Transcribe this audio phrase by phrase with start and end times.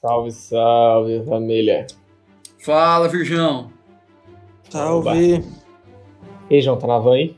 [0.00, 1.84] Salve, salve, família.
[2.60, 3.72] Fala, Virgão.
[4.70, 5.42] Salve.
[6.48, 7.36] E aí, João, tá na van aí?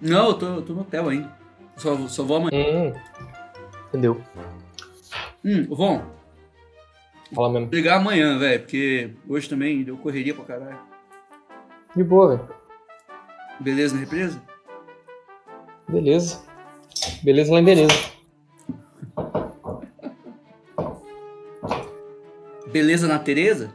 [0.00, 1.36] Não, eu tô, eu tô no hotel ainda.
[1.76, 2.64] Só, só vou amanhã.
[2.72, 2.92] Hum.
[3.88, 4.20] Entendeu?
[5.44, 6.02] Hum, Von,
[7.34, 7.66] Fala mesmo.
[7.66, 10.78] vou ligar amanhã, velho, porque hoje também deu correria pra caralho.
[11.96, 12.48] De boa, velho.
[13.58, 14.40] Beleza na represa?
[15.88, 16.44] Beleza.
[17.24, 18.13] Beleza lá em beleza.
[22.74, 23.70] Beleza na Tereza?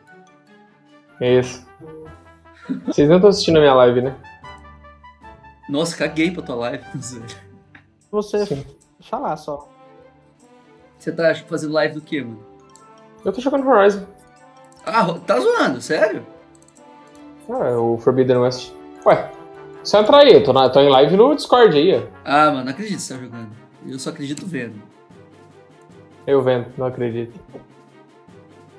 [1.22, 1.66] É isso.
[2.86, 4.14] Vocês não estão assistindo a minha live, né?
[5.70, 6.84] Nossa, caguei pra tua live.
[8.12, 8.66] Você Sim.
[9.00, 9.70] falar só.
[10.98, 12.44] Você tá fazendo live do quê, mano?
[13.24, 14.06] Eu tô jogando Horizon.
[14.86, 16.26] Ah, tá zoando, sério?
[17.50, 18.74] Ah, é o Forbidden West.
[19.06, 19.32] Ué,
[19.82, 20.34] só entrar aí.
[20.34, 22.06] Eu tô, na, tô em live no Discord aí, ó.
[22.26, 23.52] Ah, mano, não acredito que você tá jogando.
[23.88, 24.82] Eu só acredito vendo.
[26.28, 27.40] Eu vendo, não acredito.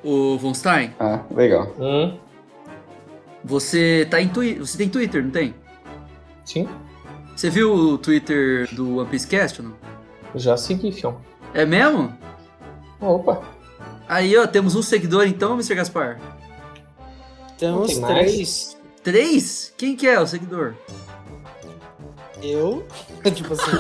[0.03, 1.75] Ô, Von Stein, Ah, legal.
[1.79, 2.17] Hum,
[3.45, 4.61] você tá em Twitter.
[4.67, 5.55] Você tem Twitter, não tem?
[6.45, 6.69] sim.
[7.37, 9.77] Você viu o Twitter do One Piece Cast ou não?
[10.35, 11.17] Já segui, fião.
[11.55, 12.13] É mesmo?
[13.01, 13.41] Opa.
[14.07, 15.75] Aí, ó, temos um seguidor então, Mr.
[15.75, 16.21] Gaspar.
[17.59, 18.19] Temos tem mais?
[18.33, 18.77] três.
[19.03, 19.75] Três?
[19.79, 20.75] Quem que é o seguidor?
[22.43, 22.85] Eu.
[23.35, 23.71] tipo assim,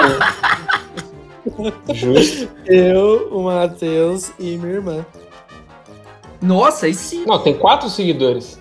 [1.94, 2.48] Justo.
[2.66, 5.04] eu, o Matheus e minha irmã.
[6.40, 7.24] Nossa, aí sim.
[7.26, 8.58] Não, tem quatro seguidores.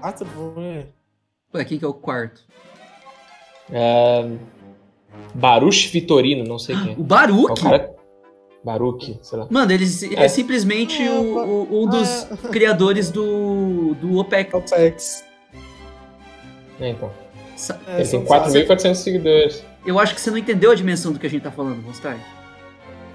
[0.00, 0.86] Quatro, vamos ver.
[1.54, 2.42] Ué, quem que é o quarto?
[3.70, 4.28] É...
[5.34, 6.94] Baruch Vitorino, não sei quem é.
[6.98, 7.02] O
[7.48, 7.94] É o cara...
[8.64, 9.46] Baruch, sei lá.
[9.50, 9.84] Mano, ele,
[10.16, 10.24] é.
[10.24, 10.28] É.
[10.28, 12.36] simplesmente Ah, o- o- um dos ah.
[12.50, 14.54] criadores do, do OPEC.
[14.54, 15.24] Opex.
[16.80, 17.10] É, então.
[17.56, 18.52] Sa- É, Ele tem quatro.
[18.52, 19.64] 4.400 seguidores.
[19.86, 22.18] Eu acho que você não entendeu a dimensão do que a gente tá falando, Mostai.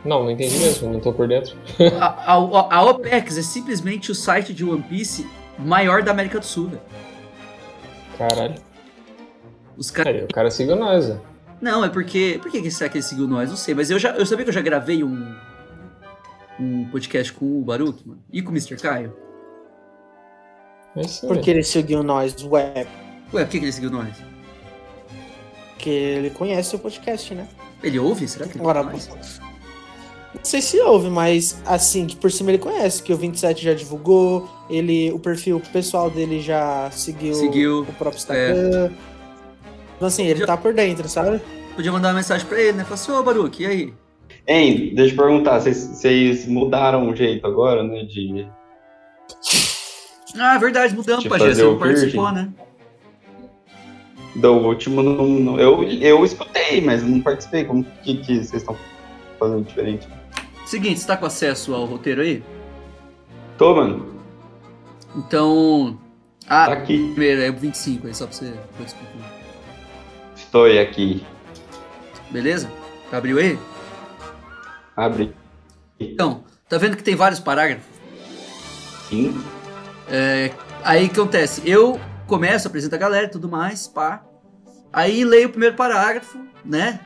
[0.05, 1.55] Não, não entendi mesmo, não tô por dentro.
[1.99, 5.25] A, a, a OPEX é simplesmente o site de One Piece
[5.57, 6.81] maior da América do Sul, velho.
[8.17, 8.55] Caralho.
[9.77, 10.15] Os caras.
[10.15, 11.19] Aí, o cara seguiu nós, né?
[11.61, 12.39] Não, é porque.
[12.41, 13.49] Por que que será que ele seguiu nós?
[13.49, 14.11] Não sei, mas eu já.
[14.11, 15.35] Eu sabia que eu já gravei um.
[16.59, 18.21] Um podcast com o Baruch, mano.
[18.31, 18.75] E com o Mr.
[18.77, 19.15] Caio.
[20.95, 22.85] É isso Porque ele seguiu nós, ué.
[23.33, 24.15] Ué, por que, que ele seguiu nós?
[25.69, 27.47] Porque ele conhece o podcast, né?
[27.81, 28.27] Ele ouve?
[28.27, 29.41] Será que ele Agora, ouve nós?
[30.43, 33.73] Não sei se ouve, mas assim, que por cima ele conhece, que o 27 já
[33.73, 38.91] divulgou, ele, o perfil pessoal dele já seguiu, Seguiu, o próprio Instagram.
[39.95, 41.39] Então assim, ele Já- tá por dentro, sabe?
[41.73, 42.83] Podia mandar uma mensagem pra ele, né?
[42.83, 43.93] Falar assim, ô Baruch, e aí?
[44.45, 48.03] Hein, deixa eu perguntar, vocês, vocês mudaram o jeito agora, né?
[48.03, 48.45] De.
[50.37, 51.45] Ah, é verdade, mudamos, Pajé.
[51.45, 52.49] Você fazer não o participou, né?
[54.35, 57.63] Do último, não, não- eu, eu escutei, mas não participei.
[57.63, 58.75] Como que, que vocês estão
[59.39, 60.05] fazendo diferente?
[60.73, 62.43] Seguinte, você tá com acesso ao roteiro aí?
[63.59, 64.19] Tô, mano.
[65.15, 65.99] Então.
[66.47, 67.11] Tá Ah, aqui.
[67.11, 68.55] primeiro, é o 25 aí, só pra você.
[68.83, 69.33] explicar.
[70.35, 71.23] Estou aqui.
[72.31, 72.71] Beleza?
[73.11, 73.59] Abriu aí?
[74.97, 75.35] Abre.
[75.99, 77.85] Então, tá vendo que tem vários parágrafos?
[79.09, 79.43] Sim.
[80.83, 81.61] Aí o que acontece?
[81.69, 84.23] Eu começo, apresento a galera e tudo mais, pá.
[84.91, 86.99] Aí leio o primeiro parágrafo, né?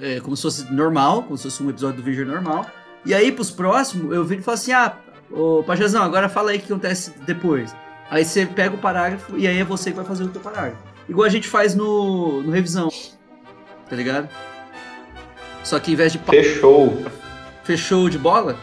[0.00, 2.66] É, como se fosse normal, como se fosse um episódio do vídeo normal.
[3.04, 4.96] E aí, pros próximos, eu viro e falo assim: ah,
[5.30, 7.74] ô Pajazão, agora fala aí o que acontece depois.
[8.10, 10.82] Aí você pega o parágrafo e aí é você que vai fazer o teu parágrafo.
[11.08, 12.88] Igual a gente faz no, no revisão.
[13.88, 14.28] Tá ligado?
[15.62, 17.02] Só que em vez de Fechou.
[17.64, 18.56] fechou de bola,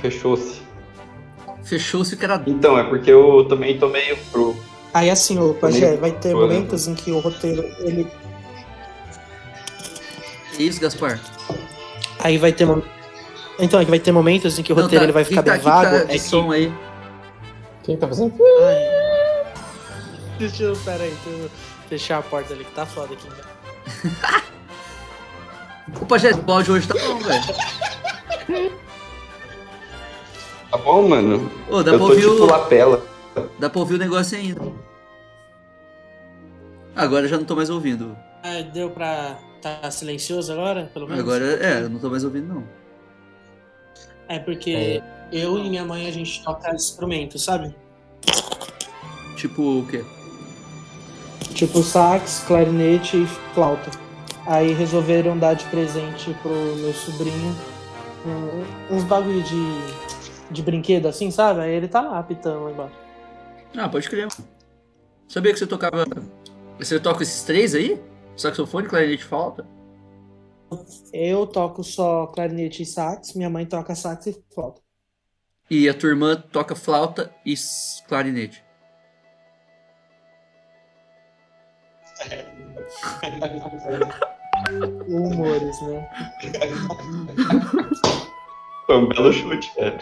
[0.00, 0.60] Fechou-se.
[1.64, 2.42] fechou-se o cara.
[2.46, 4.56] Então, é porque eu também tô meio pro.
[4.92, 6.40] Aí assim, o Pajé, vai ter Foi.
[6.40, 8.06] momentos em que o roteiro, ele.
[10.58, 11.20] Que isso, Gaspar?
[12.18, 12.66] Aí vai ter.
[13.60, 15.42] Então, é que vai ter momentos em que o roteiro Não, tá- ele vai ficar
[15.44, 15.90] tá, bem quem vago.
[15.90, 16.72] tá é de que- som aí.
[17.84, 18.34] Quem tá fazendo?
[18.64, 19.52] Ai.
[20.36, 20.76] Deixa eu.
[20.84, 21.50] Pera aí, deixa eu
[21.88, 23.28] fechar a porta ali que tá foda aqui.
[23.28, 24.42] né?
[26.02, 27.44] O Pajé, o áudio hoje tá bom, velho.
[30.70, 31.50] Tá bom, mano?
[31.70, 32.46] Ô, dá eu pra tô ouvir tipo o.
[32.46, 33.06] lapela.
[33.60, 34.60] Dá pra ouvir o negócio ainda.
[36.96, 38.14] Agora eu já não tô mais ouvindo.
[38.42, 41.20] Ah, deu pra tá silencioso agora, pelo menos?
[41.22, 42.64] Agora, é, eu não tô mais ouvindo, não.
[44.28, 45.02] É porque
[45.32, 47.74] eu e minha mãe a gente toca instrumento, sabe?
[49.36, 50.04] Tipo o quê?
[51.54, 53.90] Tipo sax, clarinete e flauta.
[54.46, 57.54] Aí resolveram dar de presente pro meu sobrinho
[58.26, 59.62] um- uns bagulho de,
[60.50, 61.60] de brinquedo assim, sabe?
[61.60, 62.94] Aí ele tá lá apitando lá embaixo.
[63.76, 64.28] Ah, pode crer.
[65.28, 66.04] Sabia que você tocava.
[66.78, 68.00] Você toca esses três aí?
[68.38, 69.66] Saxofone, clarinete e flauta?
[71.12, 74.80] eu toco só clarinete e sax, minha mãe toca sax e flauta.
[75.70, 77.54] E a tua irmã toca flauta e
[78.06, 78.62] clarinete.
[85.08, 86.08] Humores, né?
[88.86, 89.98] Foi um belo chute, velho.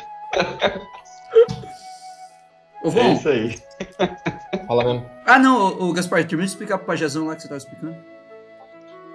[2.83, 3.59] Ô, É isso aí.
[4.67, 5.11] Fala mesmo.
[5.25, 7.97] ah não, o, o Gaspar, termina de explicar pro pajezão lá que você tava explicando.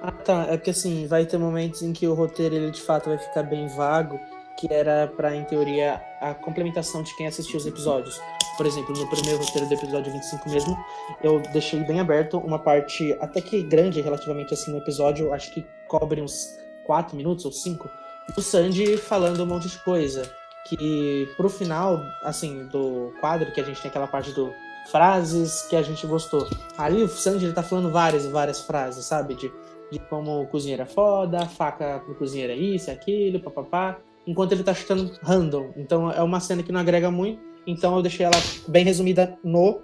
[0.02, 0.48] Ah, tá.
[0.50, 3.44] É porque assim, vai ter momentos em que o roteiro ele de fato vai ficar
[3.44, 4.20] bem vago,
[4.58, 8.20] que era pra, em teoria, a complementação de quem assistiu os episódios.
[8.58, 10.78] Por exemplo, no primeiro roteiro do episódio 25 mesmo,
[11.24, 15.66] eu deixei bem aberto uma parte até que grande relativamente assim no episódio, acho que
[15.88, 17.90] cobre uns 4 minutos ou 5,
[18.36, 20.30] do Sandy falando um monte de coisa.
[20.68, 24.54] Que pro final, assim, do quadro, que a gente tem aquela parte do
[24.92, 26.48] frases que a gente gostou.
[26.78, 29.36] Ali o Sandy ele tá falando várias e várias frases, sabe?
[29.36, 29.52] De
[29.91, 34.01] de como o cozinheiro é foda, a faca pro cozinheiro é isso, é aquilo, papapá,
[34.27, 35.73] enquanto ele tá chutando random.
[35.77, 38.37] Então é uma cena que não agrega muito, então eu deixei ela
[38.69, 39.83] bem resumida no,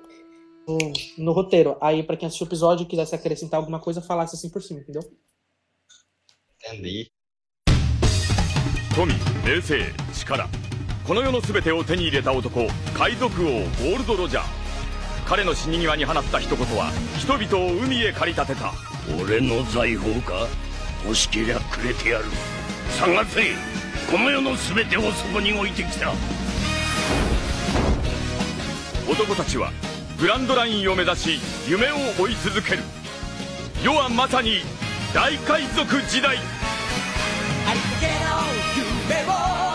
[0.66, 0.78] no,
[1.18, 1.76] no roteiro.
[1.80, 4.80] Aí pra quem assistiu o episódio e quisesse acrescentar alguma coisa, falasse assim por cima,
[4.80, 5.02] entendeu?
[6.64, 7.10] Entendi.
[8.94, 9.10] 富
[9.42, 9.78] 名声
[10.12, 10.48] 力
[11.06, 14.44] この世の全てを手に入れた男海賊王ゴールド・ロジャー
[15.26, 18.70] 彼の死に際に放った一言は人々を海へ駆り立てた
[19.15, 20.47] 俺の財宝か？
[21.05, 22.25] 欲しけりゃくれてやる。
[22.99, 23.41] 探せ！
[24.11, 26.11] この世の全てをそこに置いてきた。
[29.09, 29.71] 男たちは
[30.19, 32.83] グランドラインを目指し夢を追い続ける。
[33.83, 34.61] 世はまさに
[35.13, 36.37] 大海賊時代。
[36.37, 36.41] あ
[37.99, 38.11] けの
[39.15, 39.66] 夢を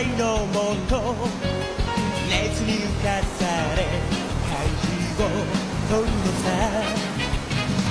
[0.00, 0.54] 渋滞のも
[0.88, 0.96] と
[2.30, 3.44] 熱に浮かさ
[3.76, 3.84] れ
[4.48, 4.56] 怪
[5.16, 5.44] 獣を
[5.90, 6.46] 取るのさ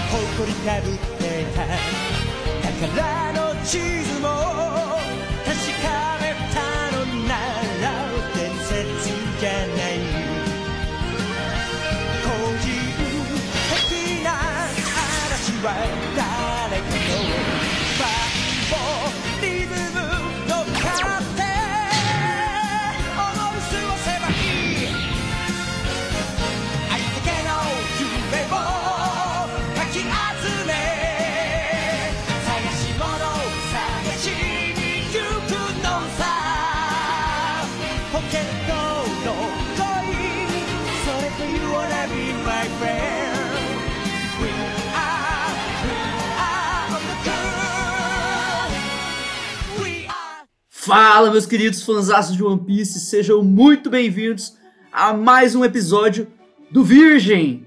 [0.10, 1.58] 誇りかぶってた。
[2.80, 4.26] 宝の地図も
[5.46, 5.54] 確
[5.84, 5.86] か
[6.20, 6.58] めた
[6.98, 7.30] のな
[7.80, 7.86] ら
[8.34, 8.74] 伝説
[9.40, 9.92] じゃない。
[12.24, 12.28] 個
[12.60, 12.66] 人
[13.70, 14.28] 的な
[15.28, 15.68] 嵐は
[50.90, 54.58] Fala, meus queridos fãs de One Piece, sejam muito bem-vindos
[54.92, 56.26] a mais um episódio
[56.72, 57.64] do Virgem.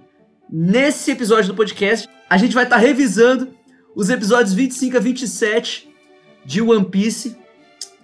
[0.51, 3.55] Nesse episódio do podcast, a gente vai estar revisando
[3.95, 5.89] os episódios 25 a 27
[6.45, 7.37] de One Piece,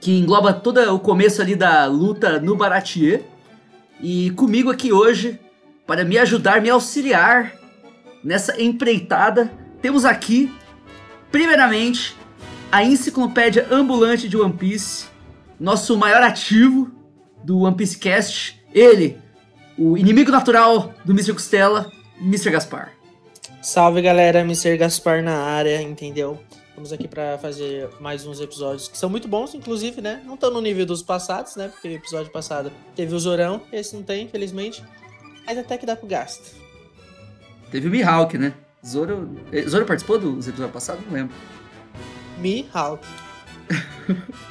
[0.00, 3.24] que engloba todo o começo ali da luta no Baratier.
[4.00, 5.36] E comigo aqui hoje,
[5.84, 7.54] para me ajudar, me auxiliar
[8.22, 9.50] nessa empreitada,
[9.82, 10.48] temos aqui,
[11.32, 12.16] primeiramente,
[12.70, 15.06] a enciclopédia ambulante de One Piece,
[15.58, 16.90] nosso maior ativo
[17.42, 19.18] do One Piece Cast, ele,
[19.78, 21.32] o inimigo natural do Mr.
[21.32, 21.90] Costela,
[22.20, 22.50] Mr.
[22.50, 22.92] Gaspar.
[23.62, 24.76] Salve galera, Mr.
[24.76, 26.38] Gaspar na área, entendeu?
[26.68, 30.22] Estamos aqui pra fazer mais uns episódios que são muito bons, inclusive, né?
[30.24, 31.68] Não estão no nível dos passados, né?
[31.68, 34.84] Porque o episódio passado teve o Zorão, esse não tem, infelizmente.
[35.44, 36.54] Mas até que dá pro gasto.
[37.70, 38.54] Teve o Mihawk, né?
[38.86, 41.04] Zoro, eh, Zoro participou dos episódios passados?
[41.06, 41.34] Não lembro.
[42.38, 43.04] Mihawk.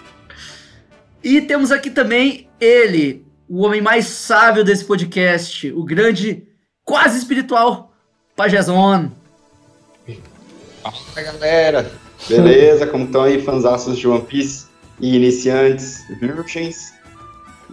[1.23, 6.47] E temos aqui também ele, o homem mais sábio desse podcast, o grande,
[6.85, 7.91] quase espiritual,
[8.33, 9.09] Pajazon.
[10.81, 11.91] Fala galera,
[12.29, 12.87] beleza?
[12.87, 14.67] Como estão aí, fanzaços de One Piece
[15.01, 16.93] e iniciantes, virgens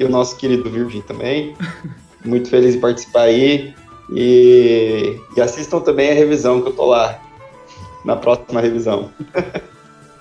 [0.01, 1.55] e o nosso querido Virgem também.
[2.25, 3.73] Muito feliz em participar aí
[4.11, 7.23] e, e assistam também a revisão que eu tô lá
[8.05, 9.13] na próxima revisão.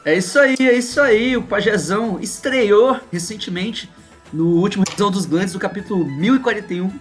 [0.05, 1.38] É isso aí, é isso aí.
[1.38, 3.89] O Pajezão estreou recentemente
[4.31, 6.91] no último Revisão dos Glandes, do capítulo 1041.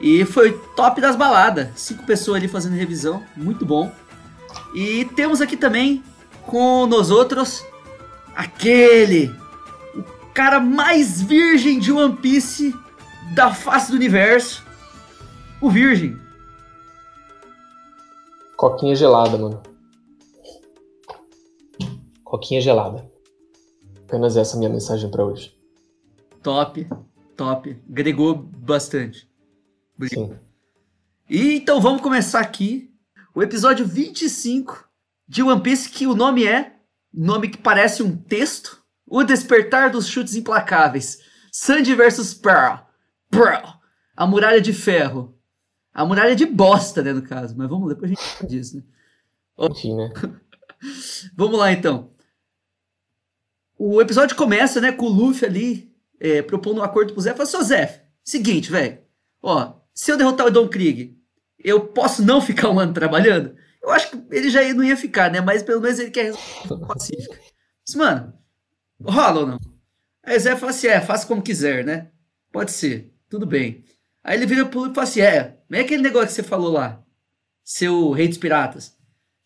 [0.00, 1.68] E foi top das baladas.
[1.76, 3.92] Cinco pessoas ali fazendo revisão, muito bom.
[4.74, 6.02] E temos aqui também
[6.46, 7.64] com nós outros
[8.34, 9.34] aquele,
[9.94, 10.02] o
[10.32, 12.74] cara mais virgem de One Piece
[13.34, 14.64] da face do universo,
[15.60, 16.18] o Virgem.
[18.56, 19.69] Coquinha gelada, mano.
[22.30, 23.10] Coquinha gelada.
[24.06, 25.52] Apenas essa é a minha mensagem pra hoje.
[26.40, 26.88] Top,
[27.36, 27.82] top.
[27.90, 29.28] Agregou bastante.
[30.08, 30.38] Sim.
[31.28, 32.94] E então vamos começar aqui
[33.34, 34.88] o episódio 25
[35.26, 36.76] de One Piece, que o nome é,
[37.12, 41.18] nome que parece um texto, O Despertar dos Chutes Implacáveis.
[41.50, 42.84] Sandy versus Pearl.
[43.28, 43.70] Pearl.
[44.16, 45.36] A Muralha de Ferro.
[45.92, 47.56] A Muralha de Bosta, né, no caso.
[47.58, 48.84] Mas vamos ler pra gente disso, né?
[49.58, 50.12] Enfim, né?
[51.36, 52.10] Vamos lá, então.
[53.82, 57.32] O episódio começa, né, com o Luffy ali é, propondo um acordo pro Zé.
[57.32, 58.98] Fala, seu Zé, seguinte, velho.
[59.42, 61.18] Ó, se eu derrotar o Don Krieg,
[61.58, 63.56] eu posso não ficar um ano trabalhando?
[63.82, 65.40] Eu acho que ele já não ia ficar, né?
[65.40, 67.40] Mas pelo menos ele quer resolver pacífica.
[67.88, 68.34] Mas, mano,
[69.02, 69.58] rola ou não?
[70.24, 72.10] Aí o Zé fala assim, é, faça como quiser, né?
[72.52, 73.82] Pode ser, tudo bem.
[74.22, 76.42] Aí ele vira pro Luffy e fala assim, é, não é aquele negócio que você
[76.42, 77.02] falou lá,
[77.64, 78.94] seu rei dos piratas.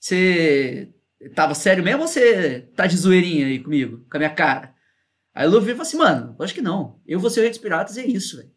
[0.01, 0.93] Você
[1.35, 4.75] tava sério mesmo ou você tá de zoeirinha aí comigo, com a minha cara?
[5.35, 7.01] Aí o Luffy fala assim, mano, acho que não.
[7.07, 8.51] Eu vou ser o rei dos piratas e é isso, velho.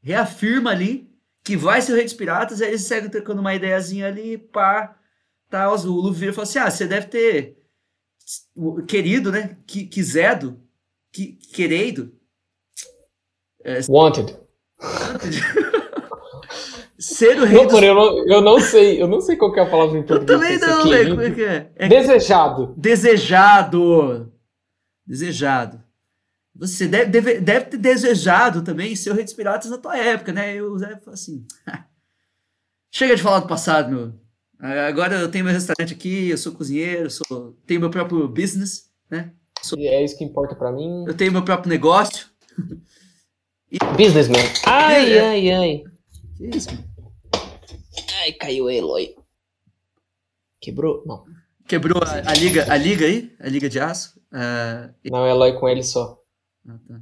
[0.00, 1.10] Reafirma ali
[1.42, 4.98] que vai ser o rei dos piratas, aí eles seguem trocando uma ideiazinha ali, pá.
[5.50, 7.58] Tá, o Luffy vira e fala assim, ah, você deve ter
[8.88, 9.58] querido, né?
[9.66, 10.60] Que, quisedo,
[11.12, 12.18] que, querido.
[13.62, 14.38] É, Wanted.
[17.04, 19.00] Ser o rei Não, dos eu não, eu não sei.
[19.02, 20.38] Eu não sei qual que é a palavra em Eu português.
[20.40, 21.10] também Esse não, velho.
[21.10, 21.70] Como é que é?
[21.76, 22.74] É Desejado.
[22.76, 24.32] desejado.
[25.06, 25.82] Desejado.
[26.56, 30.32] Você deve, deve, deve ter desejado também ser o rei dos piratas na tua época,
[30.32, 30.54] né?
[30.56, 31.44] E o Zé assim:
[32.92, 34.12] chega de falar do passado, meu.
[34.86, 39.32] Agora eu tenho meu restaurante aqui, eu sou cozinheiro, sou, tenho meu próprio business, né?
[39.76, 41.04] E é isso que importa pra mim.
[41.06, 42.26] Eu tenho meu próprio negócio.
[43.96, 44.40] Businessman.
[44.66, 45.82] Ai, ai, ai.
[46.36, 46.84] Que isso, mano?
[48.24, 49.14] Ai, caiu a Eloy.
[50.58, 51.02] Quebrou?
[51.06, 51.26] Não.
[51.68, 53.34] Quebrou a, a liga, a liga aí?
[53.38, 54.18] A liga de aço?
[54.32, 56.18] Ah, Não, Eloy com ele só.
[56.66, 57.00] ah, tá.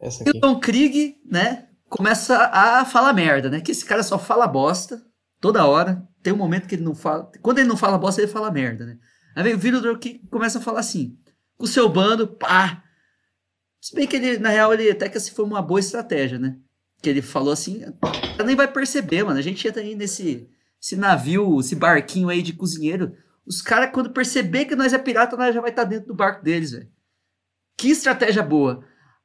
[0.00, 0.40] Essa E o aqui.
[0.40, 3.60] Tom Krieg, né, começa a falar merda, né?
[3.60, 5.00] Que esse cara só fala bosta
[5.40, 6.06] toda hora.
[6.24, 7.30] Tem um momento que ele não fala.
[7.40, 8.98] Quando ele não fala bosta, ele fala merda, né?
[9.36, 11.16] Aí vem o Virador que começa a falar assim:
[11.56, 12.82] com o seu bando, pá.
[13.80, 16.56] Se bem que ele, na real, ele até que assim foi uma boa estratégia, né?
[17.02, 19.38] Que ele falou assim: ela nem vai perceber, mano.
[19.38, 20.48] A gente entra aí nesse
[20.80, 23.14] esse navio, esse barquinho aí de cozinheiro.
[23.46, 26.42] Os caras, quando perceber que nós é pirata, nós já vai estar dentro do barco
[26.42, 26.88] deles, velho.
[27.76, 28.84] Que estratégia boa.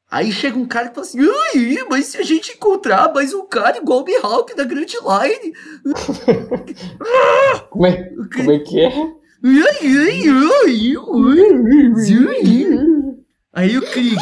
[0.09, 3.45] Aí chega um cara que fala assim, ai, mas se a gente encontrar mais um
[3.45, 5.53] cara igual o Mihawk da Grand Line,
[7.69, 8.89] Como é, como é que é?
[13.53, 14.17] Aí o Krieg.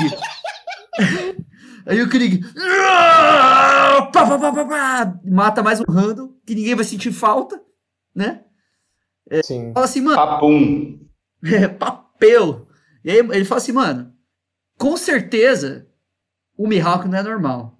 [1.87, 2.41] Aí o Krieg.
[2.53, 7.61] Pá, pá, pá, pá, pá, mata mais um random, que ninguém vai sentir falta,
[8.13, 8.43] né?
[9.43, 9.71] Sim.
[9.73, 10.99] Fala assim, mano, Papum.
[11.45, 12.67] É, papel.
[13.03, 14.11] E aí ele fala assim, mano,
[14.79, 15.87] com certeza
[16.57, 17.77] o Mihawk não é normal.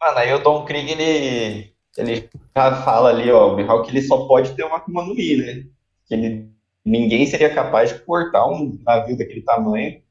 [0.00, 4.26] Mano, aí o Don Krieg, ele, ele já fala ali, ó, o Mihawk ele só
[4.26, 5.64] pode ter uma Akuma no Mi, né?
[6.06, 6.50] Que ele,
[6.84, 10.02] ninguém seria capaz de cortar um navio daquele tamanho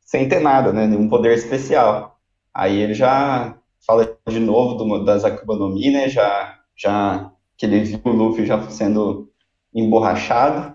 [0.00, 0.86] sem ter nada, né?
[0.86, 2.11] Nenhum poder especial.
[2.54, 3.56] Aí ele já
[3.86, 6.08] fala de novo do, das Akuma no Mi, né?
[6.08, 9.30] Já, já que ele viu o Luffy já sendo
[9.74, 10.74] emborrachado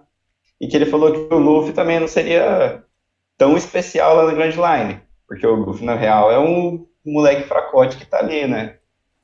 [0.60, 2.84] e que ele falou que o Luffy também não seria
[3.38, 7.98] tão especial lá na Grand Line, porque o Luffy, na real, é um moleque fracote
[7.98, 8.78] que tá ali, né?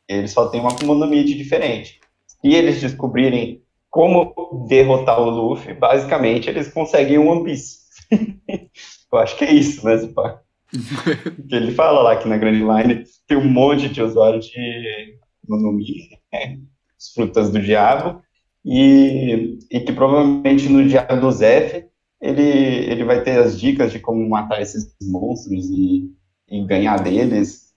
[0.08, 2.00] Ele só tem uma Akuma diferente.
[2.28, 7.80] Se eles descobrirem como derrotar o Luffy, basicamente eles conseguem um One Piece.
[9.12, 10.43] Eu acho que é isso, né, Zipa?
[11.52, 15.72] Ele fala lá que na Grand Line tem um monte de usuários de Akuma no
[15.74, 16.60] Mi, né?
[16.98, 18.22] As frutas do diabo,
[18.66, 21.84] e, e que provavelmente no Diário do Zef
[22.22, 26.10] ele, ele vai ter as dicas de como matar esses monstros e,
[26.50, 27.74] e ganhar deles.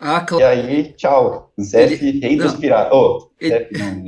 [0.00, 0.46] Ah, E claro.
[0.46, 1.52] aí, tchau.
[1.60, 2.60] Zef, Ele- rei dos não.
[2.60, 2.92] piratas.
[2.92, 4.02] Oh, Ele- Zef não?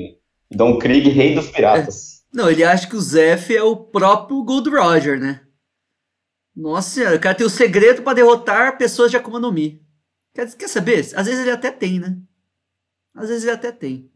[0.50, 2.22] Don Krieg, rei dos piratas.
[2.32, 5.41] Não, ele acha que o Zef é o próprio Gold Roger, né?
[6.54, 9.82] Nossa senhora, o cara tem o segredo pra derrotar pessoas de Akuma no Mi.
[10.34, 11.00] Quer, quer saber?
[11.00, 12.18] Às vezes ele até tem, né?
[13.14, 14.10] Às vezes ele até tem.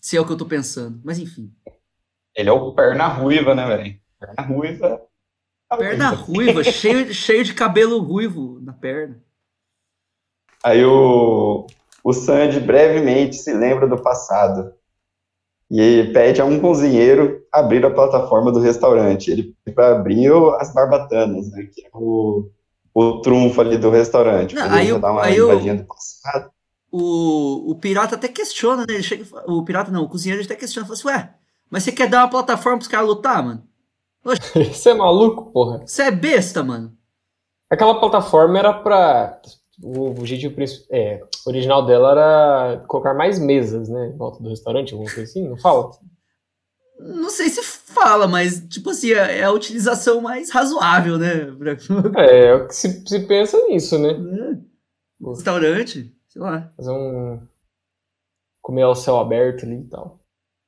[0.00, 1.00] Se é o que eu tô pensando.
[1.04, 1.52] Mas enfim.
[2.34, 4.00] Ele é o perna ruiva, né, velho?
[4.18, 5.06] Perna ruiva.
[5.78, 9.22] Perna ruiva, cheio, cheio de cabelo ruivo na perna.
[10.62, 11.66] Aí o,
[12.02, 14.74] o Sandy brevemente se lembra do passado
[15.70, 19.30] e pede a um cozinheiro abrir a plataforma do restaurante.
[19.30, 22.48] Ele abriu as barbatanas, né, que é o,
[22.94, 24.54] o trunfo ali do restaurante.
[24.54, 26.50] Não, aí o- dar uma aí o- lembradinha do passado.
[26.90, 28.94] O, o pirata até questiona, né?
[28.94, 31.34] Ele chega, o pirata não, o cozinheiro até questiona, fala assim, ué,
[31.70, 33.62] Mas você quer dar uma plataforma pros caras lutar, mano?
[34.72, 35.82] Você é maluco, porra?
[35.86, 36.92] Você é besta, mano.
[37.70, 39.40] Aquela plataforma era pra.
[39.82, 40.54] O objetivo
[40.90, 44.08] é, original dela era colocar mais mesas, né?
[44.08, 45.90] Em volta do restaurante, alguma coisa assim, não fala?
[46.98, 51.46] Não sei se fala, mas, tipo assim, é é a utilização mais razoável, né?
[51.52, 51.76] Pra-
[52.22, 54.10] É, é o que se, se pensa nisso, né?
[55.20, 56.72] Restaurante, sei lá.
[56.76, 57.46] Fazer um.
[58.60, 60.20] comer ao céu aberto ali e tal.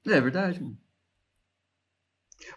[0.06, 0.78] É verdade, mano.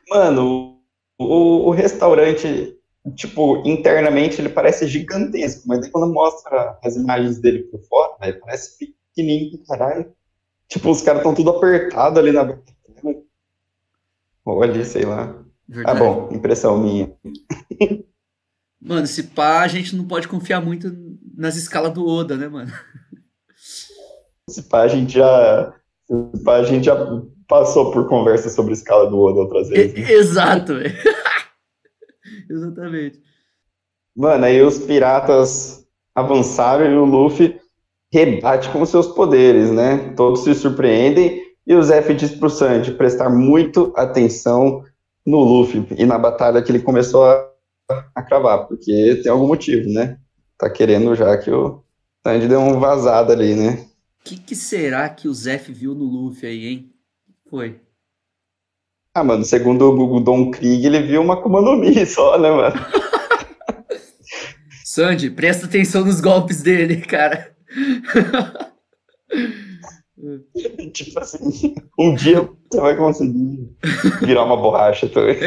[0.09, 0.79] Mano,
[1.17, 2.77] o, o restaurante,
[3.15, 8.39] tipo, internamente ele parece gigantesco, mas daí quando mostra as imagens dele por fora, velho,
[8.41, 10.13] parece pequenininho caralho.
[10.69, 12.43] Tipo, os caras estão tudo apertado ali na
[14.45, 15.35] Ou ali, sei lá.
[15.35, 15.99] Ah, Verdade.
[15.99, 17.13] bom, impressão minha.
[18.81, 20.91] Mano, se pá, a gente não pode confiar muito
[21.37, 22.71] nas escalas do Oda, né, mano?
[24.49, 25.73] Se pá, a gente já.
[26.05, 26.95] Se pá, a gente já
[27.47, 29.93] passou por conversa sobre escala do Oda outras vezes.
[29.93, 30.11] né?
[30.11, 30.95] Exato, velho.
[32.49, 33.21] Exatamente.
[34.15, 37.59] Mano, aí os piratas avançaram e o Luffy
[38.11, 40.13] rebate com seus poderes, né?
[40.17, 44.83] Todos se surpreendem e o Zef diz pro Sanji prestar muito atenção
[45.25, 47.49] no Luffy e na batalha que ele começou a,
[48.15, 50.17] a cravar, porque tem algum motivo, né?
[50.57, 51.83] Tá querendo já que o
[52.25, 53.85] Sanji deu um vazado ali, né?
[54.19, 56.93] O que, que será que o Zef viu no Luffy aí, hein?
[57.49, 57.79] Foi.
[59.13, 62.75] Ah, mano, segundo o Don Krieg, ele viu uma Akuma no Mi só, né, mano?
[64.85, 67.55] Sandy, presta atenção nos golpes dele, cara.
[70.93, 73.69] tipo assim, um dia você vai conseguir
[74.21, 75.37] virar uma borracha também.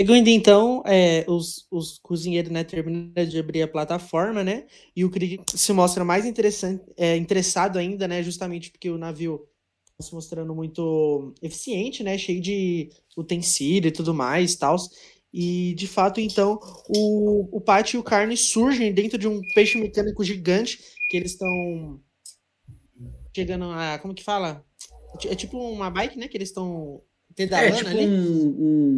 [0.00, 4.66] Seguindo então, é, os, os cozinheiros né, terminam de abrir a plataforma, né?
[4.96, 8.20] E o Krieg se mostra mais interessante, é, interessado ainda, né?
[8.22, 9.46] Justamente porque o navio
[9.96, 12.18] tá se mostrando muito eficiente, né?
[12.18, 14.76] Cheio de utensílio e tudo mais, tal.
[15.32, 16.58] E de fato, então,
[16.88, 20.80] o, o Pat e o Carne surgem dentro de um peixe mecânico gigante
[21.12, 22.00] que eles estão
[23.36, 23.98] chegando a.
[23.98, 24.64] Como que fala?
[25.26, 26.26] É tipo uma bike, né?
[26.26, 28.06] Que eles estão É pedalando tipo ali.
[28.06, 28.48] um,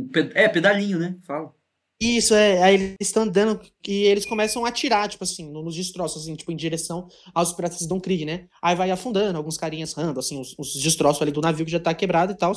[0.06, 1.18] um É, pedalinho, né?
[1.26, 1.52] Fala.
[2.00, 2.62] Isso, é.
[2.62, 6.34] Aí eles estão andando e eles começam a atirar, tipo assim, no- nos destroços, assim,
[6.34, 8.48] tipo, em direção aos piratas de Don Krieg, né?
[8.62, 11.80] Aí vai afundando, alguns carinhas rando, assim, os, os destroços ali do navio que já
[11.80, 12.52] tá quebrado e tal.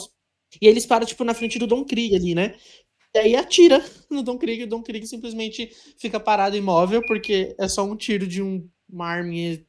[0.62, 2.56] E eles param, tipo, na frente do Don Krieg ali, né?
[3.16, 7.56] E aí atira no Don Krieg, e o Don Krieg simplesmente fica parado imóvel, porque
[7.60, 9.64] é só um tiro de um, uma arminha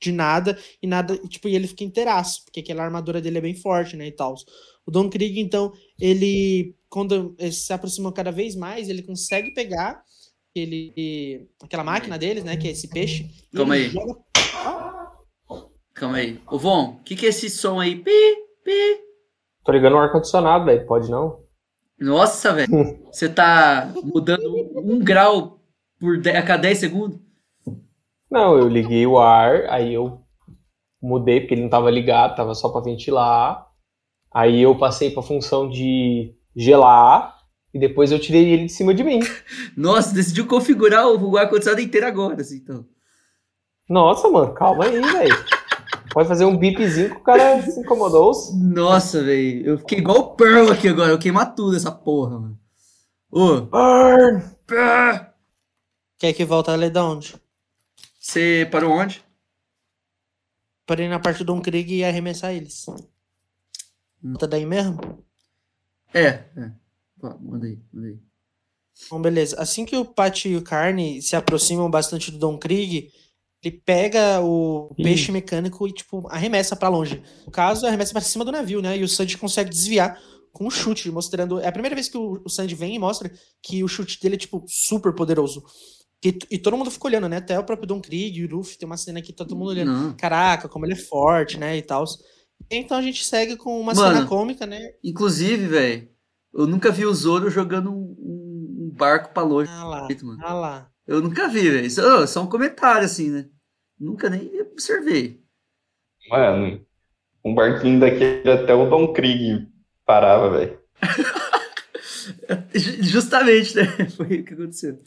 [0.00, 3.40] de nada, e nada, e, tipo, e ele fica inteiraço, porque aquela armadura dele é
[3.40, 4.34] bem forte, né, e tal.
[4.86, 10.02] O Don Krieg, então, ele, quando ele se aproxima cada vez mais, ele consegue pegar
[10.50, 13.30] aquele, aquela máquina deles, né, que é esse peixe.
[13.54, 13.90] Calma ele aí.
[13.92, 14.20] joga-
[15.94, 16.40] Calma aí.
[16.50, 17.96] Ô, Von, o que, que é esse som aí?
[17.96, 18.10] Pi,
[18.64, 19.00] pi.
[19.64, 20.86] Tô ligando o ar-condicionado, velho.
[20.86, 21.44] Pode não?
[21.98, 22.68] Nossa, velho.
[23.12, 25.60] Você tá mudando um, um grau
[25.98, 27.18] por de- a cada 10 segundos?
[28.30, 30.20] Não, eu liguei o ar, aí eu
[31.02, 33.66] mudei porque ele não tava ligado, tava só pra ventilar.
[34.32, 37.36] Aí eu passei pra função de gelar
[37.74, 39.20] e depois eu tirei ele de cima de mim.
[39.76, 42.84] Nossa, decidiu configurar o ar-condicionado inteiro agora, assim, então.
[43.88, 45.44] Nossa, mano, calma aí, velho.
[46.12, 48.32] Pode fazer um bipzinho que o cara se incomodou.
[48.54, 49.66] Nossa, velho.
[49.66, 51.12] Eu fiquei igual o Pearl aqui agora.
[51.12, 52.58] Eu queimar tudo essa porra, mano.
[53.30, 54.42] Ô, Burn!
[54.66, 55.34] pá.
[56.18, 57.34] Quer que volta a ler da onde?
[58.20, 59.24] Você parou onde?
[60.86, 62.84] Parei na parte do Don Krieg e arremessar eles.
[64.38, 65.24] Tá daí mesmo?
[66.12, 66.72] É, é.
[67.40, 68.18] Manda aí, manda aí.
[69.08, 69.56] Bom, beleza.
[69.58, 73.10] Assim que o Pat e o Carne se aproximam bastante do Don Krieg,
[73.62, 77.22] ele pega o peixe mecânico e, tipo, arremessa pra longe.
[77.46, 78.98] No caso, arremessa pra cima do navio, né?
[78.98, 80.20] E o Sandy consegue desviar
[80.52, 81.60] com um chute, mostrando.
[81.60, 83.30] É a primeira vez que o, o Sandy vem e mostra
[83.62, 85.64] que o chute dele é, tipo, super poderoso.
[86.24, 87.38] E, e todo mundo fica olhando, né?
[87.38, 89.70] Até o próprio Don Krieg e o Luffy tem uma cena que tá todo mundo
[89.70, 89.92] olhando.
[89.92, 90.12] Não.
[90.16, 91.76] Caraca, como ele é forte, né?
[91.78, 92.04] E tal.
[92.70, 94.16] Então a gente segue com uma Mano.
[94.16, 94.78] cena cômica, né?
[95.02, 96.08] Inclusive, velho,
[96.52, 99.70] eu nunca vi o Zoro jogando um, um- barco pra longe.
[99.72, 100.38] Ah lá, mano.
[100.42, 100.90] ah lá.
[101.06, 101.86] Eu nunca vi, velho.
[101.86, 103.46] Isso ô, só um comentário, assim, né?
[103.98, 105.40] Nunca nem observei.
[106.28, 106.84] Mano,
[107.42, 109.66] um barquinho daquele até o Don Krieg
[110.04, 110.78] parava, velho.
[112.74, 113.84] Ju- Justamente, né?
[114.16, 114.98] Foi o que aconteceu.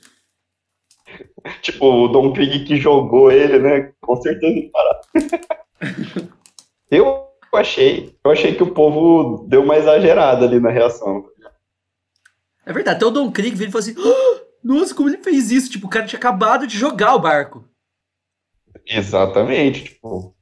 [1.61, 3.91] Tipo, o Don Krieg que jogou ele, né?
[4.01, 5.01] Com certeza ele parava.
[6.89, 11.25] eu achei, eu achei que o povo deu uma exagerada ali na reação.
[12.65, 15.51] É verdade, até o Don Krieg veio e falou assim: "Ah, Nossa, como ele fez
[15.51, 15.69] isso?
[15.69, 17.65] Tipo, o cara tinha acabado de jogar o barco.
[18.85, 20.33] Exatamente, tipo,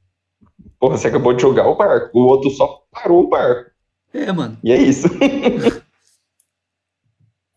[0.78, 2.16] porra, você acabou de jogar o barco.
[2.18, 3.70] O outro só parou o barco.
[4.14, 4.56] É, mano.
[4.62, 5.08] E é isso.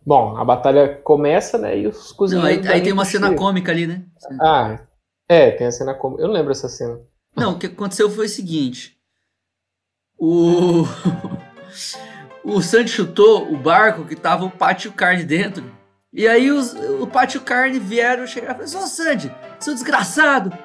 [0.05, 1.79] Bom, a batalha começa, né?
[1.79, 2.49] E os cozinheiros.
[2.49, 4.03] aí, não aí nem tem uma cena cômica ali, né?
[4.39, 4.79] Ah,
[5.27, 6.21] é, tem a cena cômica.
[6.21, 6.99] Eu não lembro essa cena.
[7.35, 8.97] Não, o que aconteceu foi o seguinte.
[10.17, 10.83] O.
[12.47, 15.63] O Sandy chutou o barco que tava o pátio carne dentro.
[16.13, 20.55] E aí os, o pátio carne vieram chegar e falaram: Ô Sandy, seu desgraçado,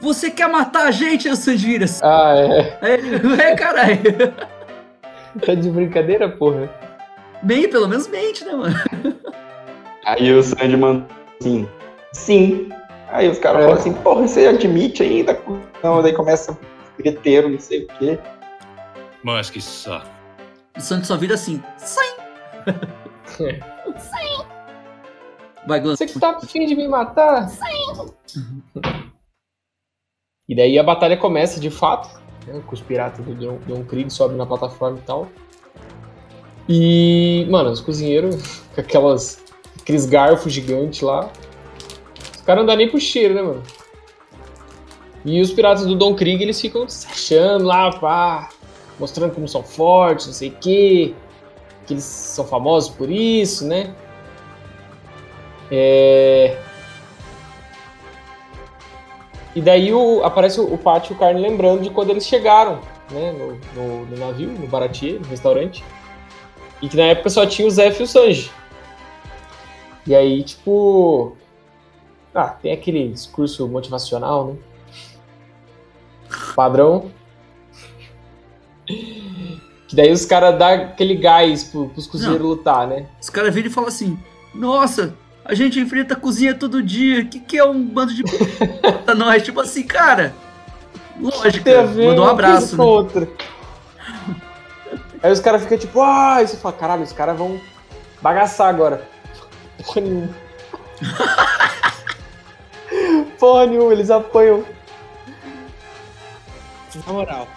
[0.00, 2.00] você quer matar a gente, o Sandy assim.
[2.04, 2.78] Ah, é.
[2.80, 4.00] Aí ele, é, caralho.
[5.44, 6.70] Tá de brincadeira, porra.
[7.46, 8.74] Bem, pelo menos mente, né, mano?
[10.04, 11.06] Aí o Sandy manda
[11.40, 11.68] assim,
[12.12, 12.68] sim.
[13.08, 13.64] Aí os caras É.
[13.64, 15.40] falam assim, porra, você admite ainda?
[15.82, 16.58] Não, daí começa
[16.96, 18.18] treteiro, não sei o quê.
[19.22, 20.08] Mas que saco.
[20.76, 22.14] O Sandy só vira assim: Sim.
[25.66, 25.98] Vai, Gus.
[25.98, 27.48] Você que tá afim de me matar?
[27.48, 28.12] Sim!
[30.48, 32.08] E daí a batalha começa de fato,
[32.46, 35.28] né, com os piratas do Don, Don Krieg sobem na plataforma e tal.
[36.68, 39.42] E, mano, os cozinheiros com aquelas,
[39.80, 41.30] aqueles garfos gigantes lá.
[42.34, 43.62] Os caras não dão nem pro cheiro, né, mano?
[45.24, 48.48] E os piratas do Don Krieg, eles ficam se achando lá, pá,
[48.98, 51.14] mostrando como são fortes, não sei o quê.
[51.86, 53.94] Que eles são famosos por isso, né?
[55.70, 56.56] É...
[59.54, 62.78] E daí o- aparece o, o Pátio e o Carne lembrando de quando eles chegaram
[63.10, 65.82] né, no, no- no navio, no Baratier, no restaurante.
[66.82, 68.50] E que na época só tinha o Zef e o Sanji.
[70.06, 71.36] E aí, tipo.
[72.34, 74.56] Ah, tem aquele discurso motivacional, né?
[76.54, 77.10] Padrão.
[78.86, 83.06] Que daí os caras dão aquele gás pro, pros cozinheiros lutar, né?
[83.20, 84.18] Os caras viram e falam assim:
[84.54, 87.22] Nossa, a gente enfrenta a cozinha todo dia.
[87.22, 88.22] O que, que é um bando de
[89.16, 89.42] nós?
[89.42, 90.34] Tipo assim, cara.
[91.18, 92.76] Lógico, mandou um abraço.
[92.76, 92.84] Né?
[92.84, 93.28] outra.
[95.26, 97.60] Aí os caras ficam tipo, ah, e você fala, caralho, os caras vão
[98.22, 99.10] bagaçar agora.
[99.84, 100.32] Porra nenhuma.
[103.36, 104.64] Porra nenhuma, eles apanham.
[107.04, 107.48] Na moral.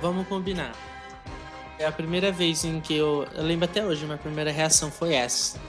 [0.00, 0.72] Vamos combinar.
[1.78, 3.28] É a primeira vez em que eu.
[3.34, 5.60] Eu lembro até hoje, minha primeira reação foi essa.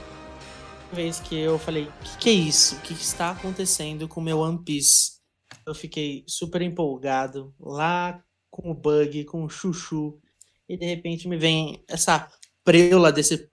[0.90, 2.76] A vez que eu falei: o que, que é isso?
[2.76, 5.18] O que, que está acontecendo com o meu One Piece?
[5.66, 8.18] Eu fiquei super empolgado lá
[8.50, 10.20] com o Bug, com o Chuchu.
[10.68, 12.30] E de repente me vem essa
[12.64, 13.50] preula desse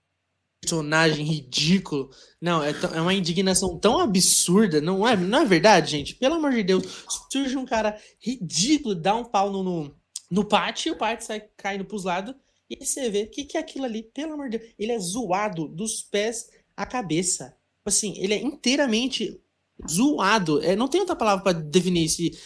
[0.60, 2.10] personagem ridículo.
[2.40, 6.14] Não, é, é uma indignação tão absurda, não é, não é verdade, gente?
[6.14, 9.96] Pelo amor de Deus, surge um cara ridículo, dá um pau no, no,
[10.30, 12.34] no pátio, o pátio sai caindo pros lados,
[12.68, 14.72] e você vê o que, que é aquilo ali, pelo amor de Deus.
[14.78, 17.56] Ele é zoado dos pés à cabeça.
[17.84, 19.40] Assim, ele é inteiramente
[19.88, 20.60] zoado.
[20.62, 22.36] É, não tem outra palavra pra definir esse,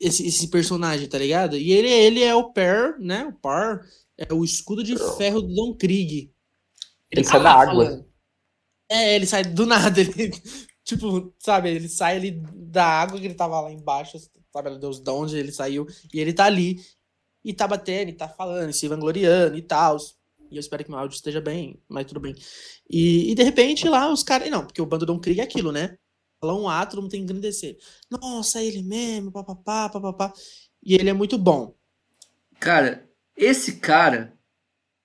[0.00, 1.56] esse, esse personagem, tá ligado?
[1.56, 3.24] E ele, ele é o Per, né?
[3.24, 3.80] O Par,
[4.16, 6.32] é o escudo de ferro do Don Krieg.
[7.10, 7.84] Ele sai da água.
[7.84, 8.14] falando.
[8.88, 10.30] É, ele sai do nada, ele,
[10.84, 14.18] tipo, sabe, ele sai ali da água que ele tava lá embaixo,
[14.52, 16.76] sabe, meu Deus de onde ele saiu, e ele tá ali,
[17.42, 19.96] e tá batendo, e tá falando, e se vangloriando e tal.
[20.50, 22.34] E eu espero que meu áudio esteja bem, mas tudo bem.
[22.88, 24.50] E, e de repente lá os caras.
[24.50, 25.98] Não, porque o bando Don Krieg é aquilo, né?
[26.44, 27.78] Fala um ato, todo mundo tem que engrandecer.
[28.10, 30.30] Nossa, é ele mesmo, papapá, papapá.
[30.82, 31.74] E ele é muito bom.
[32.60, 34.38] Cara, esse cara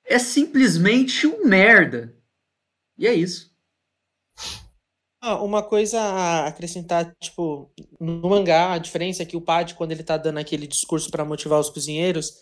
[0.04, 2.14] é simplesmente um merda.
[2.98, 3.56] E é isso.
[5.22, 9.94] Ah, uma coisa a acrescentar, tipo, no mangá, a diferença é que o Pad, quando
[9.94, 12.34] ele tá dando aquele discurso para motivar os cozinheiros,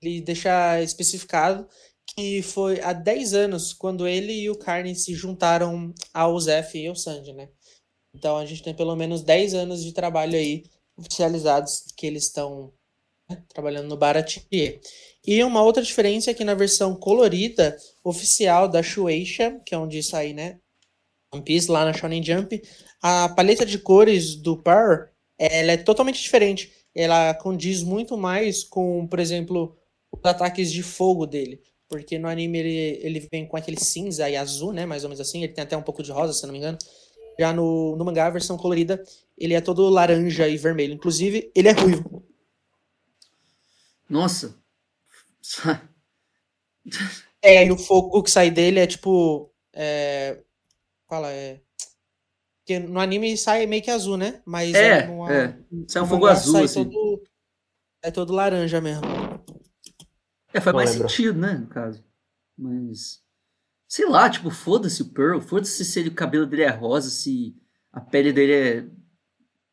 [0.00, 1.68] ele deixa especificado
[2.14, 6.86] que foi há 10 anos quando ele e o Carne se juntaram ao Zef e
[6.86, 7.50] ao Sanji, né?
[8.14, 10.64] Então a gente tem pelo menos 10 anos de trabalho aí
[10.96, 12.72] oficializados que eles estão
[13.28, 14.80] né, trabalhando no Baratier.
[15.26, 20.02] E uma outra diferença é que na versão colorida oficial da Shueisha, que é onde
[20.02, 20.58] sai, né,
[21.32, 22.62] One Piece lá na Shonen Jump,
[23.02, 26.72] a paleta de cores do Par, ela é totalmente diferente.
[26.94, 29.76] Ela condiz muito mais com, por exemplo,
[30.10, 31.60] os ataques de fogo dele.
[31.88, 34.84] Porque no anime ele, ele vem com aquele cinza e azul, né?
[34.84, 35.42] Mais ou menos assim.
[35.42, 36.76] Ele tem até um pouco de rosa, se não me engano.
[37.38, 39.02] Já no, no mangá, a versão colorida,
[39.36, 40.94] ele é todo laranja e vermelho.
[40.94, 42.24] Inclusive, ele é ruivo.
[44.08, 44.56] Nossa.
[47.40, 49.52] É, e o fogo que sai dele é tipo.
[49.72, 50.42] É,
[51.08, 51.60] fala, é.
[52.60, 54.42] Porque no anime sai meio que azul, né?
[54.44, 55.56] Mas É, no- é.
[55.86, 56.84] Sai um fogo mangá azul, sai assim.
[56.90, 57.22] Todo,
[58.02, 59.04] é todo laranja mesmo.
[60.52, 61.08] É, faz Não mais lembro.
[61.08, 62.04] sentido, né, no caso.
[62.56, 63.22] Mas.
[63.88, 65.40] Sei lá, tipo, foda-se o Pearl.
[65.40, 67.56] Foda-se se ele- o cabelo dele é rosa, se
[67.92, 68.86] a pele dele é.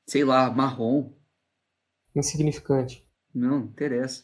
[0.08, 1.14] Sei lá, marrom.
[2.16, 3.06] Insignificante.
[3.34, 4.24] Não, não interessa.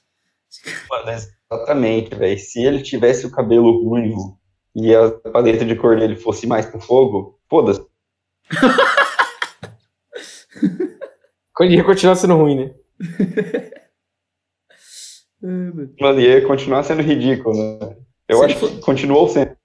[0.89, 2.39] Mano, exatamente, velho.
[2.39, 4.39] Se ele tivesse o cabelo ruivo
[4.75, 7.85] e a paleta de cor dele fosse mais pro fogo, foda-se.
[11.53, 12.73] Quando ia continuar sendo ruim, né?
[15.99, 17.97] Mano, ia continuar sendo ridículo, né?
[18.27, 19.57] Eu Se acho for- que continuou sendo.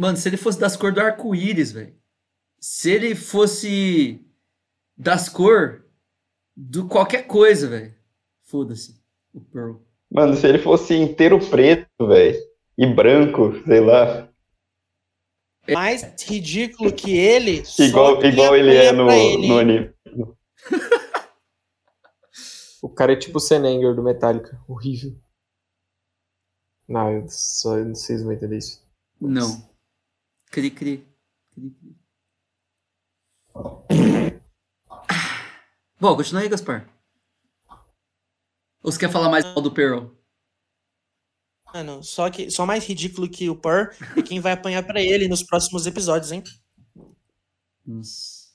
[0.00, 1.94] Mano, se ele fosse das cores do arco-íris, velho.
[2.58, 4.24] Se ele fosse
[4.96, 5.84] das cor
[6.56, 7.94] do qualquer coisa, velho.
[8.44, 8.98] Foda-se.
[9.34, 9.74] O Pearl.
[10.10, 12.38] Mano, se ele fosse inteiro preto, velho,
[12.78, 14.26] e branco, sei lá,
[15.68, 17.62] Mais ridículo que ele.
[17.78, 19.94] igual, igual ele é no, ele, no anime.
[22.82, 24.58] O cara é tipo o Senenger do Metallica.
[24.66, 25.14] Horrível.
[26.88, 28.82] Não, eu só vocês vão entender isso.
[29.20, 29.69] Não.
[30.50, 31.06] Cri, cri.
[31.54, 31.96] Cri, cri.
[36.00, 36.88] Bom, continua aí, Gaspar.
[38.82, 40.06] Ou você quer falar mais mal do Pearl?
[41.72, 45.28] Mano, só, que, só mais ridículo que o Purr é quem vai apanhar pra ele
[45.28, 46.42] nos próximos episódios, hein?
[47.86, 48.48] Nossa.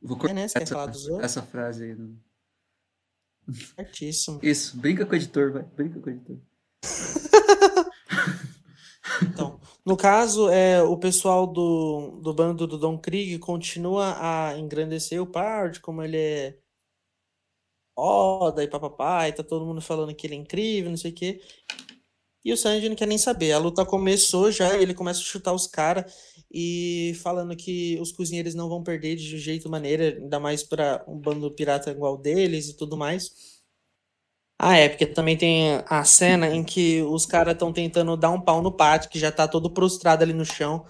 [0.00, 0.48] Vou É, cortar né?
[0.48, 1.94] Você quer essa, essa frase aí.
[1.94, 2.16] não.
[3.76, 4.38] Certíssimo.
[4.42, 5.62] Isso, brinca com o editor, vai.
[5.64, 6.38] Brinca com o editor.
[9.22, 15.20] Então, no caso, é, o pessoal do, do bando do Don Krieg continua a engrandecer
[15.22, 16.58] o Pard, como ele é
[17.94, 21.14] foda e papapá, e tá todo mundo falando que ele é incrível, não sei o
[21.14, 21.40] quê.
[22.44, 23.52] E o Sanji não quer nem saber.
[23.52, 26.12] A luta começou já, ele começa a chutar os caras
[26.50, 31.18] e falando que os cozinheiros não vão perder de jeito maneira, ainda mais para um
[31.18, 33.59] bando pirata igual deles e tudo mais.
[34.62, 38.38] Ah, é, porque também tem a cena em que os caras estão tentando dar um
[38.38, 40.84] pau no Pat, que já tá todo prostrado ali no chão.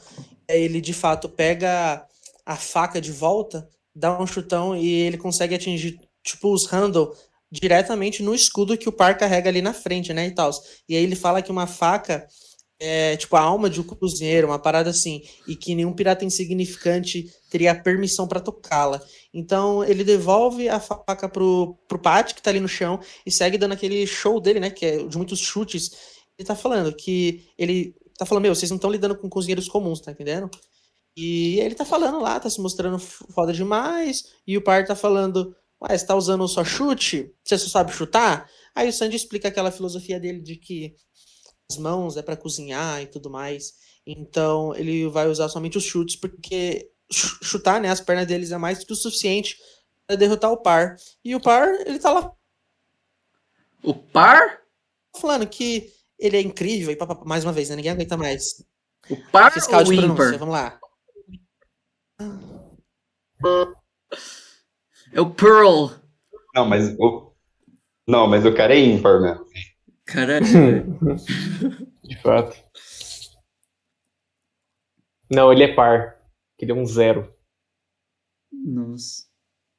[0.48, 2.04] Ele, de fato, pega
[2.44, 7.12] a faca de volta, dá um chutão e ele consegue atingir, tipo, os handle
[7.48, 10.50] diretamente no escudo que o par carrega ali na frente, né, e tal.
[10.88, 12.26] E aí ele fala que uma faca
[12.80, 17.30] é, tipo, a alma de um cozinheiro, uma parada assim, e que nenhum pirata insignificante
[17.50, 19.02] teria permissão pra tocá-la.
[19.34, 23.58] Então ele devolve a faca pro, pro Pat, que tá ali no chão, e segue
[23.58, 24.70] dando aquele show dele, né?
[24.70, 25.90] Que é de muitos chutes.
[26.38, 30.00] Ele tá falando que ele tá falando, meu, vocês não estão lidando com cozinheiros comuns,
[30.00, 30.50] tá entendendo?
[31.16, 35.54] E ele tá falando lá, tá se mostrando foda demais, e o Par tá falando,
[35.82, 37.30] ué, você tá usando só chute?
[37.44, 38.48] Você só sabe chutar?
[38.74, 40.94] Aí o Sandy explica aquela filosofia dele de que
[41.70, 43.74] as mãos é pra cozinhar e tudo mais.
[44.06, 48.58] Então ele vai usar somente os chutes, porque ch- chutar, né, as pernas deles é
[48.58, 49.56] mais que o suficiente
[50.06, 50.96] para derrotar o par.
[51.24, 52.32] E o par, ele tá lá
[53.82, 54.60] O par?
[55.20, 58.62] falando que ele é incrível e papapá, mais uma vez, né, ninguém aguenta mais.
[59.08, 60.38] O par Fiscal ou de o pronúncia, ímpar?
[60.38, 60.78] vamos lá.
[65.12, 65.90] É o Pearl.
[66.54, 67.32] Não, mas o.
[68.06, 69.44] Não, mas o cara é ímpar mesmo.
[70.12, 70.98] Caralho.
[72.02, 72.56] De fato.
[75.30, 76.20] Não, ele é par.
[76.58, 77.32] Ele é um zero.
[78.52, 79.24] Nossa.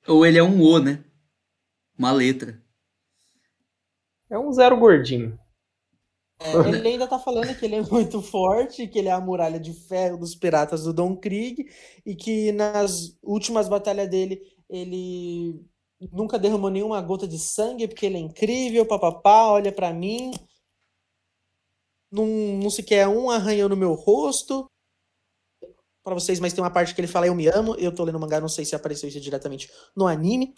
[0.08, 1.04] Ou ele é um O, né?
[1.98, 2.62] Uma letra.
[4.30, 5.38] É um zero gordinho.
[6.40, 9.60] É, ele ainda tá falando que ele é muito forte, que ele é a muralha
[9.60, 11.70] de ferro dos piratas do Don Krieg,
[12.04, 15.62] e que nas últimas batalhas dele ele
[16.12, 20.32] nunca derramou nenhuma gota de sangue, porque ele é incrível, papapá, olha pra mim.
[22.12, 24.66] Não, não sequer um arranhou no meu rosto.
[26.04, 27.76] Pra vocês, mas tem uma parte que ele fala eu me amo.
[27.76, 30.54] Eu tô lendo mangá, não sei se apareceu isso diretamente no anime.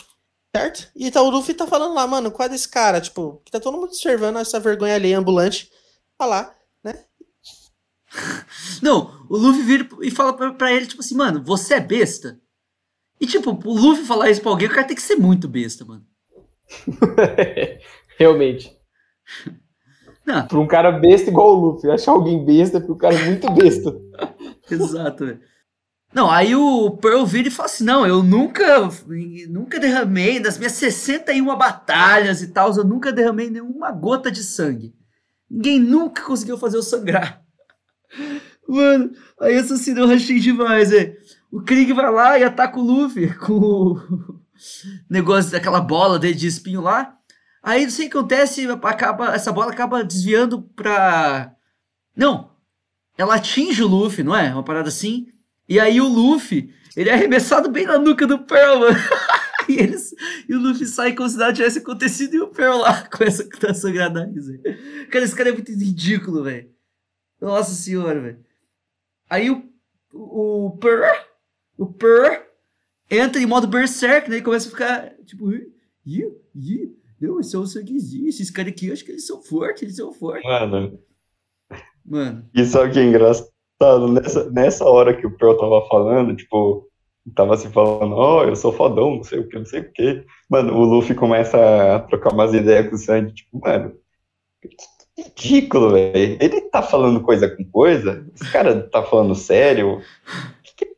[0.56, 0.92] Certo?
[0.96, 3.02] E tá, o Luffy tá falando lá, mano, qual é desse cara?
[3.02, 5.70] Tipo, que tá todo mundo observando essa vergonha alheia ambulante.
[6.18, 7.06] Tá lá, né?
[8.82, 12.40] Não, o Luffy vira e fala pra ele, tipo assim, mano, você é besta?
[13.24, 15.86] E tipo, o Luffy falar isso pra alguém, o cara tem que ser muito besta,
[15.86, 16.04] mano.
[18.20, 18.70] Realmente.
[20.26, 21.90] Não, Pra um cara besta igual o Luffy.
[21.90, 23.96] Achar alguém besta porque o cara é muito besta.
[24.70, 25.40] exato, velho.
[26.14, 28.90] Não, aí o Pearl vira e fala assim, não, eu nunca,
[29.50, 34.94] nunca derramei, das minhas 61 batalhas e tal, eu nunca derramei nenhuma gota de sangue.
[35.50, 37.42] Ninguém nunca conseguiu fazer eu sangrar.
[38.68, 41.16] Mano, aí essa cena eu rachei demais, velho.
[41.54, 44.40] O Krieg vai lá e ataca o Luffy com o
[45.08, 47.16] negócio daquela bola dele de espinho lá.
[47.62, 51.56] Aí não sei o que acontece, acaba, essa bola acaba desviando pra.
[52.16, 52.52] Não,
[53.16, 54.52] ela atinge o Luffy, não é?
[54.52, 55.28] Uma parada assim.
[55.70, 58.98] E aí o Luffy, ele é arremessado bem na nuca do Pearl, mano.
[59.70, 60.12] e, eles,
[60.50, 63.60] e o Luffy sai como se nada tivesse acontecido e o Pearl lá começa a
[63.60, 64.60] tá sangrando a risa.
[65.12, 66.70] Cara, esse cara é muito ridículo, velho.
[67.40, 68.44] Nossa senhora, velho.
[69.30, 69.64] Aí o,
[70.12, 71.16] o, Pearl,
[71.78, 72.42] o Pearl
[73.10, 74.38] entra em modo berserk, né?
[74.38, 75.72] E começa a ficar, tipo, ih,
[76.56, 79.84] ih, não, esse é o sanguezinho, esses caras aqui, eu acho que eles são fortes,
[79.84, 80.44] eles são fortes.
[80.44, 81.00] Mano,
[82.06, 83.50] Mano, e sabe o que é engraçado?
[84.12, 86.88] Nessa, nessa hora que o Pearl tava falando, tipo,
[87.36, 90.26] tava se falando, ó, eu sou fodão, não sei o que, não sei o que.
[90.50, 93.94] Mano, o Luffy começa a trocar umas ideias com o Sandy, tipo, mano,
[95.18, 96.38] ridículo, velho.
[96.40, 98.26] Ele tá falando coisa com coisa?
[98.36, 100.02] Esse cara tá falando sério?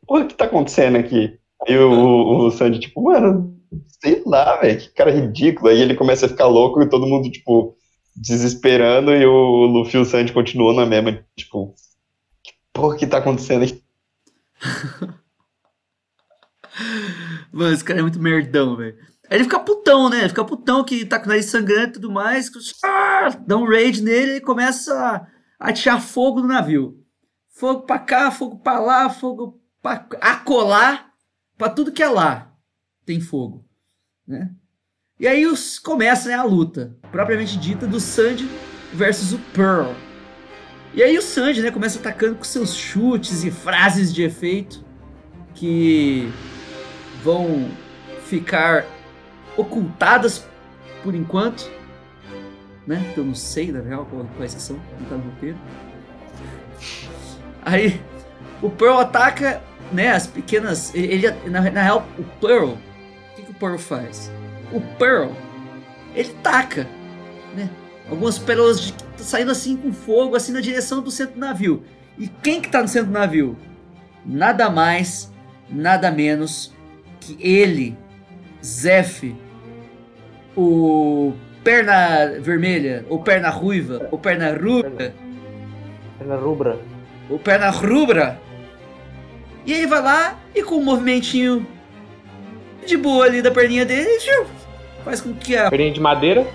[0.08, 1.38] Que, que tá acontecendo aqui?
[1.66, 3.56] Aí o, o, o Sandy, tipo, mano,
[4.00, 5.68] sei lá, velho, que cara ridículo.
[5.68, 7.76] Aí ele começa a ficar louco e todo mundo, tipo,
[8.14, 11.74] desesperando e o Luffy e o Sandy continuam na mesma, tipo,
[12.42, 13.82] que porra que tá acontecendo aqui?
[17.52, 18.96] mano, esse cara é muito merdão, velho.
[19.28, 20.20] Aí ele fica putão, né?
[20.20, 22.50] Ele fica putão que tá com o nariz sangrando e tudo mais.
[22.84, 25.26] Ah, dá um raid nele e começa
[25.58, 27.02] a atirar fogo no navio.
[27.50, 31.12] Fogo pra cá, fogo pra lá, fogo pra acolar,
[31.56, 32.52] pra tudo que é lá.
[33.04, 33.64] Tem fogo,
[34.26, 34.50] né?
[35.18, 38.50] E aí os, começa né, a luta, propriamente dita, do Sandy
[38.92, 39.92] versus o Pearl.
[40.92, 44.84] E aí o Sandy né, começa atacando com seus chutes e frases de efeito
[45.54, 46.30] que
[47.22, 47.70] vão
[48.24, 48.84] ficar
[49.56, 50.44] ocultadas
[51.02, 51.70] por enquanto,
[52.86, 53.00] né?
[53.16, 55.56] Eu não sei, na real, quais que são, não tá no roteiro.
[57.62, 58.00] Aí,
[58.62, 60.94] o Pearl ataca, né, as pequenas...
[60.94, 62.78] Ele, na, na real, o Pearl, o
[63.36, 64.30] que, que o Pearl faz?
[64.72, 65.30] O Pearl,
[66.14, 66.86] ele taca,
[67.54, 67.68] né?
[68.08, 71.82] Algumas pérolas de, saindo assim com fogo, assim na direção do centro do navio.
[72.18, 73.56] E quem que tá no centro do navio?
[74.24, 75.32] Nada mais,
[75.68, 76.74] nada menos
[77.20, 77.96] que ele,
[78.64, 79.34] Zef,
[80.56, 85.14] o perna vermelha, ou perna ruiva, ou perna rubra,
[86.18, 86.78] Perna rubra.
[87.28, 88.40] ou perna rubra.
[89.66, 91.66] E ele vai lá e com um movimentinho
[92.86, 94.08] de boa ali da perninha dele,
[95.04, 96.46] faz com que a, Perninha de madeira.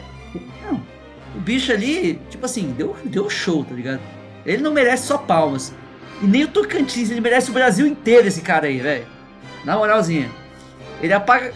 [1.35, 3.99] o bicho ali, tipo assim, deu, deu show, tá ligado?
[4.45, 5.73] Ele não merece só palmas.
[6.21, 9.05] E nem o Tocantins, ele merece o Brasil inteiro, esse cara aí, velho.
[9.65, 10.31] Na moralzinha.
[11.01, 11.53] Ele apaga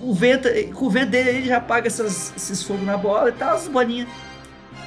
[0.00, 3.32] o vento, com o vento dele ele já apaga essas, esses fogos na bola e
[3.32, 4.08] tal, as bolinhas.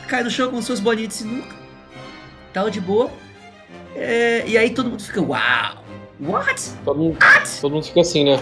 [0.08, 1.56] Cai no chão com suas bolinhas de sinuca.
[2.54, 3.12] Tal de boa.
[3.96, 5.89] É, e aí todo mundo fica, uau!
[6.22, 6.72] What?
[6.84, 7.62] Todo mundo, What?
[7.62, 8.38] todo mundo fica assim, né?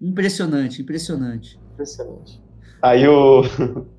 [0.00, 1.60] Impressionante, impressionante.
[1.74, 2.42] Impressionante.
[2.80, 3.42] Aí o,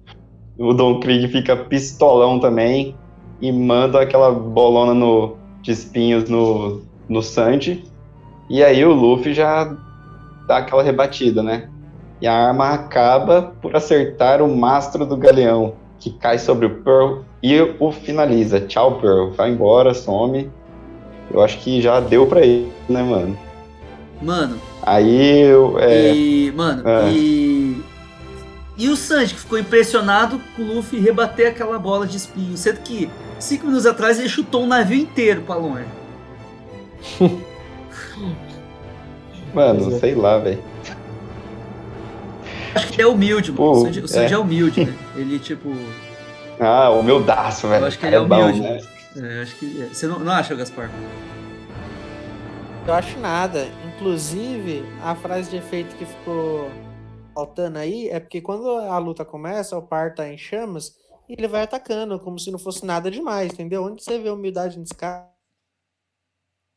[0.57, 2.95] o Don Krieg fica pistolão também
[3.39, 7.83] e manda aquela bolona no, de espinhos no, no Sandy.
[8.49, 9.77] E aí o Luffy já
[10.47, 11.69] dá aquela rebatida, né?
[12.19, 17.19] E a arma acaba por acertar o mastro do galeão, que cai sobre o Pearl
[17.41, 18.59] e o finaliza.
[18.61, 19.31] Tchau, Pearl.
[19.31, 20.49] Vai embora, some.
[21.31, 23.37] Eu acho que já deu pra ele, né, mano?
[24.21, 25.77] Mano, Aí eu.
[25.79, 27.09] É, E, mano, É.
[27.11, 27.83] e.
[28.77, 32.79] E o Sanji que ficou impressionado com o Luffy rebater aquela bola de espinho, sendo
[32.81, 35.85] que cinco minutos atrás ele chutou um navio inteiro pra longe.
[39.53, 39.99] mano, é.
[39.99, 40.59] sei lá, velho.
[42.75, 43.57] Acho que ele é humilde, mano.
[43.57, 44.37] Pô, o Sanji, o Sanji é.
[44.37, 44.39] é.
[44.39, 44.93] humilde, né?
[45.15, 45.69] Ele, tipo.
[46.59, 47.85] Ah, humildaço, velho.
[47.85, 48.61] acho que ele é bom, humilde.
[48.61, 48.79] né?
[49.15, 49.81] é, acho que.
[49.81, 49.85] é.
[49.87, 50.89] Você não, não acha, Gaspar?
[52.87, 53.67] Eu acho nada.
[53.85, 56.71] Inclusive, a frase de efeito que ficou
[57.33, 60.95] faltando aí é porque quando a luta começa, o par tá em chamas
[61.29, 63.83] e ele vai atacando, como se não fosse nada demais, entendeu?
[63.83, 65.29] Onde você vê a humildade nesse cara?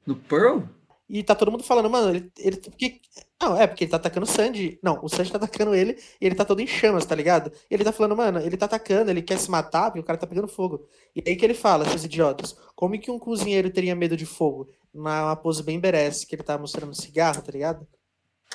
[0.05, 0.63] No Pearl?
[1.13, 2.33] E tá todo mundo falando, mano, ele.
[2.39, 3.01] ele porque,
[3.43, 4.79] não, é porque ele tá atacando o Sandy.
[4.83, 7.51] Não, o Sandy tá atacando ele e ele tá todo em chamas, tá ligado?
[7.69, 10.19] E ele tá falando, mano, ele tá atacando, ele quer se matar porque o cara
[10.19, 10.87] tá pegando fogo.
[11.17, 14.69] E aí que ele fala, seus idiotas, como que um cozinheiro teria medo de fogo?
[14.95, 17.87] Na uma pose bem berece, que ele tá mostrando cigarro, tá ligado?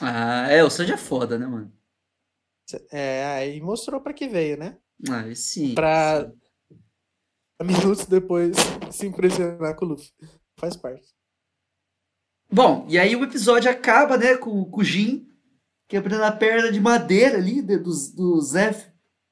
[0.01, 1.71] Ah, é, o Sanji é foda, né, mano?
[2.91, 4.77] É, aí mostrou pra que veio, né?
[5.09, 5.75] Ah, sim.
[5.75, 6.39] Pra- sim.
[7.63, 8.55] Minutos depois
[8.91, 10.11] se impressionar com o Luffy.
[10.57, 11.14] Faz parte.
[12.55, 15.27] Bom, e aí o episódio acaba, né, com, com o Jin
[15.89, 17.77] quebrando a perna de madeira ali, do,
[18.15, 18.87] do Zef,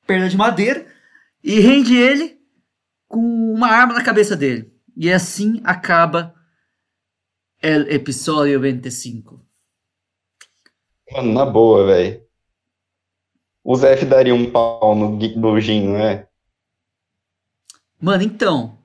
[0.06, 0.86] perna de madeira,
[1.42, 2.38] e rende ele
[3.08, 4.74] com uma arma na cabeça dele.
[4.94, 6.36] E assim acaba
[7.64, 9.40] o episódio 25.
[11.14, 12.22] Mano, na boa, velho.
[13.64, 16.28] O Zef daria um pau no, no Jin, não é?
[18.02, 18.78] Mano, então,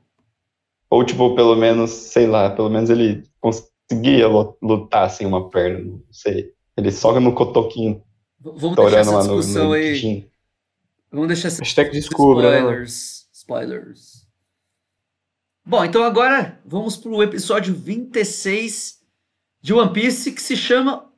[0.89, 3.29] Ou, tipo, pelo menos, sei lá, pelo menos ele
[3.89, 6.53] conseguia lu- lutar sem uma perna, não sei.
[6.77, 8.03] Ele só no cotoquinho,
[8.41, 10.31] vamos deixar essa lá no, discussão no aí.
[11.11, 12.59] Vamos deixar essa Hashtag descubra, né?
[12.59, 13.29] Spoilers.
[13.33, 14.29] Spoilers.
[15.65, 19.01] Bom, então agora vamos pro episódio 26
[19.61, 21.11] de One Piece que se chama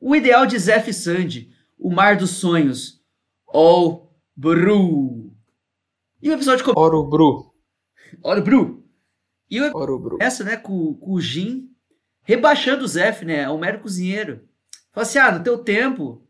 [0.00, 3.00] O Ideal de Zef Sandy, O Mar dos Sonhos,
[3.46, 5.30] All Bru.
[6.20, 6.80] E o episódio começa.
[6.80, 7.54] Oro Bru.
[8.22, 8.82] Olha, Bru.
[9.50, 10.10] E o Oro Bru.
[10.18, 11.70] começa, né, com, com o Jin
[12.24, 13.42] rebaixando o Zef, né?
[13.42, 14.48] É um mero cozinheiro.
[14.92, 16.26] Fala assim: ah, no teu tempo,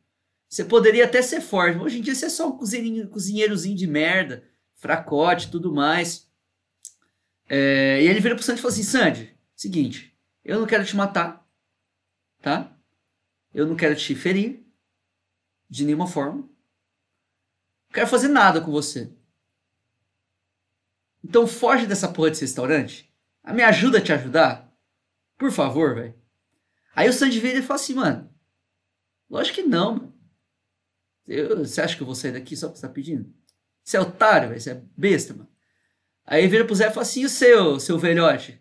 [0.48, 1.78] você poderia até ser forte.
[1.78, 6.28] Hoje em dia você é só um cozinheirinho- cozinheirozinho de merda, fracote tudo mais.
[7.48, 10.14] É, e ele vira pro Sandy e fala assim: Sandy, seguinte,
[10.44, 11.46] eu não quero te matar,
[12.42, 12.76] tá?
[13.52, 14.64] Eu não quero te ferir
[15.70, 16.42] de nenhuma forma.
[16.42, 19.10] Não quero fazer nada com você.
[21.22, 23.10] Então foge dessa porra desse restaurante.
[23.52, 24.63] Me ajuda a te ajudar.
[25.38, 26.14] Por favor, velho.
[26.94, 28.30] Aí o Sandy vira e fala assim, mano.
[29.28, 30.14] Lógico que não, mano.
[31.26, 33.32] Eu- você acha que eu vou sair daqui só porque você tá pedindo?
[33.82, 34.60] Você é otário, velho.
[34.60, 35.48] Você é besta, mano.
[36.26, 38.60] Aí vira pro Zé e fala assim, o seu, seu velhote?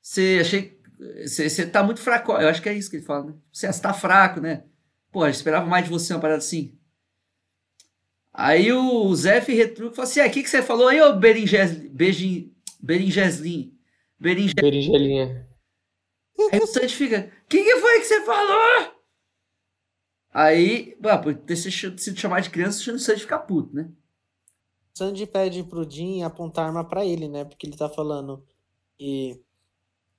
[0.00, 0.80] Você achei.
[1.26, 2.32] Você, você tá muito fraco.
[2.32, 3.34] Eu acho que é isso que ele fala, né?
[3.52, 4.64] Você, você tá fraco, né?
[5.10, 6.78] Pô, eu esperava mais de você uma parada assim.
[8.32, 11.14] Aí o Zé retruca e fala assim: é, o que, que você falou aí, ô
[11.16, 13.72] Beringes, Beijin, Beringeslin?
[14.18, 14.54] Beringe...
[16.52, 18.92] Aí o Sandy fica: o que, que foi que você falou?
[20.32, 23.88] Aí, ah, por ter sido chamado de criança, o Sandy fica puto, né?
[24.92, 27.44] Sandy pede pro Jin apontar arma pra ele, né?
[27.44, 28.44] Porque ele tá falando
[28.98, 29.40] e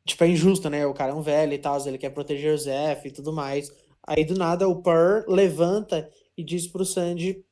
[0.05, 0.86] tipo é injusto, né?
[0.86, 3.72] O cara é um velho e tal, ele quer proteger o Zef e tudo mais.
[4.05, 7.43] Aí do nada o Pearl levanta e diz pro Sandy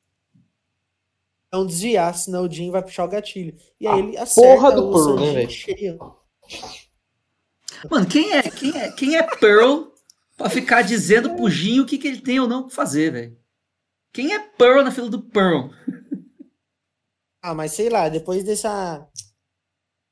[1.52, 3.56] não desviar, senão o Jin vai puxar o gatilho.
[3.80, 5.98] E aí Ah, ele acerta porra do o Pearl, Sanji né, cheio.
[7.90, 9.84] Mano, quem é, quem é, quem é Pearl
[10.36, 13.38] pra ficar dizendo pro Jin o que, que ele tem ou não que fazer, velho?
[14.12, 15.68] Quem é Pearl na fila do Pearl?
[17.42, 19.06] Ah, mas sei lá, depois dessa.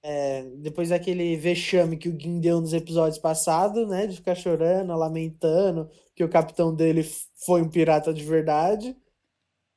[0.03, 4.07] é, depois daquele vexame que o Gin deu nos episódios passados, né?
[4.07, 7.03] De ficar chorando, lamentando que o capitão dele
[7.47, 8.97] foi um pirata de verdade.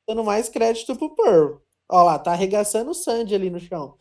[0.08, 1.56] Dando mais crédito pro Pearl.
[1.90, 3.96] Ó lá, tá arregaçando o Sandy ali no chão.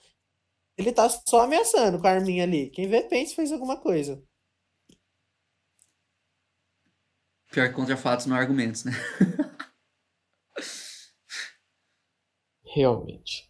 [0.78, 2.70] Ele tá só ameaçando com a arminha ali.
[2.70, 4.22] Quem vê, pensa e fez alguma coisa.
[7.52, 8.92] Pior que contra fatos não há argumentos, né?
[12.66, 13.50] Realmente.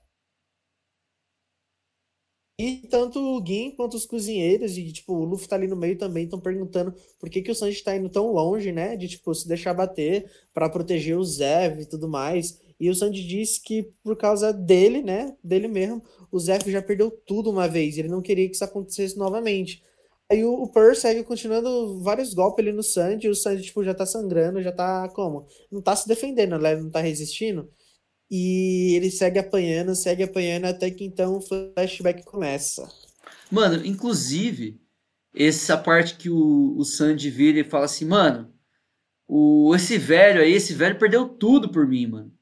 [2.58, 5.98] E tanto o Gin quanto os cozinheiros, e tipo, o Luffy tá ali no meio
[5.98, 8.96] também, estão perguntando por que que o Sanji tá indo tão longe, né?
[8.96, 12.62] De tipo, se deixar bater pra proteger o Zev e tudo mais.
[12.80, 15.36] E o Sanji disse que por causa dele, né?
[15.44, 17.98] Dele mesmo, o Zev já perdeu tudo uma vez.
[17.98, 19.82] Ele não queria que isso acontecesse novamente.
[20.30, 23.94] Aí o, o segue continuando vários golpes ali no Sanji, e o Sanji, tipo, já
[23.94, 25.48] tá sangrando, já tá como?
[25.72, 26.76] Não tá se defendendo, né?
[26.76, 27.70] Não tá resistindo.
[28.30, 32.90] E ele segue apanhando, segue apanhando, até que então o flashback começa.
[33.52, 34.82] Mano, inclusive,
[35.34, 38.52] essa parte que o, o Sandy vira e fala assim, mano,
[39.28, 42.35] o, esse velho aí, esse velho perdeu tudo por mim, mano.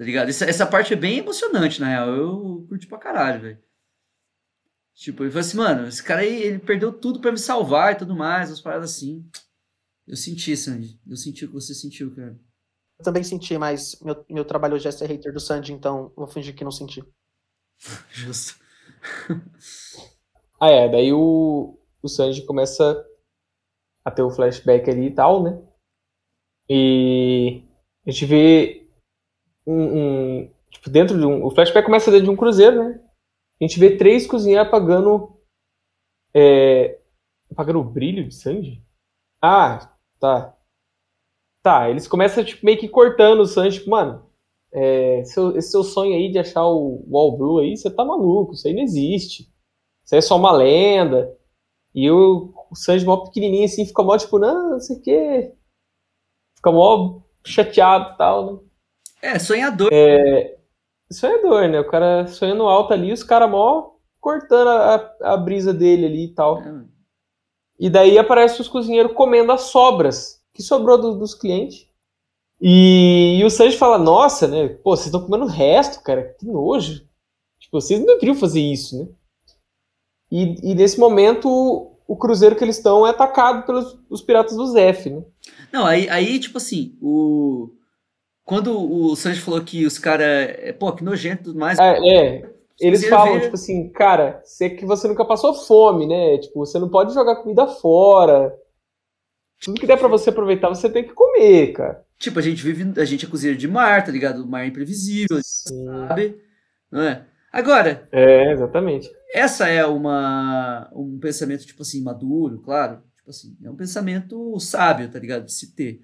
[0.00, 0.30] Tá ligado?
[0.30, 2.08] Essa, essa parte é bem emocionante, na real.
[2.08, 3.62] Eu curti pra caralho, velho.
[4.94, 7.98] Tipo, ele fala assim, mano, esse cara aí, ele perdeu tudo pra me salvar e
[7.98, 9.28] tudo mais, umas paradas assim.
[10.06, 10.98] Eu senti, Sandy.
[11.06, 12.34] Eu senti o que você sentiu, cara.
[12.98, 16.26] Eu também senti, mas meu, meu trabalho hoje é ser hater do Sanji, então vou
[16.26, 17.04] fingir que não senti.
[18.10, 18.58] Justo.
[20.58, 20.88] Ah, é.
[20.88, 23.06] Daí o, o Sanji começa
[24.02, 25.62] a ter o flashback ali e tal, né?
[26.70, 27.62] E
[28.06, 28.79] a gente vê
[29.66, 31.44] um, um- tipo, dentro de um.
[31.44, 33.00] O flashback começa dentro de um cruzeiro, né?
[33.60, 35.36] A gente vê três cozinheiros apagando.
[36.34, 36.98] É,
[37.50, 38.82] apagando o brilho de Sanji?
[39.42, 40.56] Ah, tá.
[41.62, 44.26] Tá, eles começam tipo, meio que cortando o Sanji, tipo, mano.
[44.74, 48.54] é, seu- esse seu sonho aí de achar o Wall Blue aí, você tá maluco,
[48.54, 49.44] isso aí não existe.
[50.04, 51.36] Isso aí é só uma lenda.
[51.94, 55.54] E o, o Sanji mó pequenininho assim, fica mó tipo, não, não sei o quê.
[56.56, 58.69] Fica mó chateado e tal, né?
[59.22, 59.90] É, sonhador.
[61.12, 61.80] Sonhador, né?
[61.80, 66.24] O cara sonhando alto ali, os caras mó cortando a, a- a brisa dele ali
[66.26, 66.60] e tal.
[66.60, 66.84] É,
[67.78, 71.86] E daí aparece os cozinheiros comendo as sobras que sobrou do- dos clientes.
[72.60, 74.68] E, e o Sanji fala, nossa, né?
[74.68, 76.34] Pô, vocês estão comendo o resto, cara.
[76.38, 77.00] Que nojo.
[77.58, 79.08] Tipo, vocês não deveriam fazer isso, né?
[80.30, 84.56] E, e nesse momento, o, o cruzeiro que eles estão é atacado pelos os piratas
[84.56, 85.24] do Zef, né?
[85.72, 87.70] Não, aí, aí tipo assim, o.
[88.50, 90.26] Quando o Sanji falou que os caras.
[90.76, 91.78] Pô, que nojento tudo mais.
[91.78, 92.50] É, é.
[92.80, 96.36] Eles Você falam, vê- tipo assim, cara, você que você nunca passou fome, né?
[96.38, 98.52] Tipo, você não pode jogar comida fora.
[99.62, 102.02] Tudo que der pra você aproveitar, você tem que comer, cara.
[102.18, 103.00] Tipo, a gente vive.
[103.00, 104.42] A gente é cozinheiro de mar, tá ligado?
[104.42, 105.86] O mar é imprevisível, Sim.
[106.08, 106.36] sabe?
[106.90, 107.24] Não é?
[107.52, 109.08] Agora, É, exatamente.
[109.32, 115.08] essa é uma um pensamento tipo assim maduro, claro, tipo assim, é um pensamento sábio,
[115.08, 115.44] tá ligado?
[115.44, 116.00] De se ter.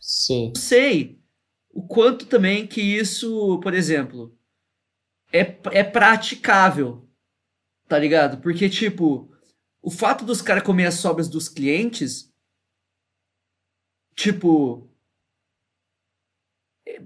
[0.00, 0.52] Sim.
[0.54, 1.19] Eu sei
[1.72, 4.36] o quanto também que isso, por exemplo,
[5.32, 5.40] é,
[5.72, 7.08] é praticável,
[7.88, 8.40] tá ligado?
[8.40, 9.30] Porque, tipo,
[9.80, 12.32] o fato dos caras comer as sobras dos clientes,
[14.14, 14.88] tipo,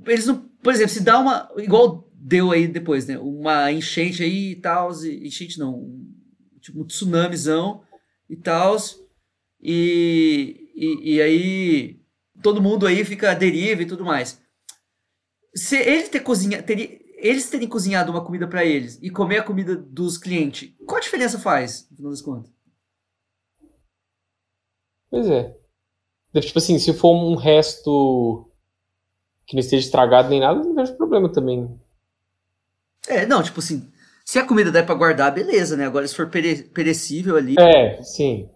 [0.06, 3.18] eles não, por exemplo, se dá uma, igual deu aí depois, né?
[3.18, 6.08] Uma enchente aí e tal, enchente não,
[6.60, 7.84] tipo um tsunamizão
[8.28, 8.76] e tal,
[9.60, 12.00] e, e, e aí
[12.42, 14.42] todo mundo aí fica à deriva e tudo mais.
[15.55, 19.44] Se ele ter cozinha, teria, eles terem cozinhado uma comida pra eles e comer a
[19.44, 22.50] comida dos clientes, qual a diferença faz, no final das contas?
[25.11, 25.57] Pois é.
[26.40, 28.50] Tipo assim, se for um resto
[29.46, 31.80] que não esteja estragado nem nada, não vejo problema também.
[33.07, 33.92] É, não, tipo assim,
[34.24, 35.86] se a comida der pra guardar, beleza, né?
[35.86, 38.48] Agora se for pere- perecível ali, É, sim.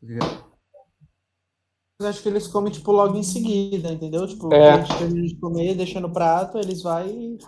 [0.00, 0.49] tá ligado?
[2.00, 4.26] Eu acho que eles comem, tipo, logo em seguida, entendeu?
[4.26, 4.70] Tipo, É.
[4.72, 7.38] a gente termina de comer, deixa no prato, eles vai e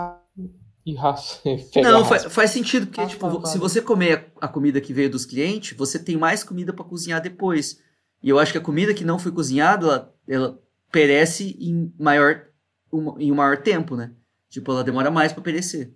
[0.84, 1.40] E raça.
[1.82, 3.46] Não, faz, faz sentido, porque, Ah, tipo, tá, tá.
[3.46, 6.84] se você comer a, a comida que veio dos clientes, você tem mais comida pra
[6.84, 7.80] cozinhar depois.
[8.22, 12.44] E eu acho que a comida que não foi cozinhada, ela, ela perece em maior,
[12.92, 14.12] um- em um maior tempo, né?
[14.50, 15.94] Tipo, ela demora mais pra perecer.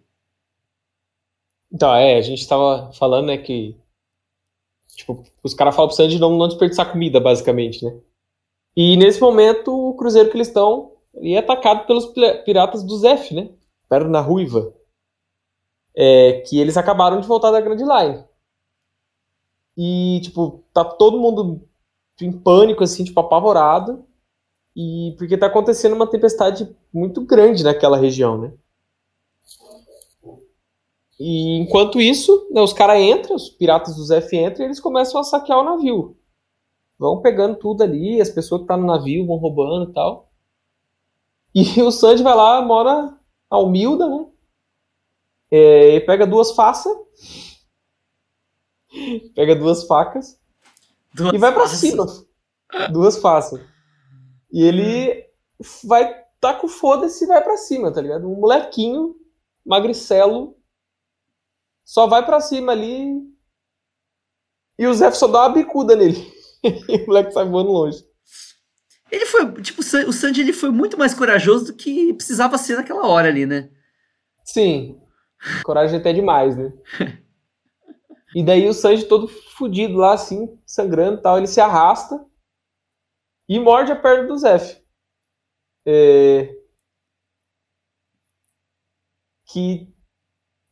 [1.70, 3.76] Então, é, a gente tava falando, né, que.
[4.96, 8.00] Tipo, os caras falam pro Sandy não, não desperdiçar comida, basicamente, né?
[8.76, 13.34] E nesse momento, o cruzeiro que eles estão é atacado pelos pi- piratas do Zef,
[13.34, 13.50] né?
[13.88, 14.74] Perna Ruiva.
[15.94, 18.24] É, que eles acabaram de voltar da Grand Line.
[19.76, 21.62] E, tipo, tá todo mundo
[22.20, 24.04] em pânico, assim, tipo, apavorado.
[24.76, 28.52] E porque tá acontecendo uma tempestade muito grande naquela região, né?
[31.18, 35.18] E enquanto isso, né, os caras entram, os piratas do Zef entram e eles começam
[35.18, 36.14] a saquear o navio.
[36.98, 40.32] Vão pegando tudo ali, as pessoas que estão no navio vão roubando e tal.
[41.54, 43.18] E o Sanji vai lá, mora
[43.50, 44.26] a humilda, né?
[45.50, 46.92] É, e pega duas faças.
[49.34, 50.40] pega duas facas
[51.14, 51.80] Duas e vai pra faces.
[51.80, 52.06] cima.
[52.92, 53.60] Duas faces.
[54.52, 55.26] E ele
[55.84, 58.30] vai tá com foda-se e vai pra cima, tá ligado?
[58.30, 59.16] Um molequinho,
[59.64, 60.56] magricelo,
[61.84, 63.34] só vai pra cima ali.
[64.78, 66.35] E o Zé só dá uma bicuda nele.
[66.64, 68.04] E o moleque sai voando longe.
[69.10, 72.58] Ele foi, tipo, o San- o Sanji ele foi muito mais corajoso do que precisava
[72.58, 73.70] ser naquela hora ali, né?
[74.44, 75.00] Sim.
[75.64, 76.72] Coragem até demais, né?
[78.36, 82.24] E daí o Sanji todo fudido lá, assim, sangrando e tal, ele se arrasta
[83.48, 84.80] e morde a perna do Zef.
[85.84, 86.56] É...
[89.52, 89.88] Que,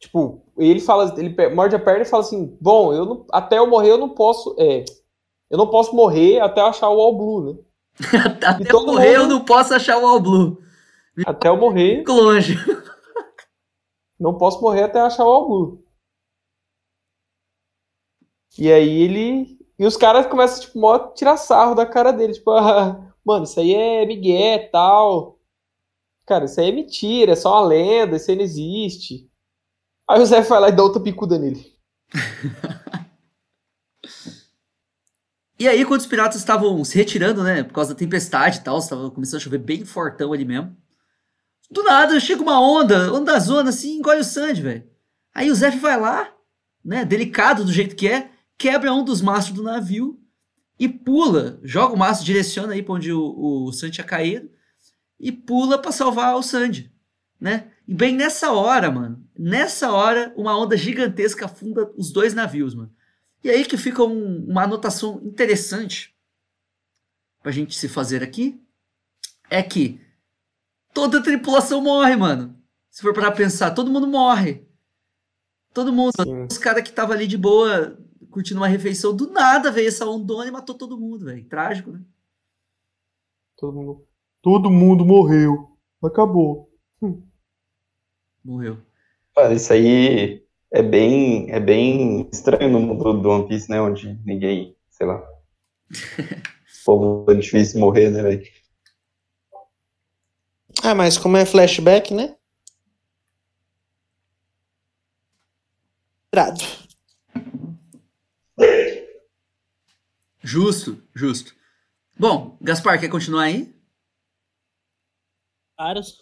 [0.00, 3.68] tipo, ele fala, ele morde a perna e fala assim, bom, eu não- até eu
[3.68, 4.84] morrer eu não posso, é,
[5.50, 7.62] eu não posso morrer até eu achar o All Blue, né?
[8.44, 10.60] Até eu morrer, eu mundo- não posso achar o All Blue.
[11.24, 12.56] Até eu morrer, Fico longe.
[14.18, 15.84] não posso morrer até eu achar o All Blue.
[18.58, 19.58] E aí ele.
[19.78, 22.32] E os caras começam, tipo, mó tirar sarro da cara dele.
[22.32, 25.38] Tipo, ah, mano, isso aí é migué e tal.
[26.26, 29.30] Cara, isso aí é mentira, é só uma lenda, isso aí não existe.
[30.08, 31.74] Aí o Zé vai lá e dá outra picuda nele.
[35.64, 37.62] E aí, quando os piratas estavam se retirando, né?
[37.62, 40.76] Por causa da tempestade e tal, estava começando a chover bem fortão ali mesmo.
[41.70, 44.84] Do nada, chega uma onda, onda da zona, assim, engole o Sandy, velho.
[45.34, 46.30] Aí o Zef vai lá,
[46.84, 47.02] né?
[47.02, 50.20] Delicado do jeito que é, quebra um dos mastros do navio
[50.78, 51.58] e pula.
[51.62, 54.50] Joga o mastro, direciona aí pra onde o, o Sandy tinha caído
[55.18, 56.92] e pula pra salvar o Sandy,
[57.40, 57.70] né?
[57.88, 62.92] E bem nessa hora, mano, nessa hora, uma onda gigantesca afunda os dois navios, mano.
[63.44, 66.16] E aí que fica um- uma anotação interessante
[67.42, 68.58] pra gente se fazer aqui.
[69.50, 70.00] É que
[70.94, 72.58] toda a tripulação morre, mano.
[72.90, 74.66] Se for para pensar, todo mundo morre.
[75.74, 76.12] Todo mundo.
[76.24, 76.46] Sim.
[76.50, 77.98] Os caras que tava ali de boa,
[78.30, 81.44] curtindo uma refeição, do nada veio essa ondona e matou todo mundo, velho.
[81.46, 82.00] Trágico, né?
[83.56, 84.06] Todo mundo.
[84.40, 85.76] Todo mundo morreu.
[86.02, 86.70] Acabou.
[88.44, 88.80] Morreu.
[89.34, 90.43] Cara, isso aí
[90.74, 93.80] é bem, é bem estranho no mundo do One Piece, né?
[93.80, 95.24] Onde ninguém, sei lá.
[96.84, 98.44] O povo é difícil morrer, né, velho?
[100.82, 102.36] Ah, mas como é flashback, né?
[106.30, 106.60] Irado.
[110.42, 111.54] Justo, justo.
[112.18, 113.74] Bom, Gaspar, quer continuar aí?
[115.78, 116.18] Vários.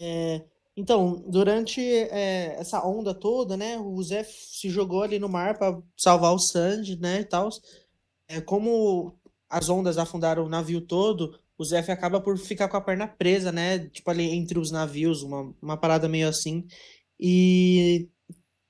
[0.00, 0.44] É,
[0.76, 5.80] Então, durante é, essa onda toda, né, o Zé se jogou ali no mar para
[5.96, 7.50] salvar o Sandy, né, e tal.
[8.28, 9.18] É, como
[9.50, 13.52] as ondas afundaram o navio todo, o Zé acaba por ficar com a perna presa,
[13.52, 16.66] né, tipo ali entre os navios, uma, uma parada meio assim.
[17.20, 18.08] E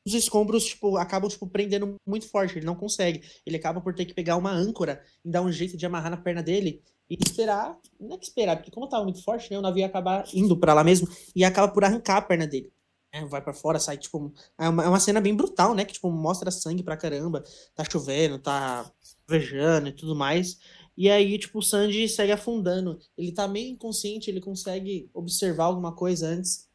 [0.05, 3.23] os escombros, tipo, acabam, tipo, prendendo muito forte, ele não consegue.
[3.47, 6.17] Ele acaba por ter que pegar uma âncora e dar um jeito de amarrar na
[6.17, 6.83] perna dele
[7.13, 9.87] e esperar, não é que esperar, porque como tava muito forte, né, o navio ia
[9.87, 11.07] acabar indo para lá mesmo
[11.37, 12.73] e acaba por arrancar a perna dele.
[13.13, 15.93] É, vai para fora, sai, tipo, é uma, é uma cena bem brutal, né, que,
[15.93, 17.45] tipo, mostra sangue pra caramba,
[17.75, 18.91] tá chovendo, tá
[19.29, 20.59] vejando e tudo mais.
[20.97, 22.99] E aí, tipo, o Sanji segue afundando.
[23.17, 26.67] Ele tá meio inconsciente, ele consegue observar alguma coisa antes,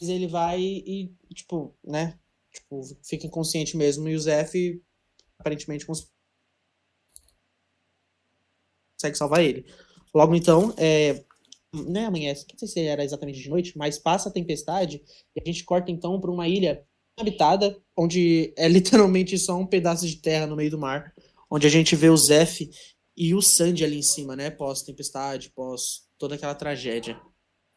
[0.00, 2.16] ele vai e, tipo, né,
[2.52, 4.08] tipo, fica inconsciente mesmo.
[4.08, 4.80] E o Zef,
[5.38, 5.86] aparentemente,
[9.10, 9.66] salvar ele.
[10.14, 11.22] Logo então, é,
[11.74, 15.02] né, amanhece, não sei se era exatamente de noite, mas passa a tempestade
[15.34, 16.82] e a gente corta então para uma ilha
[17.18, 21.12] habitada, onde é literalmente só um pedaço de terra no meio do mar,
[21.50, 22.70] onde a gente vê o Zef
[23.16, 27.18] e o Sandy ali em cima, né, pós tempestade, pós toda aquela tragédia.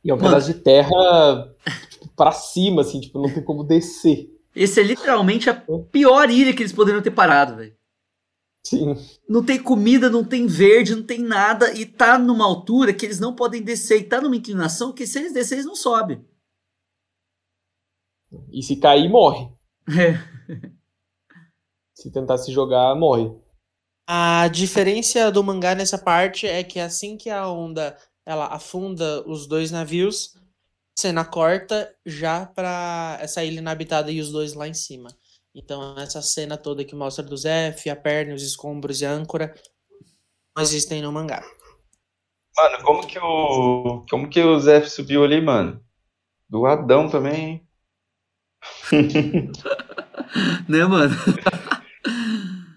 [0.04, 1.56] E é um pedaço de terra
[1.90, 4.30] tipo, pra cima, assim, tipo, não tem como descer.
[4.56, 7.76] Esse é literalmente a pior ilha que eles poderiam ter parado, velho.
[8.66, 8.96] Sim.
[9.30, 11.72] Não tem comida, não tem verde, não tem nada.
[11.74, 14.00] E tá numa altura que eles não podem descer.
[14.00, 16.26] E tá numa inclinação que se eles descerem, eles não sobem.
[18.52, 19.48] E se cair, morre.
[19.88, 20.18] É.
[21.98, 23.32] Se tentar se jogar, morre.
[24.06, 29.48] A diferença do mangá nessa parte é que assim que a onda ela afunda os
[29.48, 30.36] dois navios,
[30.94, 35.08] cena corta já pra essa ilha inabitada e os dois lá em cima.
[35.58, 39.54] Então, essa cena toda que mostra do Zef, a perna, os escombros e a âncora
[40.54, 41.42] não existem no mangá.
[42.58, 44.06] Mano, como que o.
[44.10, 45.82] Como que o Zef subiu ali, mano?
[46.50, 47.66] Do Adão também.
[50.68, 51.16] né, mano?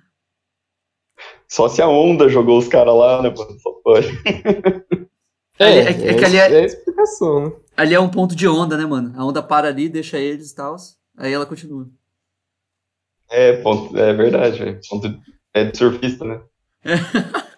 [1.49, 3.59] Só se a onda jogou os caras lá, né, mano?
[3.61, 4.07] Só pode.
[5.61, 7.53] É, É, é, é- que ali é- é a explicação, né?
[7.76, 9.12] Ali é um ponto de onda, né, mano?
[9.20, 10.76] A onda para ali, deixa eles e tal.
[11.16, 11.91] Aí ela continua.
[13.31, 14.81] É, ponto, é verdade, velho.
[14.89, 15.14] Ponto
[15.55, 16.41] é de surfista, né?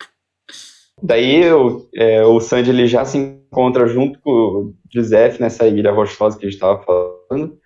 [1.03, 5.93] Daí o, é, o Sandy ele já se encontra junto com o Joseph nessa ilha
[5.93, 7.59] rochosa que a gente tava falando.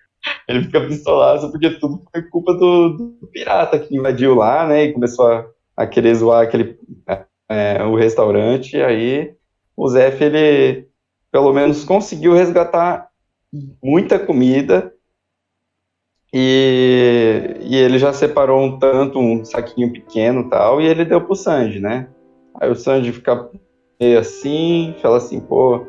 [0.48, 4.84] Ele fica pistolaço porque tudo foi culpa do, do pirata que invadiu lá, né?
[4.84, 5.46] E começou a,
[5.76, 6.78] a querer zoar aquele,
[7.48, 8.76] é, o restaurante.
[8.76, 9.34] E aí
[9.76, 10.88] o Zef, ele
[11.32, 13.08] pelo menos conseguiu resgatar
[13.82, 14.93] muita comida
[16.36, 21.36] e, e ele já separou um tanto, um saquinho pequeno tal, e ele deu pro
[21.36, 22.08] Sanji, né?
[22.60, 23.48] Aí o Sanji fica
[24.00, 25.86] meio assim, fala assim, pô,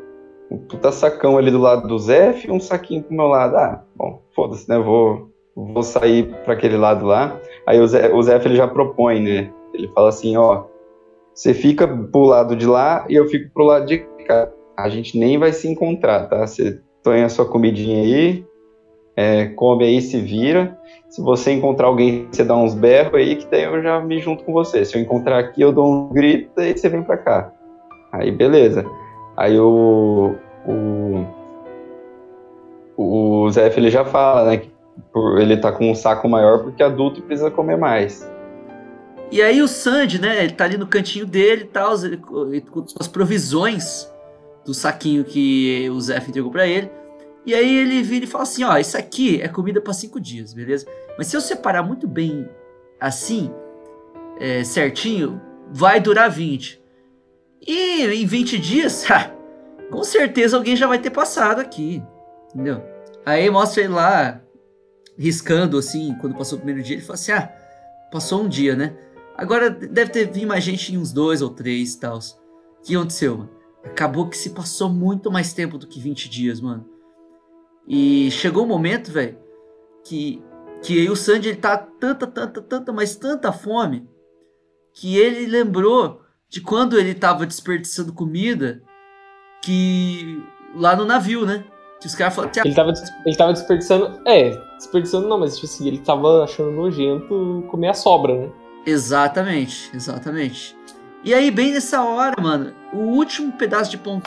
[0.48, 3.56] um puta sacão ali do lado do Zef e um saquinho pro meu lado.
[3.56, 4.78] Ah, bom, foda-se, né?
[4.78, 7.40] Vou, vou sair para aquele lado lá.
[7.66, 9.52] Aí o Zef, o Zef ele já propõe, né?
[9.74, 10.66] Ele fala assim, ó,
[11.34, 14.48] você fica pro lado de lá e eu fico pro lado de cá.
[14.78, 16.46] A gente nem vai se encontrar, tá?
[16.46, 18.46] Você põe a sua comidinha aí,
[19.16, 20.78] é, come aí, se vira.
[21.08, 24.44] Se você encontrar alguém, você dá uns berros aí, que daí eu já me junto
[24.44, 24.84] com você.
[24.84, 27.50] Se eu encontrar aqui, eu dou um grito, aí você vem pra cá.
[28.12, 28.84] Aí, beleza.
[29.36, 30.34] Aí o.
[30.68, 31.24] O,
[32.96, 34.56] o Zef, ele já fala, né?
[34.58, 34.70] Que
[35.38, 38.28] ele tá com um saco maior porque adulto precisa comer mais.
[39.30, 40.44] E aí o Sandy, né?
[40.44, 44.12] Ele tá ali no cantinho dele e tal, com as provisões
[44.64, 46.90] do saquinho que o Zef entregou pra ele.
[47.46, 50.52] E aí ele vira e fala assim, ó, isso aqui é comida pra cinco dias,
[50.52, 50.84] beleza?
[51.16, 52.48] Mas se eu separar muito bem
[53.00, 53.52] assim,
[54.40, 55.40] é, certinho,
[55.70, 56.82] vai durar 20.
[57.64, 59.32] E em 20 dias, ha,
[59.90, 62.02] com certeza alguém já vai ter passado aqui,
[62.52, 62.82] entendeu?
[63.24, 64.40] Aí mostra ele lá,
[65.16, 67.48] riscando assim, quando passou o primeiro dia, ele fala assim, ah,
[68.10, 68.96] passou um dia, né?
[69.36, 72.18] Agora deve ter vindo mais gente em uns dois ou três e tal.
[72.18, 73.50] O que aconteceu, mano?
[73.84, 76.95] Acabou que se passou muito mais tempo do que 20 dias, mano.
[77.86, 79.38] E chegou um momento, velho,
[80.04, 80.42] que,
[80.82, 84.08] que aí o Sandy ele tá tanta, tanta, tanta, mas tanta fome,
[84.92, 88.82] que ele lembrou de quando ele tava desperdiçando comida,
[89.62, 90.42] que
[90.74, 91.64] lá no navio, né?
[92.00, 92.92] Que os caras falaram, "Tia, Ele tava,
[93.24, 94.20] ele tava desperdiçando.
[94.26, 98.52] É, desperdiçando não, mas tipo assim, ele tava achando nojento comer a sobra, né?
[98.84, 100.76] Exatamente, exatamente.
[101.24, 104.22] E aí, bem nessa hora, mano, o último pedaço de pão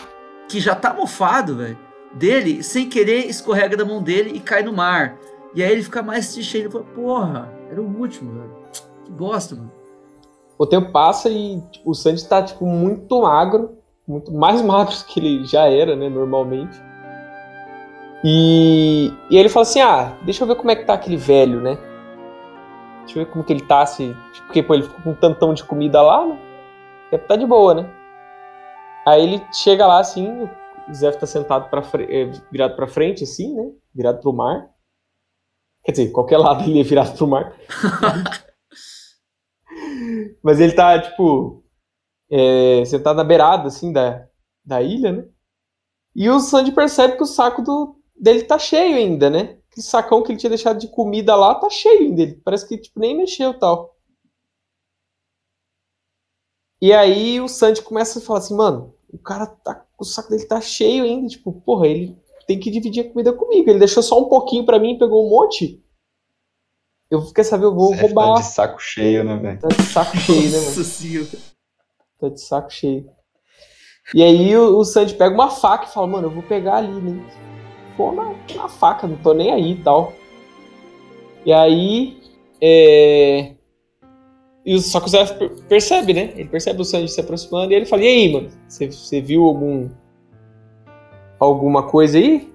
[0.50, 1.78] que já tá mofado, velho,
[2.14, 5.18] dele, sem querer, escorrega da mão dele e cai no mar.
[5.54, 6.58] E aí ele fica mais triste.
[6.58, 8.56] Ele fala, porra, era o último, velho.
[9.06, 9.72] Que bosta, mano.
[10.58, 15.20] O tempo passa e tipo, o Sandy tá tipo, muito magro, muito mais magro que
[15.20, 16.78] ele já era, né, normalmente.
[18.24, 21.62] E, e ele fala assim: ah, deixa eu ver como é que tá aquele velho,
[21.62, 21.78] né?
[23.06, 24.16] Deixa eu ver como que ele tá, se.
[24.46, 26.38] Porque pô, ele ficou com um tantão de comida lá, né?
[27.10, 27.90] Deve tá de boa, né?
[29.08, 30.48] Aí ele chega lá assim,
[30.90, 33.72] o Zef tá sentado pra eh, virado pra frente, assim, né?
[33.94, 34.70] Virado pro mar.
[35.84, 37.56] Quer dizer, qualquer lado ele é virado pro mar.
[40.44, 41.64] Mas ele tá, tipo,
[42.30, 44.28] é, sentado na beirada, assim, da,
[44.66, 45.30] da ilha, né?
[46.16, 49.60] E o Sandy percebe que o saco do, dele tá cheio ainda, né?
[49.72, 52.22] Aquele sacão que ele tinha deixado de comida lá tá cheio ainda.
[52.24, 53.96] Ele parece que, tipo, nem mexeu tal.
[56.82, 59.86] E aí o Sandy começa a falar assim, mano, o cara tá.
[59.98, 61.28] O saco dele tá cheio ainda.
[61.28, 63.70] Tipo, porra, ele tem que dividir a comida comigo.
[63.70, 65.84] Ele deixou só um pouquinho pra mim, pegou um monte.
[67.10, 68.40] Eu quer saber, eu vou Zef tá roubar.
[68.40, 69.60] de saco cheio, né, velho?
[69.60, 70.66] Tá de saco cheio, né, mano?
[70.66, 71.28] Nossa senhora.
[72.20, 73.10] Tá de saco cheio.
[74.14, 77.02] E aí o, o Sandy pega uma faca e fala, mano, eu vou pegar ali,
[77.02, 77.24] né?
[77.98, 80.14] Pô, na, na faca, não tô nem aí e tal.
[81.46, 82.22] E aí.
[82.62, 83.56] É...
[84.70, 86.32] E só que o Zé per- percebe, né?
[86.36, 88.50] Ele percebe o Sandy se aproximando e ele fala, e aí, mano?
[88.68, 89.90] Você, viu algum.
[91.40, 92.54] alguma coisa aí?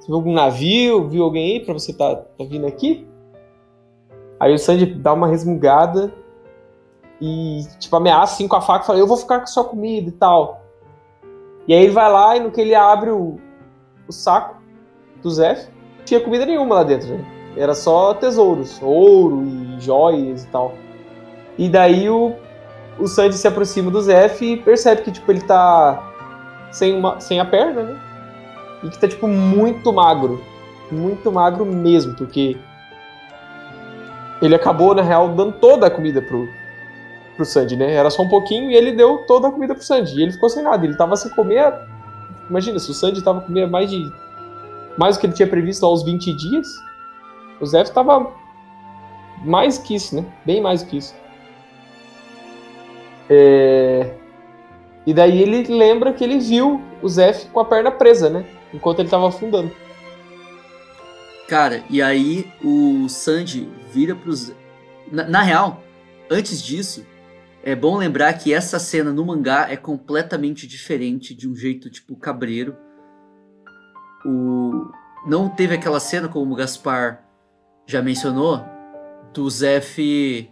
[0.00, 1.06] Você viu algum navio?
[1.08, 3.06] Viu alguém aí pra você tá, tá vindo aqui?
[4.40, 6.12] Aí o Sandy dá uma resmungada
[7.20, 10.08] e, tipo, ameaça assim com a faca e fala, eu vou ficar com sua comida
[10.08, 10.60] e tal.
[11.68, 13.38] E aí ele vai lá e no que ele abre o,
[14.08, 14.60] o saco
[15.22, 15.68] do Zef,
[15.98, 17.24] não tinha comida nenhuma lá dentro, né?
[17.56, 20.72] Era só tesouros, ouro e joias e tal.
[21.58, 22.36] E daí o,
[22.98, 26.14] o Sandy se aproxima do Zef e percebe que, tipo, ele tá
[26.70, 28.00] sem, uma, sem a perna, né?
[28.84, 30.40] E que tá, tipo, muito magro.
[30.90, 32.56] Muito magro mesmo, porque
[34.40, 36.48] ele acabou, na real, dando toda a comida pro,
[37.36, 37.92] pro Sandy, né?
[37.92, 40.16] Era só um pouquinho e ele deu toda a comida pro Sandy.
[40.16, 40.86] E ele ficou sem nada.
[40.86, 41.74] Ele tava sem comer.
[42.48, 44.10] Imagina, se o Sandy tava comendo mais de.
[44.96, 46.68] Mais do que ele tinha previsto lá, uns 20 dias.
[47.60, 48.32] O Zef tava.
[49.44, 50.24] Mais que isso, né?
[50.46, 51.14] Bem mais do que isso.
[53.28, 54.14] É...
[55.06, 58.44] E daí ele lembra que ele viu o Zef com a perna presa, né?
[58.72, 59.70] Enquanto ele tava afundando.
[61.48, 64.52] Cara, e aí o Sanji vira pros.
[65.10, 65.82] Na, na real,
[66.30, 67.06] antes disso,
[67.62, 72.14] é bom lembrar que essa cena no mangá é completamente diferente de um jeito tipo
[72.16, 72.76] cabreiro.
[74.26, 74.90] O...
[75.26, 77.24] Não teve aquela cena, como o Gaspar
[77.86, 78.62] já mencionou,
[79.32, 80.50] do Zef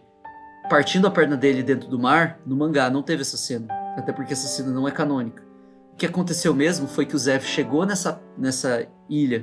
[0.69, 2.39] partindo a perna dele dentro do mar.
[2.45, 3.67] No mangá não teve essa cena.
[3.97, 5.43] Até porque essa cena não é canônica.
[5.93, 9.41] O que aconteceu mesmo foi que o Zef chegou nessa, nessa ilha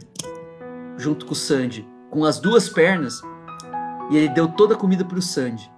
[0.98, 3.20] junto com o Sandy, com as duas pernas,
[4.12, 5.72] e ele deu toda a comida pro Sandy.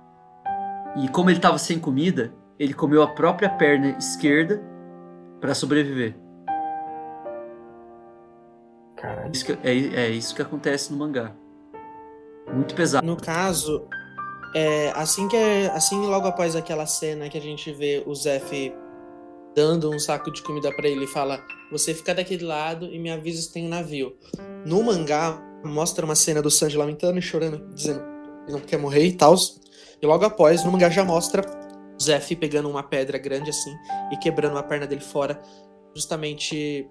[0.98, 4.62] E como ele tava sem comida, ele comeu a própria perna esquerda
[5.40, 6.16] para sobreviver.
[8.98, 9.32] Caralho.
[9.34, 9.72] Isso que- é,
[10.06, 11.32] é isso que acontece no mangá.
[12.54, 13.06] Muito pesado.
[13.06, 13.88] No caso,
[14.56, 18.74] é, assim que é- assim logo após aquela cena que a gente vê o Zef
[19.54, 23.12] dando um saco de comida pra ele e fala: "Você fica daquele lado e me
[23.12, 24.16] avisa se tem um navio".
[24.66, 28.02] No mangá mostra uma cena do Sanji lamentando e chorando, dizendo
[28.46, 29.36] que não quer morrer e tal.
[30.02, 31.44] E logo após, no mangá já mostra
[32.02, 33.74] Zef pegando uma pedra grande assim
[34.12, 35.42] e quebrando a perna dele fora,
[35.96, 36.90] justamente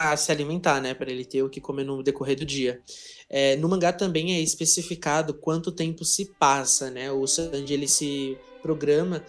[0.00, 2.80] a se alimentar, né, Pra ele ter o que comer no decorrer do dia.
[3.28, 7.12] É, no mangá também é especificado quanto tempo se passa, né?
[7.12, 9.22] O Sanji ele se programa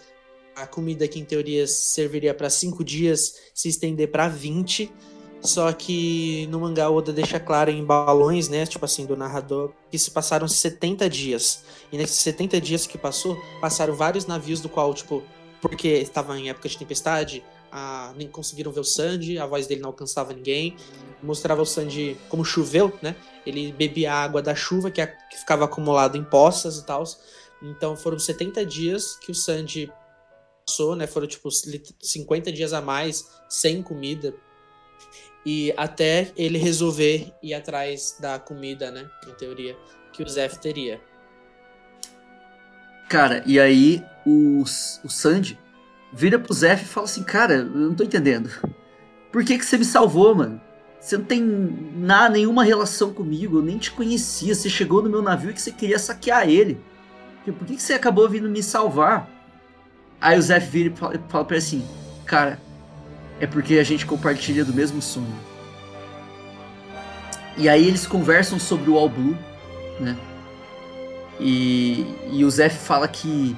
[0.56, 4.90] a comida que em teoria serviria para 5 dias se estender para 20.
[5.42, 8.64] Só que no mangá o Oda deixa claro em balões, né?
[8.64, 11.64] Tipo assim, do narrador, que se passaram 70 dias.
[11.92, 15.22] E nesses 70 dias que passou, passaram vários navios do qual, tipo,
[15.60, 19.80] porque estava em época de tempestade, a- nem conseguiram ver o Sanji, a voz dele
[19.80, 20.76] não alcançava ninguém.
[21.22, 23.16] Mostrava o Sanji como choveu, né?
[23.46, 27.02] Ele bebia a água da chuva que, a- que ficava acumulado em poças e tal.
[27.62, 29.90] Então foram 70 dias que o Sanji
[30.66, 31.06] passou, né?
[31.06, 34.34] Foram tipo lit- 50 dias a mais sem comida.
[35.44, 39.10] E até ele resolver ir atrás da comida, né?
[39.26, 39.76] Em teoria,
[40.12, 41.00] que o Zef teria.
[43.08, 45.58] Cara, e aí o, o Sandy
[46.12, 48.50] vira pro Zef e fala assim: Cara, eu não tô entendendo.
[49.30, 50.60] Por que, que você me salvou, mano?
[51.00, 51.42] Você não tem
[51.96, 54.54] na, nenhuma relação comigo, eu nem te conhecia.
[54.54, 56.80] Você chegou no meu navio e que você queria saquear ele.
[57.44, 59.28] Por que, que você acabou vindo me salvar?
[60.20, 61.84] Aí o Zef vira e fala, fala pra ele assim:
[62.24, 62.60] Cara,
[63.40, 65.34] é porque a gente compartilha do mesmo sonho.
[67.56, 69.36] E aí eles conversam sobre o All Blue,
[69.98, 70.16] né?
[71.40, 73.56] E, e o Zef fala que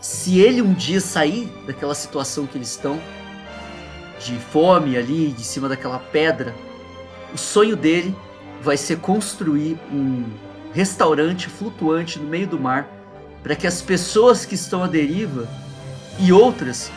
[0.00, 3.00] se ele um dia sair daquela situação que eles estão,
[4.18, 6.54] de fome ali, de cima daquela pedra,
[7.32, 8.14] o sonho dele
[8.62, 10.24] vai ser construir um
[10.72, 12.88] restaurante flutuante no meio do mar
[13.42, 15.48] para que as pessoas que estão à deriva
[16.18, 16.90] e outras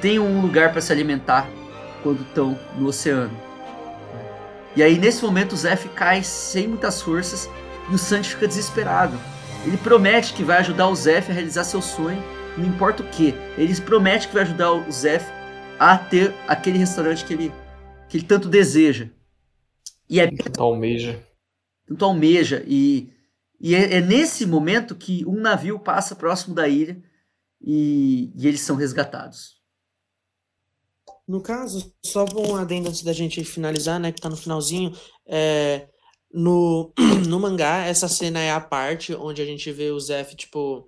[0.00, 1.48] tenham um lugar para se alimentar
[2.02, 3.36] quando estão no oceano.
[4.76, 7.48] E aí nesse momento o Zef cai sem muitas forças
[7.90, 9.16] e o Sanji fica desesperado.
[9.64, 12.22] Ele promete que vai ajudar o Zef a realizar seu sonho,
[12.56, 13.34] não importa o que.
[13.58, 15.24] Ele promete que vai ajudar o Zef
[15.78, 17.52] a ter aquele restaurante que ele,
[18.08, 19.10] que ele tanto deseja.
[20.08, 20.28] E é
[20.58, 21.26] Almeja.
[21.86, 22.64] tanto almeja.
[22.66, 23.10] E,
[23.60, 27.02] e é, é nesse momento que um navio passa próximo da ilha
[27.60, 29.54] e, e eles são resgatados.
[31.26, 34.92] No caso, só um adendo antes da gente finalizar, né, que tá no finalzinho,
[35.26, 35.88] é,
[36.30, 36.92] no,
[37.26, 40.86] no mangá, essa cena é a parte onde a gente vê o Zef, tipo,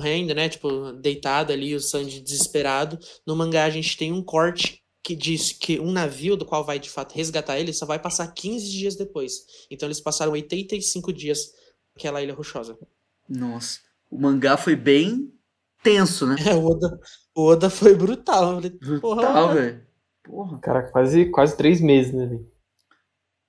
[0.00, 2.98] morrendo, né, tipo, deitado ali, o Sanji desesperado.
[3.26, 6.78] No mangá, a gente tem um corte que diz que um navio do qual vai,
[6.78, 9.44] de fato, resgatar ele só vai passar 15 dias depois.
[9.70, 11.52] Então, eles passaram 85 dias
[11.94, 12.78] naquela ilha rochosa.
[13.28, 13.78] Nossa,
[14.10, 15.32] o mangá foi bem
[15.82, 16.36] tenso, né?
[16.48, 16.98] É, o Oda,
[17.34, 18.54] o Oda foi brutal.
[18.56, 18.70] Falei,
[19.00, 19.86] Porra, Brutal, velho.
[20.24, 20.58] Porra.
[20.60, 22.26] Cara, quase, quase três meses, né?
[22.26, 22.50] velho?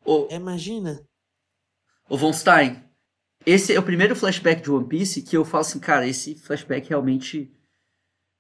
[0.06, 1.06] Ô, É, imagina.
[2.10, 2.84] ô Von Stein,
[3.46, 6.88] esse é o primeiro flashback de One Piece que eu falo assim, cara, esse flashback
[6.90, 7.52] realmente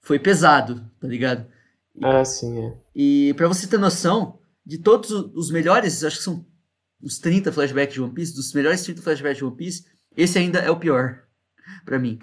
[0.01, 1.45] foi pesado, tá ligado?
[2.01, 2.77] Ah, sim, é.
[2.95, 6.45] E pra você ter noção, de todos os melhores, acho que são
[7.01, 9.85] uns 30 flashbacks de One Piece, dos melhores 30 flashbacks de One Piece,
[10.15, 11.23] esse ainda é o pior
[11.85, 12.19] pra mim.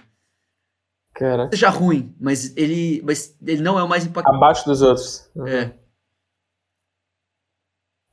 [1.14, 4.36] Cara, Seja ruim, mas ele, mas ele não é o mais impactante.
[4.36, 5.28] abaixo dos outros.
[5.34, 5.48] Uhum.
[5.48, 5.76] É,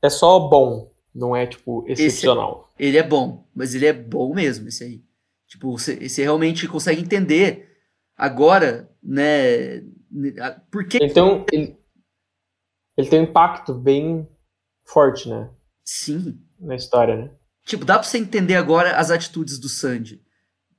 [0.02, 2.70] É só bom, não é, tipo, excepcional.
[2.78, 5.04] ele é bom, mas ele é bom mesmo, esse aí.
[5.48, 7.70] Tipo, você, você realmente consegue entender
[8.18, 9.80] agora, né,
[10.70, 11.78] por que Então, ele,
[12.98, 14.28] ele tem um impacto bem
[14.86, 15.50] forte, né?
[15.86, 16.40] sim.
[16.60, 17.32] Na história, né?
[17.66, 20.22] Tipo, dá pra você entender agora as atitudes do Sandy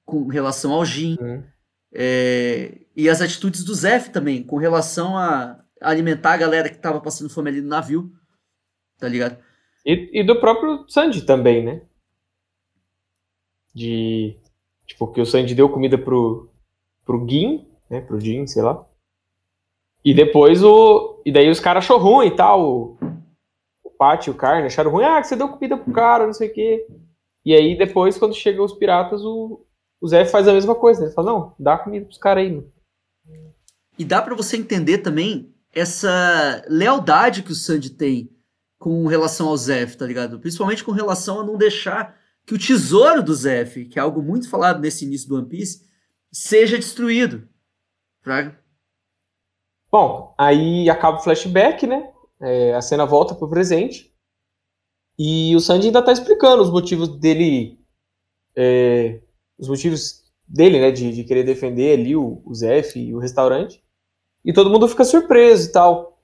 [0.05, 1.43] com relação ao Jin, Uhum.
[1.95, 7.01] é, e as atitudes do Zef também, com relação a alimentar a galera que tava
[7.01, 8.11] passando fome ali no navio,
[8.99, 9.37] tá ligado?
[9.87, 11.83] E, e do próprio Sandy também, né?
[13.73, 14.37] De.
[14.85, 16.51] Tipo, que o Sandy deu comida pro,
[17.05, 18.01] pro Gin, né?
[18.01, 18.85] Pro Jin, sei lá.
[20.05, 21.23] E depois o.
[21.25, 22.61] E daí os caras achou ruim e tal.
[22.65, 22.99] O,
[23.85, 25.05] o Pat e o Carne acharam ruim.
[25.05, 26.87] Ah, que você deu comida pro cara, não sei o quê.
[27.45, 29.65] E aí depois, quando chegam os piratas, o,
[30.01, 31.05] o Zé faz a mesma coisa.
[31.05, 32.73] Ele fala, não, dá comida pros caras aí, mano.
[33.97, 38.36] E dá pra você entender também essa lealdade que o Sandy tem
[38.79, 40.39] com relação ao Zef, tá ligado?
[40.39, 44.49] Principalmente com relação a não deixar que o tesouro do Zef, que é algo muito
[44.49, 45.85] falado nesse início do One Piece,
[46.33, 47.49] seja destruído.
[48.23, 48.59] Fraga?
[49.91, 52.13] Bom, aí acaba o flashback, né?
[52.41, 54.15] É, a cena volta pro presente.
[55.19, 57.81] E o Sanji ainda tá explicando os motivos dele.
[58.55, 59.21] é,
[59.59, 60.91] os motivos dele, né?
[60.91, 63.83] De, de querer defender ali o, o Zef e o restaurante.
[64.45, 66.23] E todo mundo fica surpreso e tal.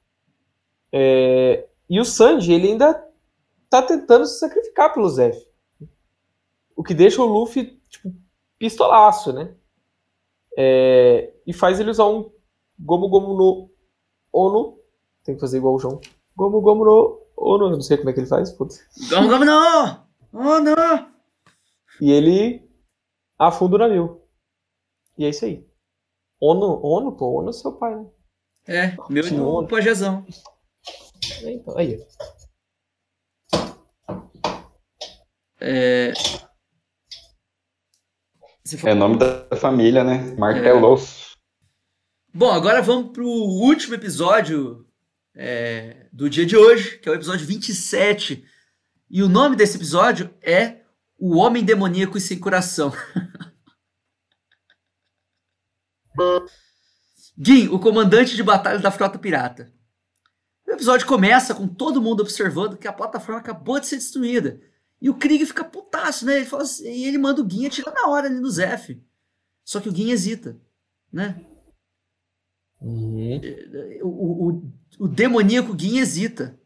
[0.93, 3.07] É, e o Sanji, ele ainda
[3.69, 5.39] tá tentando se sacrificar pelo Zef.
[6.75, 8.15] O que deixa o Luffy, tipo,
[8.59, 9.55] pistolaço, né?
[10.57, 12.33] É, e faz ele usar um
[12.81, 13.71] Gomu Gomu no
[14.33, 14.79] Ono.
[15.23, 16.01] Tem que fazer igual o João.
[16.35, 17.67] Gomu Gomu no Ono.
[17.67, 18.51] Eu não sei como é que ele faz.
[18.53, 18.83] Putz.
[19.11, 20.07] Vamos, não!
[20.33, 21.13] Oh, não!
[22.01, 22.67] E ele
[23.39, 24.23] afunda o navio.
[25.19, 25.69] E é isso aí.
[26.41, 28.07] Ono, Ono, pô, Ono é seu pai, né?
[28.67, 29.69] É, meu Sim, irmão Ono.
[29.69, 30.25] pajezão.
[31.43, 31.99] É, então, aí.
[35.61, 36.13] É...
[38.65, 40.35] Você É nome da família, né?
[40.39, 41.33] Marteloso.
[42.33, 44.87] Bom, agora vamos pro último episódio
[45.35, 48.45] é, do dia de hoje, que é o episódio 27.
[49.11, 50.83] E o nome desse episódio é
[51.19, 52.93] O Homem Demoníaco e Sem Coração.
[57.37, 59.73] Gin, o comandante de batalha da frota pirata.
[60.73, 64.59] O episódio começa com todo mundo observando que a plataforma acabou de ser destruída.
[65.03, 66.37] E o Krieg fica putaço, né?
[66.37, 68.99] Ele fala assim- e ele manda o Gin atirar na hora ali no Zef.
[69.63, 70.59] Só que o Gin hesita,
[71.13, 71.45] né?
[72.81, 73.39] Uhum.
[74.03, 76.59] o, o, o demoníaco Gin hesita.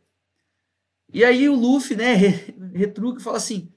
[1.12, 3.72] E aí o Luffy, né, re- retruca e fala assim,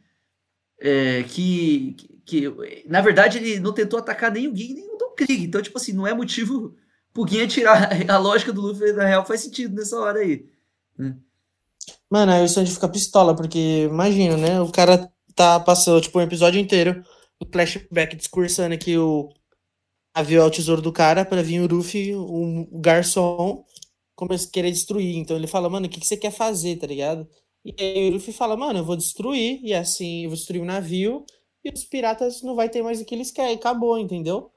[0.80, 4.98] é, que, que, que, na verdade, ele não tentou atacar nem o Gin nem o
[4.98, 5.44] Don Krieg.
[5.44, 6.76] Então, tipo assim, não é motivo
[7.26, 7.90] pro Gin atirar.
[8.10, 10.46] A lógica do Luffy, na real, faz sentido nessa hora aí.
[12.10, 14.62] Mano, aí o Sanji fica pistola, porque imagina, né?
[14.62, 17.04] O cara tá passando, tipo, um episódio inteiro,
[17.40, 19.30] o flashback discursando que o
[20.16, 23.64] navio é o tesouro do cara pra vir o Luffy, o, o garçom,
[24.16, 25.16] começa a querer destruir.
[25.18, 27.28] Então ele fala, mano, o que, que você quer fazer, tá ligado?
[27.64, 30.66] E aí o Luffy fala, mano, eu vou destruir, e assim, eu vou destruir o
[30.66, 31.26] navio,
[31.64, 34.52] e os piratas não vai ter mais o que eles querem, acabou, entendeu?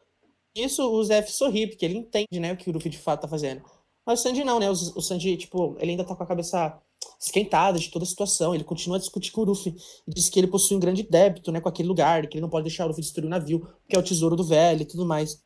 [0.54, 3.28] Isso o Zef sorri, porque ele entende, né, o que o Luffy de fato tá
[3.28, 3.62] fazendo.
[4.06, 4.68] Mas o Sanji não, né?
[4.68, 6.80] O, o Sanji, tipo, ele ainda tá com a cabeça
[7.20, 8.54] esquentada de toda a situação.
[8.54, 9.74] Ele continua a discutir com o Luffy.
[10.06, 12.50] E diz que ele possui um grande débito, né, com aquele lugar, que ele não
[12.50, 15.06] pode deixar o Luffy destruir o navio, que é o tesouro do velho e tudo
[15.06, 15.40] mais.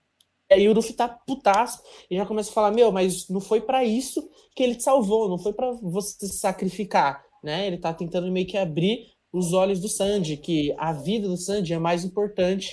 [0.51, 3.61] E aí o Luffy tá putaço e já começa a falar: Meu, mas não foi
[3.61, 7.67] para isso que ele te salvou, não foi para você se sacrificar, né?
[7.67, 11.75] Ele tá tentando meio que abrir os olhos do Sanji, que a vida do Sanji
[11.75, 12.71] é mais importante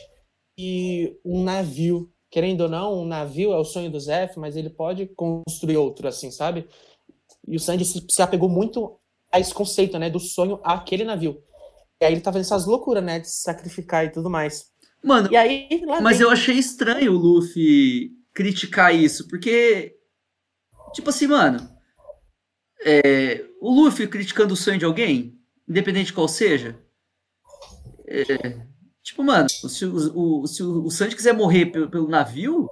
[0.57, 2.09] que um navio.
[2.33, 6.07] Querendo ou não, um navio é o sonho do Zef, mas ele pode construir outro,
[6.07, 6.67] assim, sabe?
[7.47, 8.97] E o Sanji se, se apegou muito
[9.31, 11.43] a esse conceito, né, do sonho àquele navio.
[12.01, 14.65] E aí ele tá fazendo essas loucuras, né, de se sacrificar e tudo mais.
[15.03, 15.67] Mano, E aí,
[16.01, 19.95] mas dentro- eu achei estranho o Luffy criticar isso, porque.
[20.93, 21.69] Tipo assim, mano.
[22.83, 25.37] é, o Luffy criticando o sonho de alguém,
[25.69, 26.79] independente de qual seja.
[28.07, 28.23] é,
[29.03, 32.69] tipo, mano, se o, o, se o, o Sanji quiser morrer pelo, pelo navio,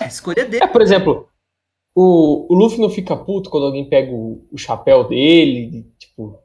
[0.00, 0.64] a escolha é dele.
[0.64, 1.28] É, por exemplo,
[1.94, 6.38] o, o Luffy não fica puto quando alguém pega o, o chapéu dele, e, tipo,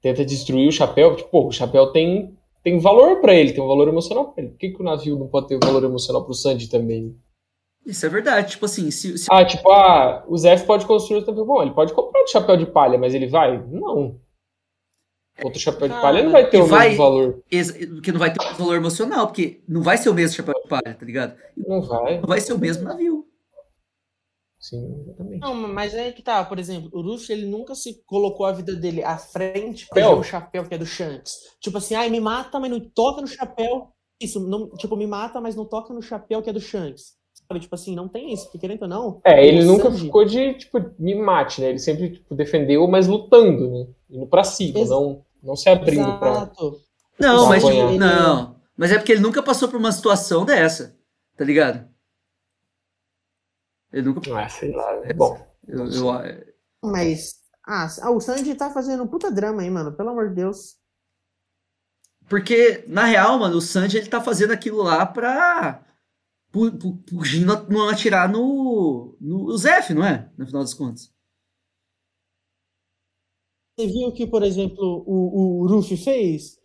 [0.00, 1.14] tenta destruir o chapéu.
[1.16, 4.52] Tipo, pô, o chapéu tem, tem valor pra ele, tem um valor emocional pra ele.
[4.52, 7.16] Por que, que o navio não pode ter um valor emocional pro Sanji também?
[7.84, 8.50] Isso é verdade.
[8.50, 11.44] Tipo assim, se, se Ah, tipo, ah, o Zef pode construir navio.
[11.44, 13.58] Bom, ele pode comprar outro chapéu de palha, mas ele vai?
[13.66, 14.20] Não.
[15.44, 17.42] Outro chapéu de palha não vai ter o vai- mesmo valor.
[17.94, 20.68] porque não vai ter um valor emocional, porque não vai ser o mesmo chapéu de
[20.68, 21.36] palha, tá ligado?
[21.56, 22.18] Não vai.
[22.20, 23.24] Não vai ser o mesmo navio.
[24.60, 25.40] Sim, exatamente.
[25.40, 28.74] Não, mas é que tá, por exemplo, o Luffy ele nunca se colocou a vida
[28.74, 31.36] dele à frente ver o chapéu que é do Shanks.
[31.60, 33.88] Tipo assim, ai, me mata, mas não toca no chapéu.
[34.20, 37.16] Isso, não, tipo, me mata, mas não toca no chapéu que é do Shanks.
[37.46, 39.20] Sabe, tipo assim, não tem isso, porque querendo ou não.
[39.24, 41.68] É, ele o nunca Sanji- ficou de, tipo, me mate, né?
[41.68, 43.86] Ele sempre, tipo, defendeu, mas lutando, né?
[44.10, 46.30] Indo pra cima, Ex- não, não se abrindo pra...
[46.30, 46.80] Exato.
[47.18, 48.60] Não, mas tipo, não.
[48.76, 50.96] Mas é porque ele nunca passou por uma situação dessa,
[51.36, 51.88] tá ligado?
[53.92, 54.20] Ele nunca.
[54.38, 55.44] Ah, sei lá, é bom.
[55.66, 56.44] Eu, eu-
[56.84, 57.38] Mas.
[57.66, 59.92] Ah, o Sanji tá fazendo um puta drama aí, mano.
[59.92, 60.76] Pelo amor de Deus.
[62.28, 65.84] porque, na real, mano, o Sanji ele tá fazendo aquilo lá pra.
[66.52, 69.16] Pu- Fugir não não atirar no.
[69.20, 70.30] no Zef, não é?
[70.38, 71.12] No final das contas.
[73.78, 76.58] Você viu que, por exemplo, o, o Ruffy fez?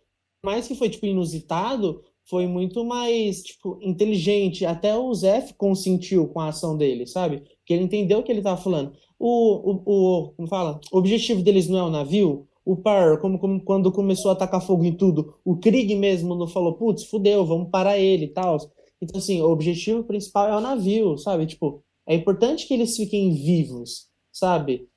[0.44, 4.66] Mais que foi, tipo, inusitado, foi muito mais, tipo, inteligente.
[4.66, 7.38] Até o Zef consentiu com a ação dele, sabe?
[7.58, 8.92] Porque ele entendeu o que ele tava falando.
[9.16, 9.28] O,
[9.70, 10.80] o, o, como fala?
[10.92, 12.48] O objetivo deles não é o navio.
[12.64, 16.48] O Par, como, como quando começou a tacar fogo em tudo, o Krieg mesmo não
[16.48, 18.56] falou, putz, fudeu, vamos parar ele e tal.
[19.00, 21.46] Então, assim, o objetivo principal é o navio, sabe?
[21.46, 24.88] Tipo, é importante que eles fiquem vivos, sabe?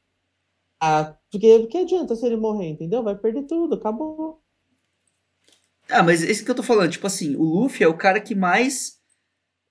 [0.79, 3.03] Ah, porque, porque adianta se ele morrer, entendeu?
[3.03, 4.41] Vai perder tudo, acabou.
[5.89, 8.35] Ah, mas esse que eu tô falando, tipo assim, o Luffy é o cara que
[8.35, 8.99] mais.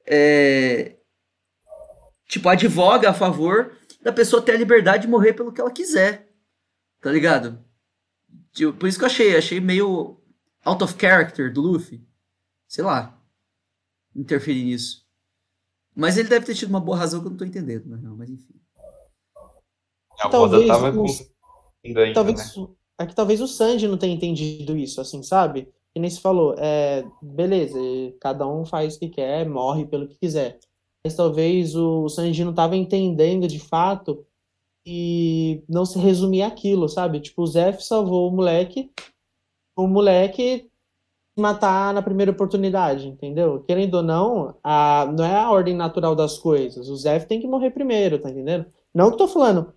[0.07, 0.97] é,
[2.29, 6.29] tipo, advoga a favor da pessoa ter a liberdade de morrer pelo que ela quiser.
[7.01, 7.65] Tá ligado?
[8.79, 10.21] Por isso que eu achei, achei meio
[10.65, 12.05] out of character do Luffy.
[12.67, 13.21] Sei lá.
[14.15, 15.07] Interferir nisso.
[15.95, 18.17] Mas ele deve ter tido uma boa razão que eu não tô entendendo, na real,
[18.17, 18.56] mas enfim.
[20.21, 21.31] A Talvez tava os-
[21.85, 22.67] ainda, Talvez, né?
[22.99, 25.69] é que talvez o Sanji não tenha entendido isso, assim, sabe?
[25.95, 27.79] Que nem se falou, é, beleza,
[28.21, 30.59] cada um faz o que quer, morre pelo que quiser.
[31.05, 34.25] Mas talvez o Sanji não estava entendendo de fato
[34.85, 37.21] e não se resumia aquilo, sabe?
[37.21, 38.91] Tipo, o Zef salvou o moleque,
[39.77, 40.69] o moleque
[41.39, 43.63] matar na primeira oportunidade, entendeu?
[43.63, 46.89] Querendo ou não, a, não é a ordem natural das coisas.
[46.89, 48.67] O Zef tem que morrer primeiro, tá entendendo?
[48.95, 49.73] Não que eu tô falando,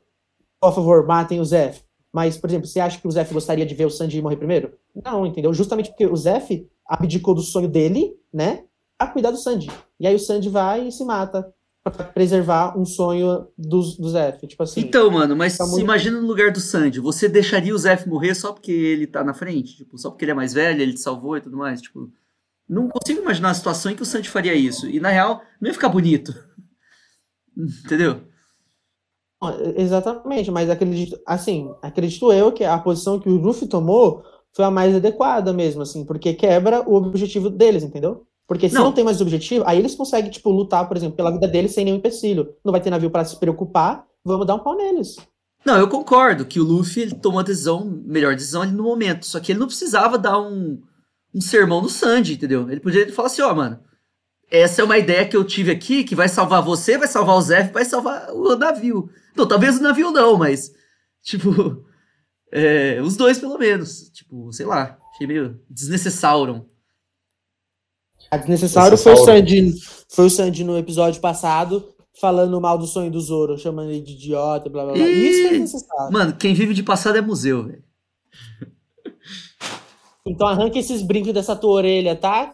[0.61, 1.81] por favor, matem o Zef.
[2.11, 4.73] Mas, por exemplo, você acha que o Zef gostaria de ver o Sanji morrer primeiro?
[5.05, 5.53] Não, entendeu?
[5.53, 8.63] Justamente porque o Zef abdicou do sonho dele, né?
[8.97, 9.69] A cuidar do Sanji.
[9.99, 11.53] E aí o Sanji vai e se mata
[11.83, 14.45] pra preservar um sonho do, do Zef.
[14.47, 14.81] Tipo assim.
[14.81, 18.07] Então, mano, mas tá se muito- imagina no lugar do Sanji, você deixaria o Zef
[18.09, 19.77] morrer só porque ele tá na frente?
[19.77, 21.79] Tipo, só porque ele é mais velho, ele te salvou e tudo mais?
[21.79, 22.11] Tipo,
[22.67, 24.87] não consigo imaginar a situação em que o Sanji faria isso.
[24.89, 26.33] E na real, não ia ficar bonito.
[27.55, 28.21] Entendeu?
[29.77, 34.21] Exatamente, mas acredito, assim, acredito eu que a posição que o Luffy tomou
[34.53, 38.25] foi a mais adequada mesmo, assim, porque quebra o objetivo deles, entendeu?
[38.45, 38.85] Porque se Não.
[38.85, 41.85] não, tem mais objetivo, aí eles conseguem, tipo, lutar, por exemplo, pela vida deles sem
[41.85, 42.55] nenhum empecilho.
[42.65, 45.17] Não vai ter navio pra se preocupar, vamos dar um pau neles.
[45.63, 49.25] Não, eu concordo que o Luffy tomou a decisão, melhor decisão ali no momento.
[49.25, 50.81] Só que ele não precisava dar um,
[51.33, 52.69] um sermão no Sanji, entendeu?
[52.69, 53.79] Ele podia falar assim, ó, mano,
[54.49, 57.41] essa é uma ideia que eu tive aqui, que vai salvar você, vai salvar o
[57.41, 59.09] Zef, vai salvar o navio.
[59.35, 60.71] Não, talvez o navio não, mas,
[61.21, 61.85] tipo,
[62.51, 64.09] É, os dois, pelo menos.
[64.09, 64.97] Tipo, sei lá.
[65.13, 66.65] Achei meio desnecessário.
[68.31, 69.17] A desnecessário foi o.
[69.25, 69.73] Sandy,
[70.09, 74.11] foi o Sandy no episódio passado falando mal do sonho do Zoro, chamando ele de
[74.13, 75.07] idiota, blá blá blá.
[75.07, 75.29] Ih!
[75.29, 76.11] Isso foi desnecessário.
[76.11, 77.83] Mano, quem vive de passado é museu, velho.
[80.27, 82.53] Então arranca esses brincos dessa tua orelha, tá?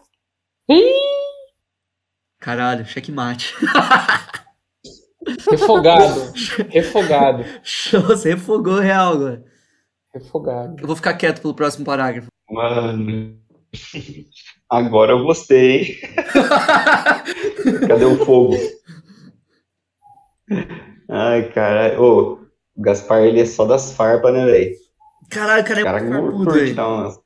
[2.38, 3.54] Caralho, checkmate.
[5.50, 6.32] Refogado.
[6.70, 7.44] refogado.
[7.62, 9.44] Show, você refogou real agora.
[10.12, 10.76] Refogado.
[10.80, 12.28] Eu vou ficar quieto pelo próximo parágrafo.
[12.50, 13.38] Mano.
[14.70, 16.00] Agora eu gostei.
[17.86, 18.56] Cadê o fogo?
[21.08, 22.00] Ai, cara.
[22.00, 22.38] Ô,
[22.74, 24.74] o Gaspar, ele é só das farpas, né, velho?
[25.30, 27.22] Caralho, o cara é cara muito farpudo, velho.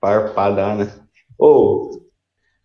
[0.00, 1.06] farpadas, né?
[1.38, 2.05] Ô,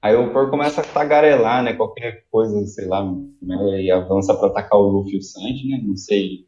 [0.02, 1.74] aí o Por começa a tagarelar, né?
[1.74, 3.04] Qualquer coisa, sei lá,
[3.42, 5.82] né, e avança pra atacar o Luffy e o Sanji, né?
[5.84, 6.48] Não sei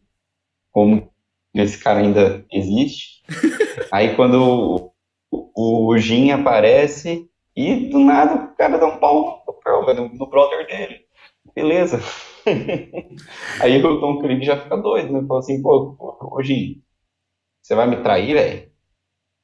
[0.72, 1.10] como
[1.54, 3.24] esse cara ainda existe.
[3.92, 4.94] Aí quando
[5.32, 10.10] o, o Jin aparece e do nada o cara dá um pau no, Pearl, velho,
[10.14, 11.06] no brother dele.
[11.56, 12.00] Beleza.
[13.62, 15.24] Aí o Tom Krieg já fica doido, né?
[15.28, 16.82] Fala assim, pô, ô Jin,
[17.62, 18.72] você vai me trair, velho?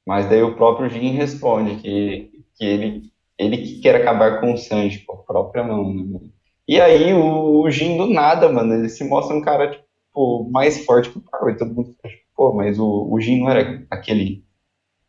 [0.05, 4.57] Mas daí o próprio Jin responde que, que ele, ele que quer acabar com o
[4.57, 6.03] Sanji com a própria mão, né?
[6.03, 6.31] mano?
[6.67, 10.85] E aí o, o Jin do nada, mano, ele se mostra um cara, tipo, mais
[10.85, 11.49] forte que o.
[11.49, 14.43] E todo mundo fica, tipo, pô, mas o, o Jin não era aquele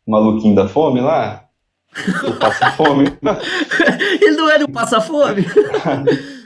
[0.07, 1.45] maluquinho da fome lá?
[2.25, 3.05] O passa-fome?
[4.21, 5.45] Ele não era o passa-fome?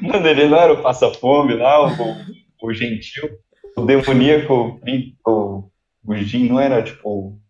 [0.00, 1.88] Mano, ele não era o passa-fome lá, o,
[2.62, 3.28] o gentil,
[3.76, 4.78] o demoníaco,
[5.26, 5.64] o,
[6.06, 7.40] o Jin não era, tipo,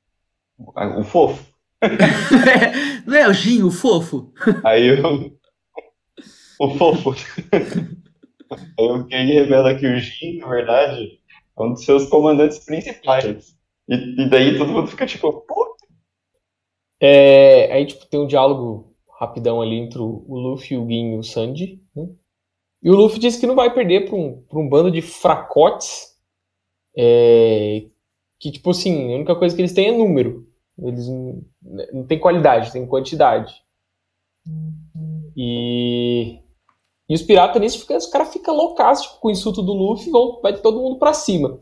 [0.58, 1.51] o, o fofo.
[3.06, 4.32] Não é o Jin, o fofo?
[4.64, 5.38] Aí o,
[6.58, 7.14] o fofo.
[8.78, 11.20] Aí o Ken revela que o Jin, na verdade,
[11.58, 13.56] é um dos seus comandantes principais.
[13.88, 15.76] E, e daí todo mundo fica tipo, pô,
[17.00, 21.18] É, aí, tipo, tem um diálogo rapidão ali entre o o Luffy, o Gin e
[21.18, 21.80] o Sanji.
[21.94, 22.08] né?
[22.82, 26.12] E o Luffy diz que não vai perder pra um, pra um bando de fracotes.
[26.96, 27.86] é,
[28.40, 30.46] que, tipo assim, a única coisa que eles têm é número.
[30.82, 31.44] Eles não,
[31.92, 33.54] não têm qualidade, têm quantidade.
[35.36, 36.40] E,
[37.08, 40.10] e os piratas nisso, fica, os caras ficam loucaços tipo, com o insulto do Luffy
[40.10, 41.60] vão, vai todo mundo pra cima.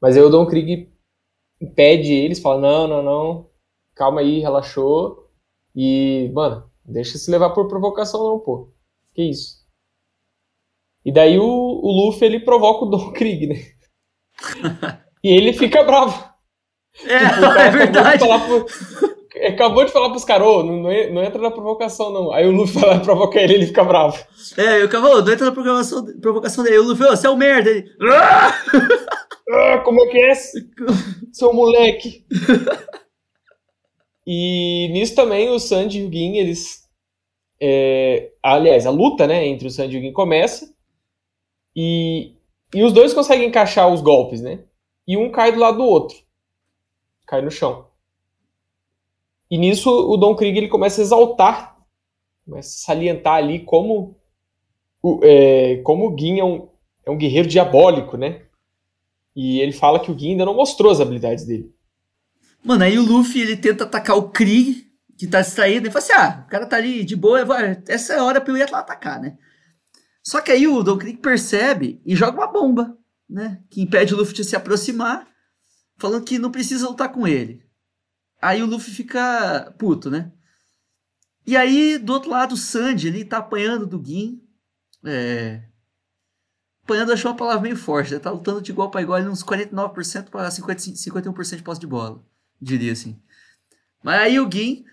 [0.00, 0.92] Mas aí o Don Krieg
[1.60, 3.50] impede eles, fala: não, não, não,
[3.94, 5.28] calma aí, relaxou.
[5.74, 8.72] E, mano, deixa se levar por provocação, não, pô.
[9.14, 9.60] Que isso?
[11.04, 13.54] E daí o, o Luffy ele provoca o Don Krieg, né?
[15.22, 16.29] e ele fica bravo.
[17.04, 18.18] É, Tipo, cara é acabou de verdade.
[18.20, 18.66] falar pro-
[19.46, 22.32] acabou de falar pros caras, ô, não, não en- não entra na provocação, não.
[22.32, 24.18] Aí o Luffy e provoca ele, ele fica bravo.
[24.56, 26.78] É, eu acabou, não entra na programação, provocação dele.
[26.78, 27.70] O Luffy, ô, você é o merda.
[27.70, 28.52] Ele, "Ah!"
[29.52, 30.32] Ah, como é que é?
[31.32, 32.24] Seu moleque.
[34.26, 36.88] e nisso também o Sanji e o Gin, eles.
[37.60, 40.72] é, aliás, a luta né, entre o Sanji e o Gin começa.
[41.74, 42.34] E,
[42.74, 44.60] e os dois conseguem encaixar os golpes, né?
[45.06, 46.16] E um cai do lado do outro.
[47.30, 47.86] Cai no chão.
[49.48, 51.76] E nisso o Don Krieg ele começa a exaltar,
[52.44, 54.16] começa a salientar ali como
[55.00, 56.68] o, é, como o Gin é um,
[57.06, 58.42] é um guerreiro diabólico, né?
[59.34, 61.72] E ele fala que o Gin ainda não mostrou as habilidades dele.
[62.64, 66.12] Mano, aí o Luffy ele tenta atacar o Krieg, que tá distraído, e fala assim:
[66.12, 67.54] ah, o cara tá ali de boa, vou-
[67.86, 69.38] essa é a hora pra eu ir lá atacar, né?
[70.22, 72.98] Só que aí o Don Krieg percebe e joga uma bomba,
[73.28, 73.62] né?
[73.70, 75.29] Que impede o Luffy de se aproximar,
[76.00, 77.62] falando que não precisa lutar com ele.
[78.40, 80.32] Aí o Luffy fica puto, né?
[81.46, 84.42] E aí, do outro lado, o Sanji, ele tá apanhando do Gin.
[85.04, 85.62] É...
[86.82, 88.18] Apanhando, achou uma palavra meio forte, né?
[88.18, 91.86] Tá lutando de igual pra igual, ali uns 49% pra 50, 51% de posse de
[91.86, 92.24] bola,
[92.60, 93.20] diria assim.
[94.02, 94.84] Mas aí o Gin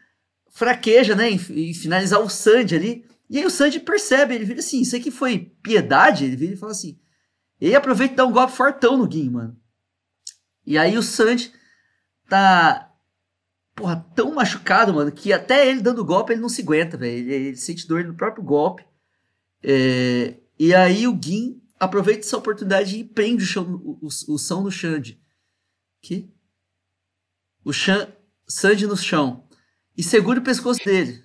[0.50, 3.06] fraqueja, né, em, em finalizar o Sanji ali.
[3.30, 6.26] E aí o Sanji percebe, ele vira assim, isso aqui foi piedade?
[6.26, 7.00] Ele vira e fala assim,
[7.62, 9.58] e aproveita e dá um golpe fortão no Gin, mano.
[10.68, 11.54] E aí o Sanji
[12.28, 12.94] tá,
[13.74, 17.18] porra, tão machucado, mano, que até ele dando golpe ele não se aguenta, velho.
[17.20, 18.86] Ele, ele sente dor no próprio golpe.
[19.64, 24.38] É, e aí o Gin aproveita essa oportunidade e prende o, chão, o, o, o
[24.38, 25.18] São no Xande.
[26.02, 26.30] Que?
[27.64, 28.12] O Xan,
[28.46, 29.48] Sanji no chão.
[29.98, 31.24] E segura o pescoço dele.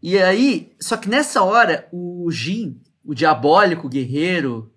[0.00, 4.72] E aí, só que nessa hora, o Jin, o diabólico guerreiro,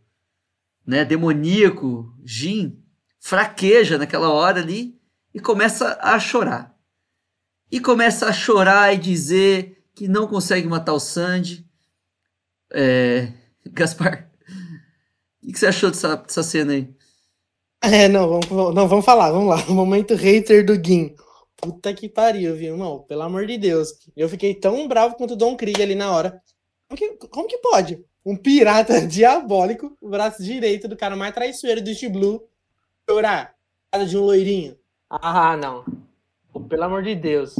[0.83, 2.83] né, demoníaco, Jin,
[3.19, 4.99] fraqueja naquela hora ali
[5.33, 6.75] e começa a chorar.
[7.71, 11.67] E começa a chorar e dizer que não consegue matar o Sanji.
[12.71, 13.31] É...
[13.65, 14.29] Gaspar,
[15.43, 16.89] o que, você achou dessa, dessa cena aí?
[17.81, 19.65] É, não, vamos, não, vamos falar, vamos lá.
[19.73, 21.15] Momento hater do Gin.
[21.57, 23.03] Puta que pariu, viu, irmão?
[23.07, 23.89] Pelo amor de Deus.
[24.15, 26.41] Eu fiquei tão bravo quanto o Don Krieg ali na hora.
[26.87, 28.03] Como que, como que pode?
[28.25, 32.41] Um pirata diabólico, o braço direito do cara mais traiçoeiro do East Blue,
[33.13, 33.55] chorar
[33.91, 34.77] cara de um loirinho.
[35.09, 35.83] Ah, não.
[36.67, 37.55] Pelo amor de Deus.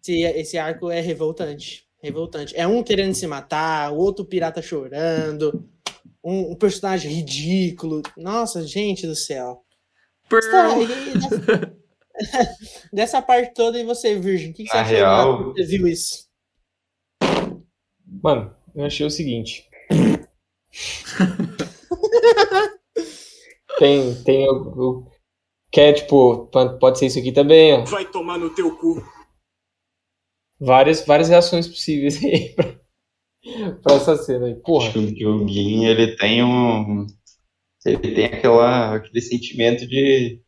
[0.00, 1.84] Esse, esse arco é revoltante.
[2.00, 2.54] Revoltante.
[2.56, 5.68] É um querendo se matar, o outro pirata chorando,
[6.22, 8.02] um, um personagem ridículo.
[8.16, 9.64] Nossa, gente do céu.
[10.28, 10.86] Tá, e
[11.18, 11.76] dessa,
[12.92, 14.50] dessa parte toda, e você, Virgem?
[14.50, 16.28] O que, que você Na achou real- quando você viu isso?
[18.22, 19.68] Mano, eu achei o seguinte.
[23.78, 24.54] tem, tem o,
[25.02, 25.10] o-
[25.70, 26.46] que é tipo,
[26.80, 27.84] pode ser isso aqui também, ó.
[27.84, 29.02] Vai tomar no teu cu.
[30.60, 32.80] Várias, várias reações possíveis aí pra,
[33.82, 34.54] pra essa cena aí.
[34.56, 37.06] Porra, Acho que o Gin, ele tem um.
[37.86, 40.42] Ele tem aquela, aquele sentimento de.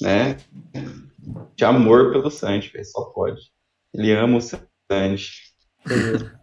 [0.00, 0.36] né?
[1.56, 2.84] De amor pelo Sanji, velho.
[2.84, 3.40] Só pode.
[3.94, 5.30] Ele ama o Sanji.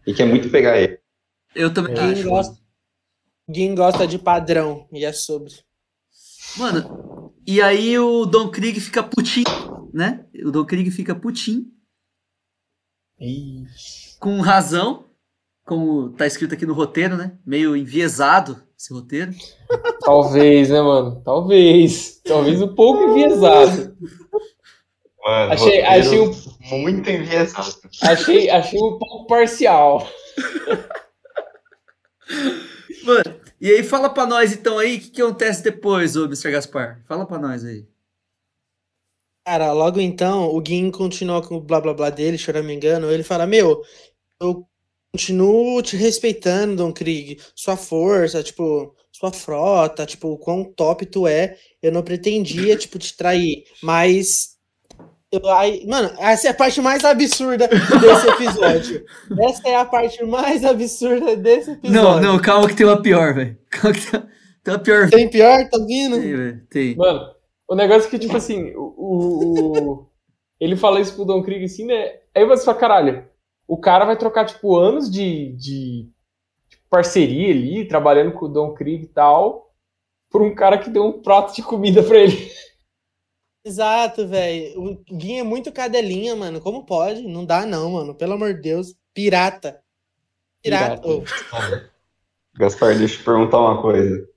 [0.07, 0.99] E quer muito pegar ele.
[1.53, 2.23] Eu também Gin acho.
[2.29, 2.57] gosta,
[3.47, 5.53] Gin gosta de padrão, e é sobre.
[6.57, 10.25] Mano, e aí o Don Krieg fica putinho, né?
[10.45, 11.65] O Don Krieg fica putinho,
[14.19, 15.05] com razão,
[15.65, 17.37] como tá escrito aqui no roteiro, né?
[17.45, 19.31] Meio enviesado esse roteiro.
[20.01, 21.21] talvez, né, mano?
[21.23, 22.21] Talvez.
[22.23, 23.95] Talvez um pouco enviesado.
[25.25, 26.35] Mano, Achei- achei um-
[26.81, 27.73] muito enviesado.
[28.01, 30.05] Achei, achei um pouco parcial.
[33.05, 36.51] Mano, e aí fala pra nós então aí, o que, que acontece depois, ô Mr.
[36.51, 37.01] Gaspar?
[37.07, 37.87] Fala pra nós aí.
[39.45, 43.11] Cara, logo então, o Gin continua com o blá blá blá dele, choramingando.
[43.11, 43.81] Ele fala: Meu,
[44.41, 44.67] eu
[45.13, 47.39] continuo te respeitando, Don Krieg.
[47.55, 51.57] Sua força, tipo, sua frota, tipo, o quão top tu é.
[51.81, 53.65] Eu não pretendia, tipo, te trair.
[53.81, 54.52] Mas.
[55.57, 59.05] Aí, mano, essa é a parte mais absurda desse episódio.
[59.39, 62.01] Essa é a parte mais absurda desse episódio.
[62.01, 63.57] Não, não, calma que tem uma pior, velho.
[63.69, 64.21] Calma que tem,
[64.63, 65.09] tem uma pior.
[65.09, 65.69] Tem pior?
[65.69, 66.19] Tá vindo?
[66.21, 66.67] Tem, velho.
[66.69, 66.95] Tem.
[66.95, 67.21] Mano,
[67.67, 70.09] o negócio é que, tipo assim, o, o- o-
[70.59, 72.13] ele fala isso pro Don Krieg assim, né?
[72.35, 73.25] Aí você fala, caralho,
[73.67, 76.09] o cara vai trocar, tipo, anos de, de
[76.89, 79.73] parceria ali, trabalhando com o Don Krieg e tal,
[80.29, 82.49] por um cara que deu um prato de comida pra ele.
[83.65, 84.81] Exato, velho.
[84.81, 86.59] O Gin é muito cadelinha, mano.
[86.59, 87.21] Como pode?
[87.21, 88.13] Não dá, não, mano.
[88.15, 88.95] Pelo amor de Deus.
[89.13, 89.79] Pirata.
[90.61, 91.01] Pirata.
[91.01, 91.89] Pirata.
[92.55, 94.27] Gaspar, deixa eu te perguntar uma coisa.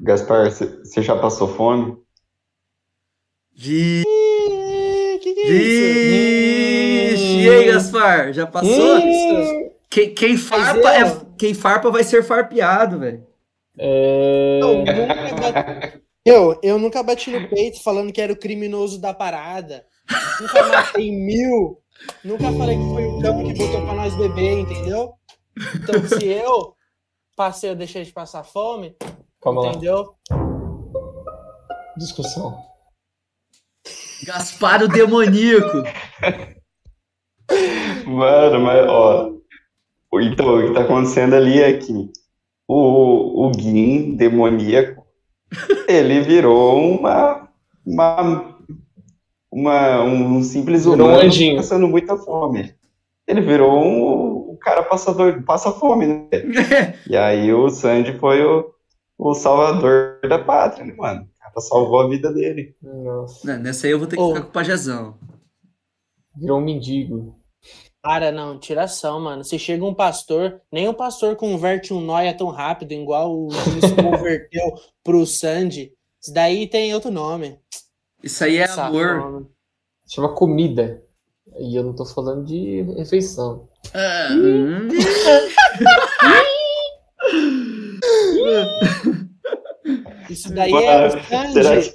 [0.00, 1.96] Gaspar, você já passou fome?
[3.54, 4.02] Vi...
[4.06, 5.52] Ih, que que é
[7.12, 7.16] isso?
[7.16, 7.36] Vixe!
[7.44, 8.32] E aí, Gaspar?
[8.32, 8.96] Já passou?
[8.98, 13.26] Hum, Quem, quem farpa eu- é, quem farpa vai ser farpeado, velho.
[13.78, 14.60] é...
[16.24, 16.66] Eu nunca, bati...
[16.66, 19.86] eu, nunca bati no peito falando que era o criminoso da parada.
[20.40, 21.78] Nunca matei mil.
[22.24, 25.14] Nunca falei que foi o campo que botou pra nós beber, entendeu?
[25.74, 26.74] Então, se eu
[27.36, 28.96] passei, eu deixei de passar fome,
[29.40, 30.14] Calma lá, entendeu?
[31.96, 32.56] discussão.
[34.24, 35.82] Gaspar o demoníaco.
[38.06, 39.32] Mano, mas ó.
[40.20, 42.10] Então, o que tá acontecendo ali é que
[42.66, 44.99] o, o Gin demoníaco,
[45.88, 47.48] ele virou uma,
[47.84, 48.56] uma,
[49.50, 51.56] uma um simples Virou um humano anjinho.
[51.56, 52.74] passando muita fome.
[53.26, 56.28] Ele virou um, um cara passador, passa fome, né?
[57.08, 58.70] E aí o Sandy foi o,
[59.18, 61.22] o salvador da pátria, né, mano?
[61.22, 62.74] O cara salvou a vida dele.
[62.82, 64.28] Nossa, Não, Nessa aí eu vou ter que Ô.
[64.28, 65.16] ficar com o pajezão.
[66.36, 67.39] virou um mendigo.
[68.02, 69.44] Cara, não, tiração, mano.
[69.44, 73.92] Se chega um pastor, nem o pastor converte um nóia tão rápido, igual o Juiz
[73.92, 74.74] converteu
[75.04, 75.92] pro Sandy.
[76.20, 77.58] Isso daí tem outro nome.
[78.22, 79.46] Isso aí é amor.
[80.06, 81.02] Chama comida.
[81.58, 83.68] E eu não tô falando de refeição.
[83.92, 84.88] Ah, hum.
[90.30, 91.90] Isso daí é o Sandy.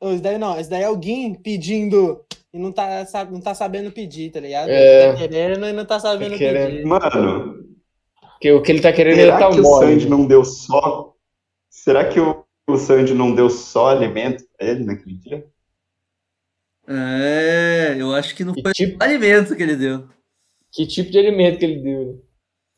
[0.00, 2.24] que Isso daí não, isso daí é alguém pedindo
[2.56, 4.68] e não tá, sabe, não tá sabendo pedir, tá ligado?
[4.70, 5.12] É.
[5.12, 6.70] Tá querendo e não tá sabendo Tá querendo.
[6.70, 6.84] pedir.
[6.86, 7.64] Mano,
[8.32, 9.86] Porque o que ele tá querendo é será tá que o mole.
[9.86, 11.14] Sandy não deu só.
[11.70, 15.46] Será que o, o Sandy não deu só alimento pra ele naquele dia?
[16.88, 20.08] É, eu acho que não Que foi tipo, o alimento que ele deu.
[20.72, 22.12] que tipo de alimento que ele deu?
[22.14, 22.18] né?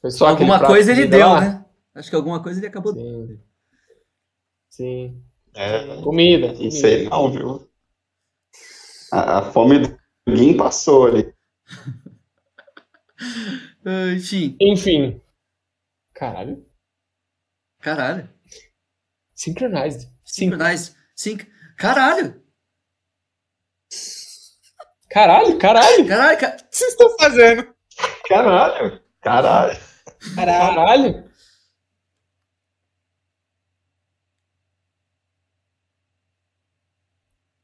[0.01, 1.41] Foi só alguma coisa ele deu, lá?
[1.41, 1.65] né?
[1.95, 3.39] Acho que alguma coisa ele acabou Sim.
[4.71, 5.23] Sim.
[5.55, 6.53] É, Comida.
[6.61, 6.89] isso comida.
[6.89, 7.68] aí não, viu?
[9.13, 9.99] A, a fome do
[10.37, 11.33] Gin passou ali.
[14.17, 15.21] Enfim, Enfim.
[16.15, 16.65] Caralho.
[17.81, 18.29] caralho.
[19.35, 20.09] Synchronized.
[20.25, 20.57] Cinco.
[20.57, 20.95] Synchronize.
[21.17, 21.47] Sync.
[21.77, 22.43] Caralho!
[25.11, 26.07] Caralho, caralho.
[26.07, 27.75] Caralho, ca- O que vocês estão fazendo?
[28.29, 29.79] Caralho, caralho.
[30.35, 31.29] Caralho.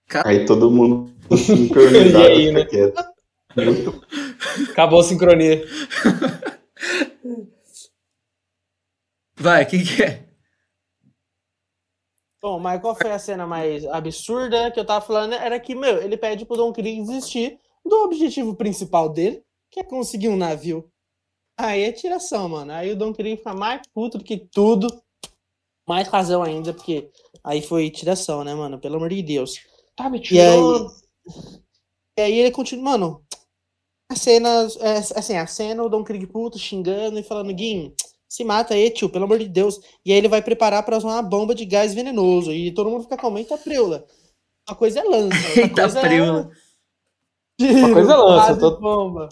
[0.08, 0.24] Caralho.
[0.24, 2.66] Aí todo mundo sincronizado E aí, né?
[3.56, 4.04] Muito
[4.70, 5.64] Acabou a sincronia.
[9.36, 10.24] Vai, quem que é?
[12.40, 15.32] Bom, mas qual foi a cena mais absurda que eu tava falando?
[15.32, 19.84] Era que, meu, ele pede pro Don Krieg desistir do objetivo principal dele, que é
[19.84, 20.90] conseguir um navio.
[21.58, 22.72] Aí é tiração, mano.
[22.72, 24.88] Aí o Don Krieg fica mais puto do que tudo.
[25.88, 27.10] Mais razão ainda, porque
[27.42, 28.78] aí foi tiração, né, mano?
[28.78, 29.60] Pelo amor de Deus.
[29.96, 30.60] Tá me E aí,
[32.18, 33.24] e aí ele continua, mano.
[34.10, 34.48] A cena,
[34.80, 37.94] é, assim, a cena, o Don Krieg puto, xingando e falando, Gin,
[38.28, 39.80] se mata aí, tio, pelo amor de Deus.
[40.04, 42.52] E aí ele vai preparar pra usar uma bomba de gás venenoso.
[42.52, 44.06] E todo mundo fica com eita preula.
[44.68, 45.36] Uma coisa é lança.
[45.60, 46.50] Eita coisa preula.
[47.60, 47.64] É...
[47.64, 49.28] Uma coisa é lança, tô- bomba.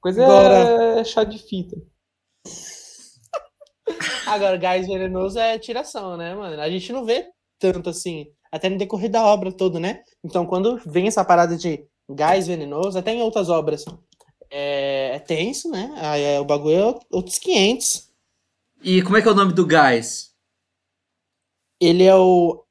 [0.00, 1.76] Coisa Agora- é chá de fita.
[4.26, 6.60] Agora, gás venenoso é tiração, né, mano?
[6.60, 10.02] A gente não vê tanto assim, até no decorrer da obra toda, né?
[10.22, 13.84] Então, quando vem essa parada de gás venenoso, até em outras obras,
[14.50, 15.90] é, é tenso, né?
[15.96, 18.10] Aí é, o bagulho é outros 500.
[18.82, 20.32] E como é que é o nome do gás?
[21.80, 22.62] Ele é o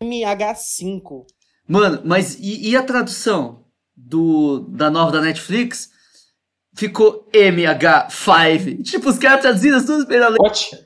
[0.00, 1.26] MH5.
[1.66, 3.64] Mano, mas e, e a tradução
[3.96, 5.90] do, da nova da Netflix?
[6.76, 8.82] Ficou MH5.
[8.82, 10.84] Tipo, os caras traduziram as duas primeiras letras.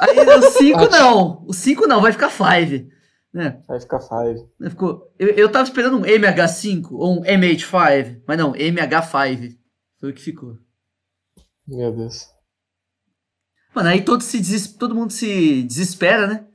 [0.00, 1.44] Aí o 5 não.
[1.46, 2.97] O 5 não, vai ficar 5.
[3.38, 3.62] Né?
[3.68, 4.40] Vai ficar five.
[4.68, 9.56] Ficou, eu, eu tava esperando um MH5 ou um MH5, mas não, MH5.
[10.00, 10.58] Foi o que ficou.
[11.64, 12.26] Meu Deus.
[13.72, 16.46] Mano, aí todo, se deses- todo mundo se desespera, né?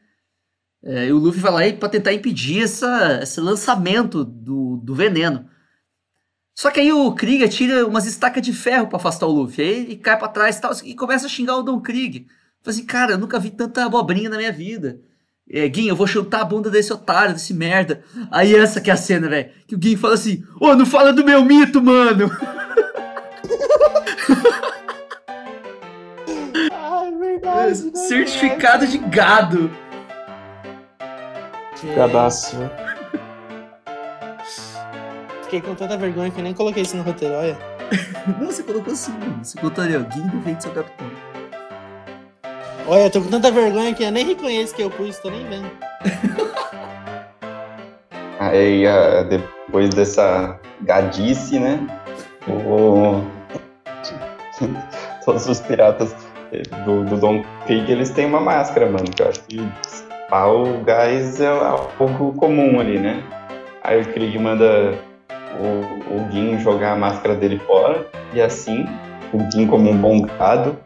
[0.83, 5.49] É, e o Luffy vai lá pra tentar impedir essa, esse lançamento do, do veneno.
[6.53, 9.63] Só que aí o Krieg tira umas estacas de ferro pra afastar o Luffy.
[9.63, 12.27] Aí ele cai pra trás e tal, e começa a xingar o Don Krieg.
[12.61, 14.99] Fala assim, cara, eu nunca vi tanta abobrinha na minha vida.
[15.49, 18.03] É, Gin, eu vou chutar a bunda desse otário, desse merda.
[18.31, 19.49] Aí essa que é a cena, velho.
[19.67, 22.31] Que o Gin fala assim, ô, não fala do meu mito, mano.
[26.71, 27.91] Ai, verdade, né?
[27.95, 29.69] Certificado de gado.
[31.95, 32.59] Cadastro.
[32.59, 32.71] né?
[35.43, 37.57] Fiquei com tanta vergonha que eu nem coloquei isso no roteiro, olha.
[38.39, 39.43] Não, você colocou assim, mano.
[39.43, 41.32] Você botou ali, ó, defende seu capitão.
[42.85, 45.47] Olha, eu tô com tanta vergonha que eu nem reconheço que eu pus, tô nem
[45.47, 45.71] vendo.
[48.39, 48.83] Aí,
[49.29, 51.79] depois dessa gadice, né?
[52.47, 53.21] O...
[55.23, 56.13] Todos os piratas
[56.85, 59.05] do, do Don Krieg, eles têm uma máscara, mano.
[59.05, 59.59] Que eu acho que
[60.31, 63.23] o gás é algo comum ali, né?
[63.81, 64.99] Aí o Krieg manda
[65.59, 68.05] o, o Gin jogar a máscara dele fora.
[68.33, 68.85] E assim,
[69.31, 70.77] o Gin como um bom gado,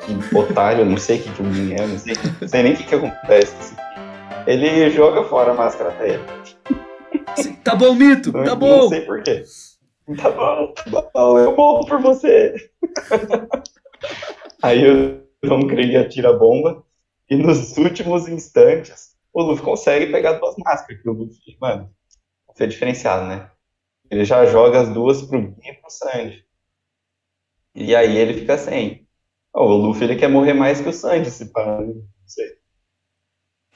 [0.00, 2.72] que otário, eu não sei o que, que o é, não sei, não sei nem
[2.72, 3.54] o que, que acontece.
[3.58, 3.76] assim.
[4.46, 6.22] Ele joga fora a máscara dele.
[7.62, 8.88] Tá bom, mito, Não, tá não bom.
[8.88, 9.44] sei porquê.
[10.16, 12.54] Tá bom, tá bom, eu morro por você.
[14.62, 16.84] Aí o Tom Krieg atira a bomba
[17.28, 21.88] e nos últimos instantes o Luffy consegue pegar duas máscaras, que o Luffy, mano,
[22.52, 23.48] isso é diferenciado, né?
[24.10, 26.44] Ele já joga as duas pro Gin e pro Sanji.
[27.74, 29.06] E aí ele fica sem.
[29.54, 31.86] Ó, o Luffy ele quer morrer mais que o Sanji, se pá, né?
[31.94, 32.60] não sei.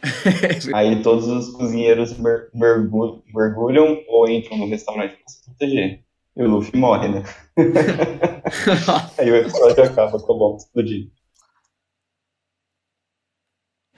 [0.74, 6.04] Aí todos os cozinheiros mer- mergu- mergulham ou entram no restaurante pra se proteger.
[6.36, 7.22] E o Luffy morre, né?
[9.18, 11.10] Aí o episódio acaba com a bomba explodindo.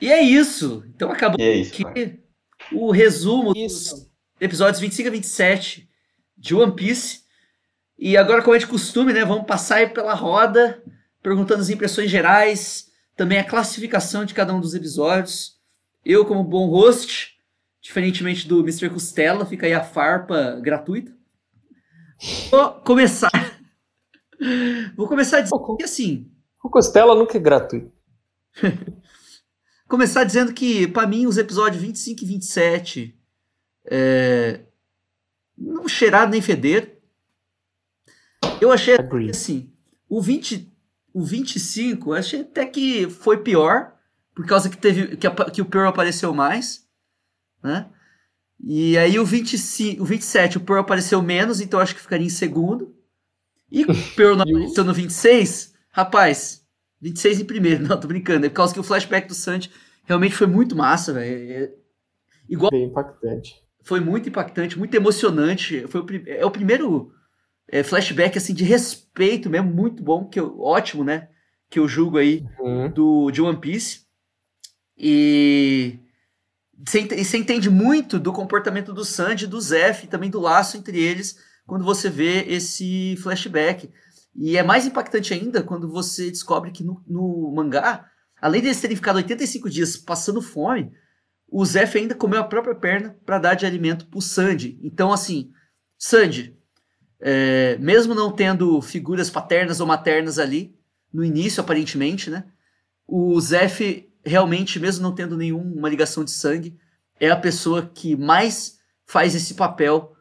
[0.01, 0.85] E é isso.
[0.95, 1.83] Então acabou é isso,
[2.73, 4.13] o resumo dos Isso.
[4.41, 5.89] episódios 25 a 27
[6.37, 7.21] de One Piece.
[7.99, 9.25] E agora, como é de costume, né?
[9.25, 10.83] Vamos passar aí pela roda,
[11.27, 15.57] perguntando as impressões gerais, também a classificação de cada um dos episódios.
[16.05, 17.37] Eu, como bom host,
[17.81, 18.89] diferentemente do Mr.
[18.89, 21.13] Costela, fica aí a farpa gratuita.
[22.49, 23.29] Vou começar.
[24.97, 26.31] Vou começar dizendo que assim.
[26.63, 27.91] O Costela nunca é gratuito.
[29.89, 33.21] Começar dizendo que, pra mim, os episódios 25 e 27
[33.87, 34.61] é,
[35.59, 37.01] não cheiraram nem feder.
[38.61, 39.31] Eu achei Agree.
[39.31, 39.73] assim,
[40.09, 40.76] o 20,
[41.17, 43.95] o 25, eu achei até que foi pior,
[44.35, 46.87] por causa que teve que, que o Pearl apareceu mais,
[47.63, 47.89] né?
[48.63, 52.29] E aí o 25, o 27, o Pearl apareceu menos, então acho que ficaria em
[52.29, 52.95] segundo.
[53.73, 56.67] E o Pearl não E apareceu no 26, rapaz,
[57.01, 59.71] 26 em primeiro, não, tô brincando, é por causa que o flashback do Sanji
[60.05, 61.51] realmente foi muito massa, velho.
[61.51, 61.75] É-
[62.49, 63.55] Igual Bem impactante.
[63.83, 65.87] foi muito impactante, muito emocionante.
[65.89, 67.11] Foi o, é o primeiro
[67.69, 71.29] é, flashback assim de respeito mesmo, muito bom, que eu, ótimo, né?
[71.71, 72.91] Que eu julgo aí Uhum.
[72.91, 74.07] do de One Piece.
[74.97, 75.99] E
[76.87, 80.41] você, ent- você entende muito do comportamento do Sanji, e do Zef e também do
[80.41, 81.37] laço entre eles
[81.67, 83.91] quando você vê esse flashback.
[84.35, 88.09] E é mais impactante ainda quando você descobre que no, no mangá,
[88.41, 90.93] além de eles terem ficado 85 dias passando fome,
[91.49, 94.79] o Zef ainda comeu a própria perna para dar de alimento pro Sanji.
[94.83, 95.51] Então, assim,
[95.99, 96.56] Sanji,
[97.21, 100.75] é, mesmo não tendo figuras paternas ou maternas ali,
[101.13, 102.45] no início, aparentemente, né?
[103.07, 106.77] O Zef, realmente, mesmo não tendo nenhuma ligação de sangue,
[107.19, 110.15] é a pessoa que mais faz esse papel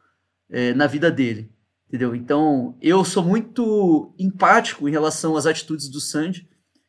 [0.49, 1.51] é, na vida dele.
[1.87, 2.15] Entendeu?
[2.15, 6.47] Então, eu sou muito empático em relação às atitudes do Sanji,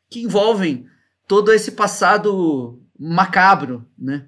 [0.09, 0.87] que envolvem
[1.27, 4.27] todo esse passado macabro, né?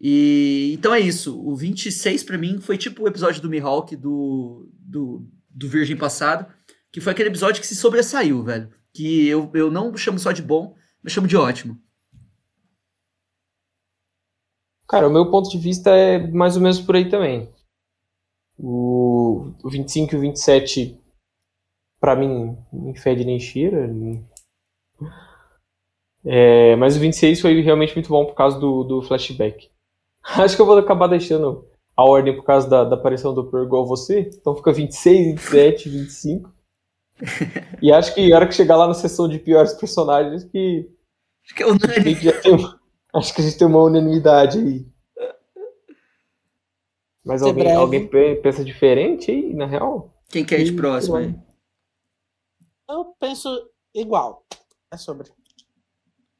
[0.00, 1.40] E então é isso.
[1.40, 6.46] O 26 pra mim foi tipo o episódio do Mihawk do, do, do Virgem Passado,
[6.92, 8.70] que foi aquele episódio que se sobressaiu, velho.
[8.92, 11.80] Que eu, eu não chamo só de bom, eu chamo de ótimo.
[14.88, 17.52] Cara, o meu ponto de vista é mais ou menos por aí também.
[18.56, 20.98] O, o 25 e o 27,
[22.00, 23.90] pra mim, nem fede nem cheira.
[26.24, 29.70] É, mas o 26 foi realmente muito bom por causa do, do flashback.
[30.44, 33.64] Acho que eu vou acabar deixando a ordem por causa da, da aparição do Pearl
[33.64, 34.30] igual você.
[34.34, 36.52] Então fica 26, 27, 25.
[37.82, 40.88] E acho que a hora que chegar lá na sessão de piores personagens, que
[41.44, 42.14] Acho que é a unânime.
[42.14, 42.80] gente já tem uma-
[43.14, 44.86] acho que a gente tem uma unanimidade aí.
[47.24, 47.76] Mas alguém, breve.
[47.78, 50.14] alguém pe- pensa diferente aí, na real?
[50.30, 51.34] Quem quer ir de Ih, próximo aí?
[52.88, 53.48] Eu penso
[53.94, 54.46] igual.
[54.92, 55.30] É sobre.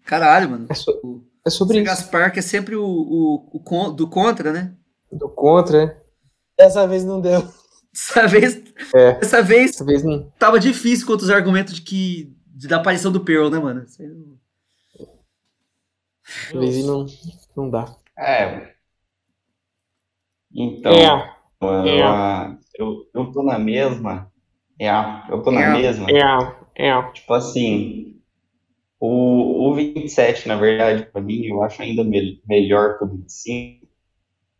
[0.04, 0.66] Caralho, mano.
[0.70, 1.86] É, so- O é sobre Zé isso.
[1.90, 4.74] Gaspar, que é sempre o, o, o do contra, né?
[5.12, 5.96] Do contra, né?
[6.56, 7.42] Dessa vez não deu.
[7.92, 8.62] Dessa vez,
[8.94, 9.12] É.
[9.14, 10.30] dessa vez Dessa vez não.
[10.38, 13.82] tava difícil contra os argumentos de que de- da aparição do Pearl, né, mano?
[13.84, 14.38] Isso aí não-
[16.52, 17.06] Dessa vez não,
[17.56, 17.96] não dá.
[18.18, 18.74] É.
[20.54, 22.58] Então, É, eu, é.
[22.78, 24.30] eu, eu tô na mesma.
[24.78, 24.88] É,
[25.30, 25.72] eu tô na É.
[25.72, 26.06] mesma.
[26.10, 27.02] é, é.
[27.12, 28.17] Tipo assim,
[29.00, 33.86] o, o 27, na verdade, pra mim, eu acho ainda me- melhor que o 25.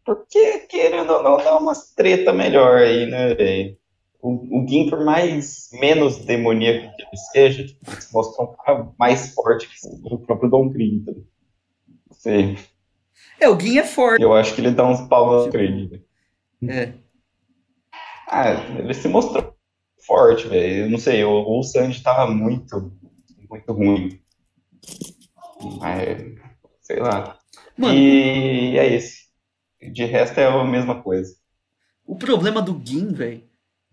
[0.05, 3.77] Porque, querendo ou não, dá umas treta melhor aí, né, velho?
[4.21, 7.67] O, o Gin, por mais menos demoníaco que ele seja,
[8.01, 9.75] se mostra um cara mais forte que
[10.15, 11.05] o próprio Don Krieg.
[11.05, 11.29] tá ligado?
[12.13, 12.59] Sei.
[13.41, 14.23] É, o Gin é forte.
[14.23, 16.03] Eu acho que ele dá uns pau no Krieg.
[16.69, 16.93] É.
[18.29, 19.55] Ah, ele se mostrou
[20.07, 20.85] forte, velho.
[20.85, 22.93] Eu não sei, o, o Sanji tava muito,
[23.49, 24.21] muito ruim.
[25.81, 26.23] Mas,
[26.83, 27.39] sei lá.
[27.77, 29.19] Mano, E é isso.
[29.93, 31.35] De resto é a mesma coisa.
[32.07, 33.45] o problema do Gin, velho,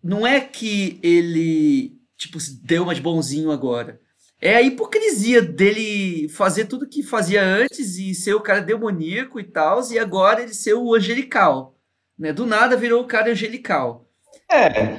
[0.04, 4.00] não é que ele, tipo, se deu uma de bonzinho agora.
[4.42, 9.44] É a hipocrisia dele fazer tudo que fazia antes e ser o cara demoníaco e
[9.44, 11.78] tal, e agora ele ser o angelical.
[12.18, 12.32] Né?
[12.34, 14.10] Do nada virou o cara angelical.
[14.52, 14.98] É,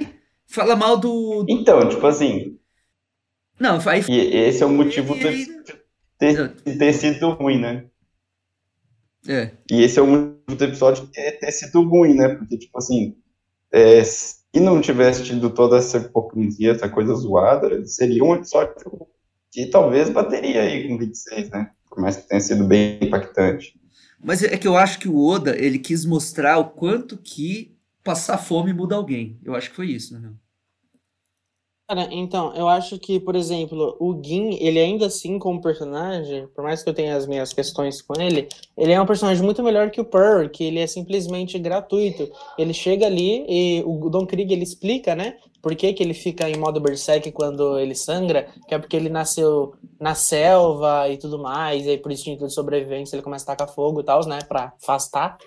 [0.48, 1.42] Fala mal do.
[1.44, 2.58] do- então, tipo assim,
[3.58, 4.02] Não, aí.
[4.08, 5.46] e esse é o motivo aí-
[6.18, 7.86] ter, ter sido ruim, né?
[9.28, 9.50] É.
[9.70, 12.28] E esse é o motivo do episódio ter, ter sido ruim, né?
[12.34, 13.16] Porque, tipo assim,
[13.72, 18.74] é, se não tivesse tido toda essa hipocrisia, essa coisa zoada, seria um episódio
[19.50, 21.70] que talvez bateria aí com 26, né?
[21.88, 23.78] Por mais que tenha sido bem impactante.
[24.22, 28.38] Mas é que eu acho que o Oda, ele quis mostrar o quanto que passar
[28.38, 29.38] fome muda alguém.
[29.42, 30.32] Eu acho que foi isso, né?
[31.88, 36.64] Cara, então, eu acho que, por exemplo, o Gin, ele ainda assim, como personagem, por
[36.64, 39.88] mais que eu tenha as minhas questões com ele, ele é um personagem muito melhor
[39.92, 42.28] que o Pearl, que ele é simplesmente gratuito.
[42.58, 46.50] Ele chega ali e o Don Krieg, ele explica, né, por que que ele fica
[46.50, 51.38] em modo berserk quando ele sangra, que é porque ele nasceu na selva e tudo
[51.38, 54.40] mais, e aí por instinto de sobrevivência ele começa a tacar fogo e tal, né,
[54.48, 55.38] pra afastar.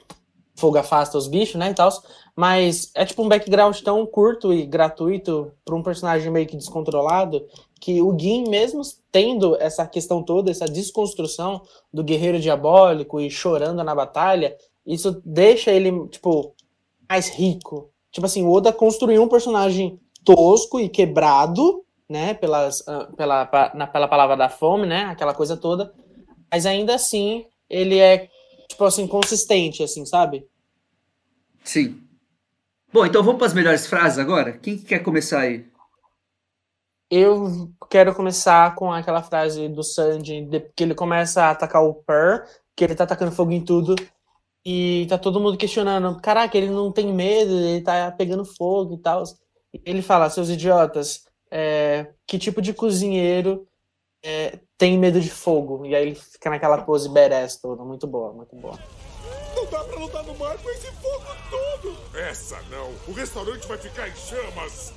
[0.60, 1.90] Fogo afasta os bichos, né, e tal.
[2.36, 7.46] Mas é tipo um background tão curto e gratuito para um personagem meio que descontrolado
[7.80, 8.82] que o Gin, mesmo
[9.12, 11.62] tendo essa questão toda, essa desconstrução
[11.94, 14.56] do guerreiro diabólico e chorando na batalha,
[14.86, 16.54] isso deixa ele, tipo,
[17.10, 17.90] mais rico.
[18.12, 23.88] Tipo assim, o Oda construiu um personagem tosco e quebrado, né, pelas, ah, pela, na,
[23.88, 25.94] pela palavra da fome, né, aquela coisa toda,
[26.52, 28.28] mas ainda assim ele é,
[28.70, 30.48] tipo assim, consistente, assim, sabe?
[31.64, 32.02] Sim.
[32.94, 34.58] Bom, então vamos para as melhores frases agora?
[34.60, 35.66] Quem que quer começar aí?
[37.12, 41.94] Eu quero começar com aquela frase do Sanji, de- que ele começa a atacar o
[41.96, 43.96] Per, que ele tá atacando fogo em tudo,
[44.66, 49.00] E tá todo mundo questionando, caraca, ele não tem medo, ele tá pegando fogo e
[49.00, 49.24] tal.
[49.86, 53.68] Ele fala, seus idiotas, é, que tipo de cozinheiro
[54.24, 55.86] é, tem medo de fogo?
[55.86, 58.78] E aí ele fica naquela pose badass toda, muito boa, muito boa.
[59.56, 61.98] Não dá pra lutar no mar com esse fogo todo!
[62.18, 62.92] Essa não!
[63.08, 64.94] O restaurante vai ficar em chamas!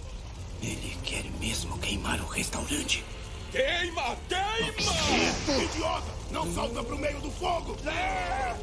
[0.62, 3.04] Ele quer mesmo queimar o restaurante.
[3.50, 4.16] Queima!
[4.28, 5.62] Queima!
[5.62, 6.06] Idiota!
[6.30, 7.76] Não salta pro meio do fogo!
[7.86, 8.54] É!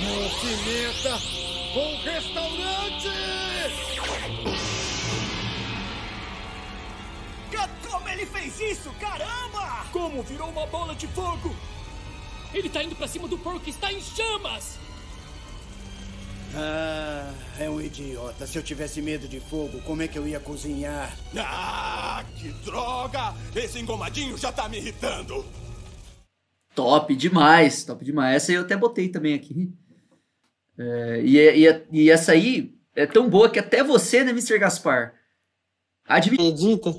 [0.00, 1.18] Não se meta
[1.72, 2.76] com o restaurante!
[7.88, 8.90] Como ele fez isso?
[9.00, 9.86] Caramba!
[9.92, 11.54] Como virou uma bola de fogo?
[12.52, 14.78] Ele tá indo pra cima do porco que está em chamas!
[16.54, 18.46] Ah, é um idiota.
[18.46, 21.14] Se eu tivesse medo de fogo, como é que eu ia cozinhar?
[21.36, 23.34] Ah, que droga!
[23.54, 25.44] Esse engomadinho já tá me irritando.
[26.74, 28.36] Top demais, top demais.
[28.36, 29.70] Essa aí eu até botei também aqui.
[30.78, 34.58] É, e, e, e, essa aí é tão boa que até você, né, Mr.
[34.58, 35.14] Gaspar?
[36.06, 36.94] Acredita?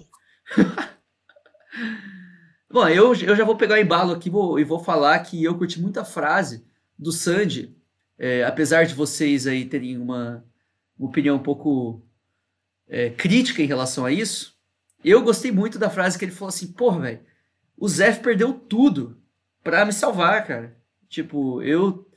[2.70, 5.58] Bom, eu, eu já vou pegar o embalo aqui vou, e vou falar que eu
[5.58, 6.66] curti muita frase
[6.98, 7.76] do Sandy,
[8.18, 10.46] é, apesar de vocês aí terem uma,
[10.98, 12.02] uma opinião um pouco
[12.88, 14.58] é, crítica em relação a isso,
[15.04, 17.20] eu gostei muito da frase que ele falou assim, porra, velho,
[17.78, 19.18] o Zef perdeu tudo
[19.64, 20.76] pra me salvar, cara.
[21.08, 22.10] Tipo, eu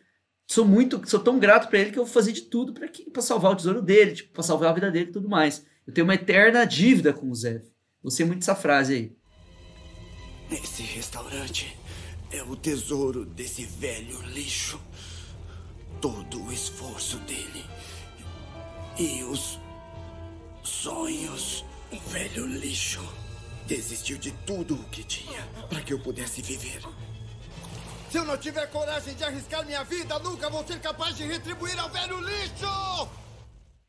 [0.46, 3.22] sou muito, sou tão grato para ele que eu vou fazer de tudo para para
[3.22, 5.66] salvar o tesouro dele, tipo, para salvar a vida dele e tudo mais.
[5.86, 7.69] Eu tenho uma eterna dívida com o Zef.
[8.02, 9.16] Gostei muito dessa frase aí.
[10.50, 11.76] Esse restaurante
[12.32, 14.80] é o tesouro desse velho lixo.
[16.00, 17.64] Todo o esforço dele
[18.98, 19.58] e os
[20.62, 21.64] sonhos.
[21.92, 23.02] O velho lixo
[23.66, 26.80] desistiu de tudo o que tinha para que eu pudesse viver.
[28.10, 31.78] Se eu não tiver coragem de arriscar minha vida, nunca vou ser capaz de retribuir
[31.78, 33.08] ao velho lixo!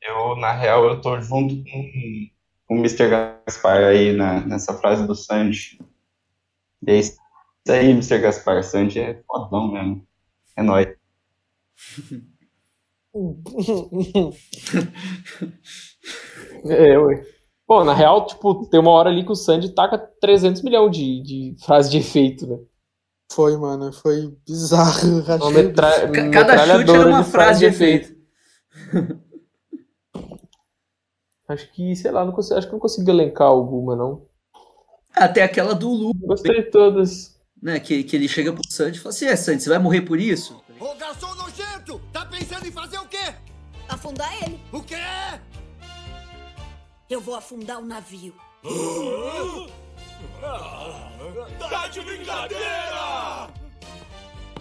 [0.02, 2.30] Eu, na real, eu tô junto com, com
[2.72, 3.10] o Mr.
[3.10, 5.78] Gaspar aí na, nessa frase do Sanji.
[6.88, 7.18] E é isso
[7.68, 8.18] aí, Mr.
[8.20, 8.64] Gaspar.
[8.64, 10.08] Sanji é fodão mesmo.
[10.56, 10.88] É nóis.
[16.66, 17.26] é, ué.
[17.68, 21.22] Pô, na real, tipo, tem uma hora ali que o Sandy taca 300 milhões de,
[21.24, 22.58] de frases de efeito, né?
[23.34, 25.26] Foi, mano, foi bizarro.
[25.52, 26.10] Metra...
[26.32, 28.16] Cada chute era uma frase de efeito.
[31.52, 34.26] Acho que, sei lá, não consigo, acho que não consigo elencar alguma, não.
[35.14, 36.14] Até aquela do Lu.
[36.14, 37.40] Gostei de todas.
[37.62, 40.02] Né, que, que ele chega pro Sandy e fala assim: É, Sandy, você vai morrer
[40.02, 40.60] por isso?
[40.80, 42.02] Ô garçom nojento!
[42.12, 43.36] Tá pensando em fazer o quê?
[43.88, 44.60] Afundar ele.
[44.72, 44.96] O quê?
[47.08, 48.34] Eu vou afundar o navio.
[51.60, 53.50] Tá de brincadeira!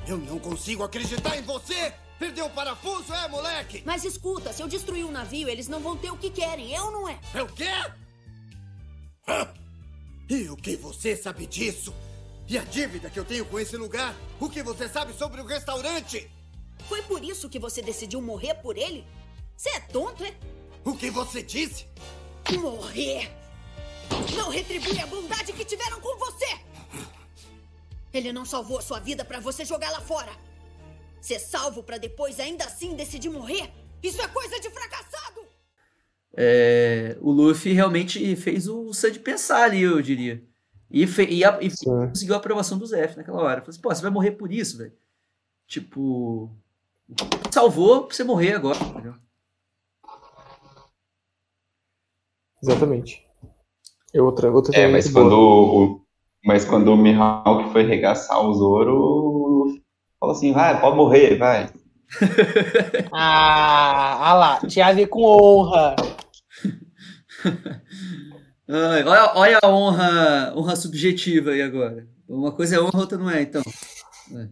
[0.07, 1.95] Eu não consigo acreditar em você!
[2.21, 3.83] Perdeu o parafuso, é, moleque?
[3.87, 6.91] Mas escuta, se eu destruir o navio, eles não vão ter o que querem, eu
[6.91, 7.19] não é?
[7.33, 7.73] É o quê?
[10.29, 11.95] E o que você sabe disso?
[12.47, 14.15] E a dívida que eu tenho com esse lugar?
[14.39, 16.31] O que você sabe sobre o restaurante?
[16.87, 19.07] Foi por isso que você decidiu morrer por ele?
[19.57, 20.35] Você é tonto, é?
[20.85, 21.87] O que você disse?
[22.61, 23.33] Morrer!
[24.37, 26.61] Não retribui a bondade que tiveram com você!
[28.13, 30.50] Ele não salvou a sua vida para você jogar lá fora.
[31.21, 33.71] Ser salvo para depois ainda assim decidir morrer?
[34.03, 35.41] Isso é coisa de fracassado!
[36.37, 40.43] É, o Luffy realmente fez o Sandy pensar ali, eu diria.
[40.91, 43.61] E, fe, e, a, e conseguiu a aprovação do Zef naquela hora.
[43.61, 44.93] Falei assim, pô, você vai morrer por isso, velho.
[45.67, 46.51] Tipo,
[47.51, 48.79] salvou pra você morrer agora.
[48.83, 49.15] Entendeu?
[52.63, 53.27] Exatamente.
[54.13, 56.01] Eu outra, outra é, mas quando, o,
[56.45, 59.30] mas quando o Mihawk foi regaçar o Zoro,
[60.21, 61.69] falou assim, vai, pode morrer, vai.
[63.11, 65.97] ah, ah lá, tinha a ver com honra.
[68.69, 72.07] olha, olha a honra, honra subjetiva aí agora.
[72.29, 73.63] Uma coisa é honra, outra não é, então.
[74.37, 74.49] É,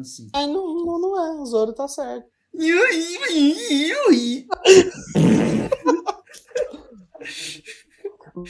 [0.00, 0.30] assim.
[0.34, 2.26] É, não, não, não é, o Zoro tá certo.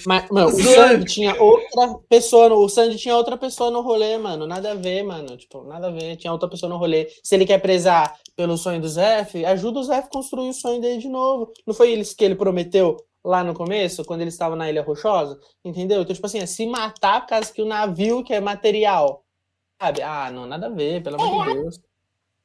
[0.07, 4.17] Mas, mano, o Sandy tinha outra pessoa, no, o Sandy tinha outra pessoa no rolê,
[4.17, 4.47] mano.
[4.47, 5.37] Nada a ver, mano.
[5.37, 6.17] Tipo, nada a ver.
[6.17, 7.09] Tinha outra pessoa no rolê.
[7.23, 10.81] Se ele quer prezar pelo sonho do Zef, ajuda o Zef a construir o sonho
[10.81, 11.53] dele de novo.
[11.67, 15.39] Não foi isso que ele prometeu lá no começo, quando ele estava na Ilha Rochosa?
[15.65, 16.03] Entendeu?
[16.03, 19.25] Então, tipo assim, é se matar por causa que o navio que é material.
[19.81, 20.03] Sabe?
[20.03, 21.55] Ah, não, nada a ver, pelo amor de é.
[21.55, 21.81] Deus.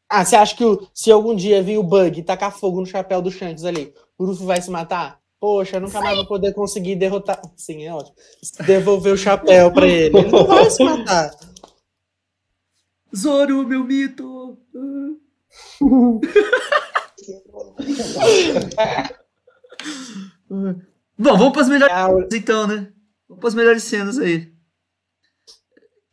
[0.10, 2.86] Ah, você acha que o, se algum dia vir o Bug e tacar fogo no
[2.86, 5.20] chapéu do Shanks ali, o Luffy vai se matar?
[5.40, 7.40] Poxa, nunca mais vou poder conseguir derrotar.
[7.56, 8.16] Sim, é ótimo.
[8.66, 10.18] Devolver o chapéu pra ele.
[10.18, 11.32] Ele não vai se matar.
[13.16, 14.58] Zoro, meu mito!
[21.18, 22.92] Bom, vamos para as melhores cenas então, né?
[23.28, 24.52] Vamos para as melhores cenas aí.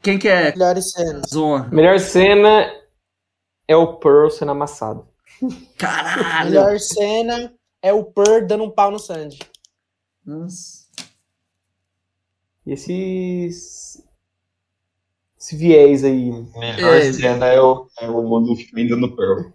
[0.03, 0.53] Quem que é?
[0.53, 1.31] Melhores cenas.
[1.31, 1.69] Zona.
[1.71, 2.71] Melhor cena
[3.67, 5.09] é o Pearl sendo amassado.
[5.79, 6.51] Caralho!
[6.51, 7.55] Melhor cena
[7.87, 9.39] é o Per dando um pau no Sandy.
[10.25, 10.85] Nossa.
[12.67, 14.03] E esses.
[15.39, 16.31] Esse viés aí.
[16.57, 17.13] Melhor É.
[17.13, 19.51] cena é o, é o Luffy indo no Pearl.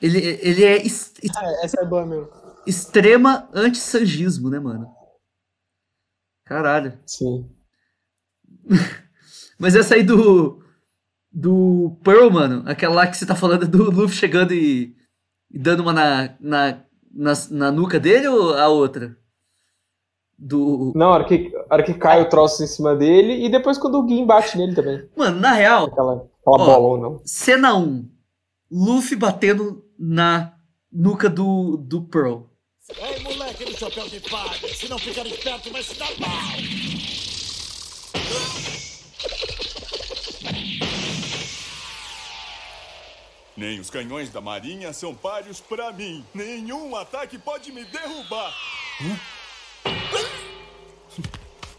[0.00, 2.28] Ele, ele é es- es- Ah, essa é boa mesmo.
[2.66, 4.92] extrema anti-sangismo, né, mano?
[6.44, 6.98] Caralho.
[7.06, 7.48] Sim.
[9.58, 10.60] Mas essa aí do.
[11.34, 14.94] Do Pearl, mano, aquela lá que você tá falando é do Luffy chegando e,
[15.50, 16.84] e dando uma na, na,
[17.14, 19.16] na, na nuca dele ou a outra?
[20.38, 20.92] Do.
[20.96, 23.78] Não, a hora que, a hora que cai o troço em cima dele e depois
[23.78, 25.08] quando o Gin bate nele também.
[25.16, 26.56] Mano, na real, Aquela, aquela Ó.
[26.58, 27.22] bola ou não.
[27.24, 28.08] cena 1.
[28.70, 30.54] Luffy batendo na
[30.92, 32.40] nuca do, do Pearl.
[32.98, 36.32] Ei, moleque do chapéu de palha, se não ficar esperto vai se dar mal.
[43.56, 46.24] Nem os canhões da marinha são páreos pra mim.
[46.34, 48.54] Nenhum ataque pode me derrubar.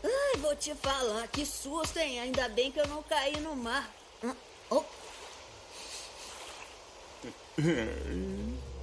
[0.03, 2.19] Ai, vou te falar, que susto, hein?
[2.19, 3.89] Ainda bem que eu não caí no mar.
[4.23, 4.35] Hum,
[4.69, 4.83] oh,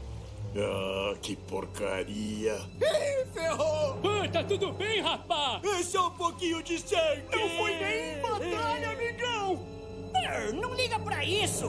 [0.57, 2.57] Ah, que porcaria.
[2.81, 4.01] Ih, ferrou!
[4.05, 5.63] Ah, tá tudo bem, rapaz?
[5.63, 7.25] É só um pouquinho de sangue.
[7.31, 9.80] Não foi nem em batalha, amigão!
[10.27, 11.69] Ah, Não liga pra isso!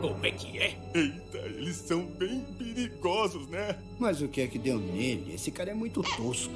[0.00, 0.76] Como é que é?
[0.94, 3.76] Eita, eles são bem perigosos, né?
[3.98, 5.34] Mas o que é que deu nele?
[5.34, 6.54] Esse cara é muito tosco.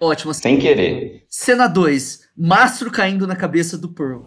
[0.00, 1.26] Ótima Sem querer.
[1.28, 2.28] Cena 2.
[2.36, 4.22] Mastro caindo na cabeça do Pearl.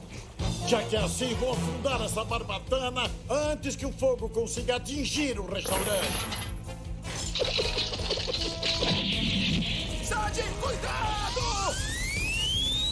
[0.68, 5.46] Já que é assim, vou afundar essa barbatana antes que o fogo consiga atingir o
[5.46, 6.08] restaurante.
[10.04, 11.76] Sandy, cuidado!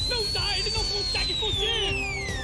[0.10, 2.39] Não dá, ele não consegue fugir!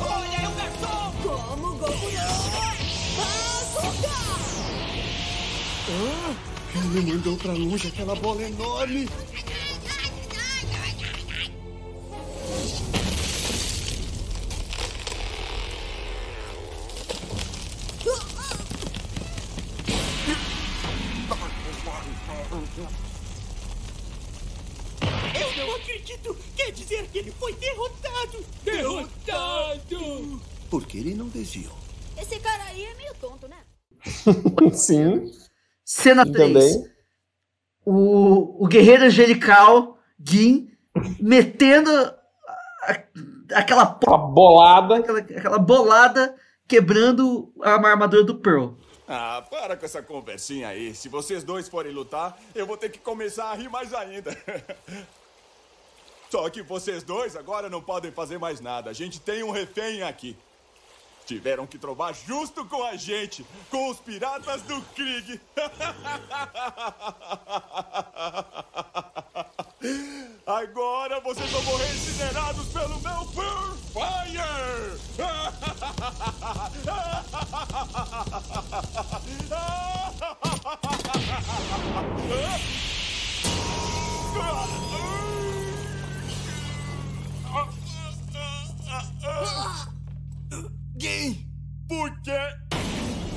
[0.00, 1.12] Olha, é o garçom!
[1.22, 2.38] como Goku não!
[3.22, 4.28] Açúcar!
[6.74, 9.08] Ele mandou pra longe aquela bola enorme.
[25.34, 26.36] Eu não acredito!
[26.56, 28.44] Quer dizer que ele foi derrotado!
[28.64, 30.40] Derrotado!
[30.70, 31.76] Porque ele não desviou.
[32.20, 33.56] Esse cara aí é meio tonto, né?
[34.72, 35.30] Sim.
[35.84, 36.52] Cena E 3.
[36.52, 36.92] também.
[37.84, 40.70] O, o guerreiro angelical, Gin,
[41.20, 43.02] metendo a-
[43.54, 44.96] aquela, po- Aquela bolada.
[44.96, 46.36] aquela, aquela bolada,
[46.66, 48.72] quebrando a armadura do Pearl.
[49.10, 50.94] Ah, para com essa conversinha aí.
[50.94, 54.36] Se vocês dois forem lutar, eu vou ter que começar a rir mais ainda.
[56.30, 58.90] Só que vocês dois agora não podem fazer mais nada.
[58.90, 60.36] A gente tem um refém aqui.
[61.26, 65.38] Tiveram que trovar justo com a gente, com os piratas do Krieg.
[70.46, 73.68] Agora vocês vão morrer incinerados pelo meu Pearl
[90.96, 91.46] Gui!
[91.88, 92.38] Por que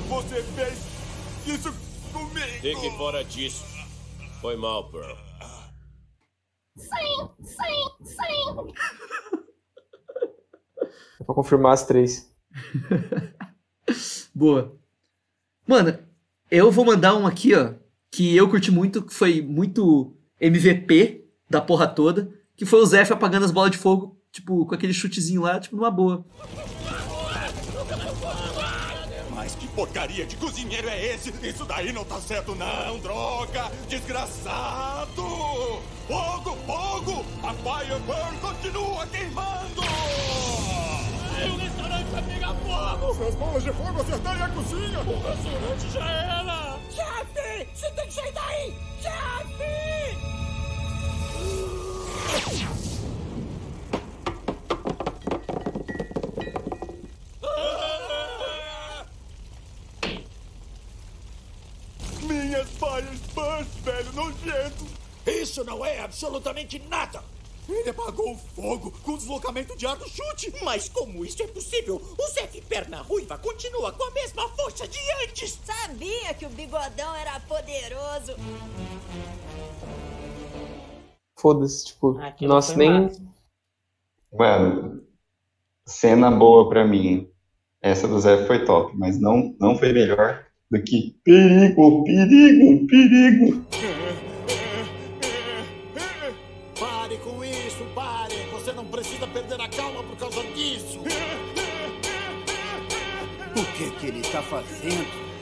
[0.08, 0.78] você fez
[1.46, 1.72] isso
[2.12, 2.60] comigo?
[2.60, 3.64] Fique fora disso.
[4.40, 5.16] Foi mal, Pearl.
[6.76, 8.72] Sim, sim, sim.
[11.20, 12.34] É pra confirmar as três.
[14.34, 14.76] Boa.
[15.66, 15.98] Mano,
[16.50, 17.74] eu vou mandar um aqui, ó,
[18.10, 23.12] que eu curti muito, que foi muito MVP da porra toda, que foi o Zef
[23.12, 26.24] apagando as bolas de fogo, tipo, com aquele chutezinho lá, tipo, numa boa.
[29.30, 31.30] Mas que porcaria de cozinheiro é esse?
[31.46, 33.70] Isso daí não tá certo não, droga!
[33.88, 35.22] Desgraçado!
[36.08, 37.24] Fogo, fogo!
[37.42, 39.82] A Firebird continua queimando!
[41.42, 43.14] O restaurante vai pegar fogo!
[43.14, 45.00] Se as bolas de fogo acertarem a cozinha!
[45.00, 46.78] O restaurante já era!
[46.90, 47.68] Chefe!
[47.74, 48.74] Você tem que sair daí!
[49.02, 49.62] Chefe!
[62.62, 64.86] Minhas Firebirds, velho nojento!
[65.26, 67.22] Isso não é absolutamente nada!
[67.68, 70.52] Ele apagou o fogo com o deslocamento de ar do chute.
[70.62, 71.96] Mas como isso é possível?
[71.96, 75.58] O Zef Perna Ruiva continua com a mesma força de antes.
[75.64, 78.36] Sabia que o bigodão era poderoso.
[81.36, 83.04] Foda-se, tipo, Aqui não nossa, nem.
[83.04, 83.22] massa.
[84.32, 85.06] Mano,
[85.86, 87.30] cena boa pra mim.
[87.80, 93.66] Essa do Zé foi top, mas não, não foi melhor do que perigo, perigo, perigo.
[96.80, 98.34] Pare com isso, pare.
[98.52, 101.00] Você não precisa perder a calma por causa disso.
[103.54, 105.32] O que que ele tá fazendo?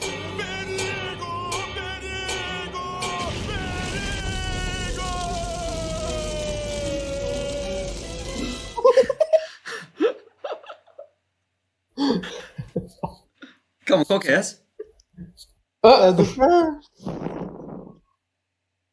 [13.87, 14.70] Calma, qual que é essa?
[15.83, 16.13] Ah,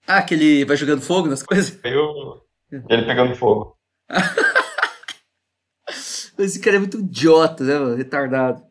[0.08, 1.78] Ah, que ele vai jogando fogo nas coisas?
[1.84, 2.42] Eu-
[2.90, 3.78] Ele pegando fogo.
[6.38, 7.96] Esse cara é muito idiota, né, mano?
[7.96, 8.64] Retardado.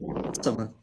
[0.00, 0.74] Nossa, mano.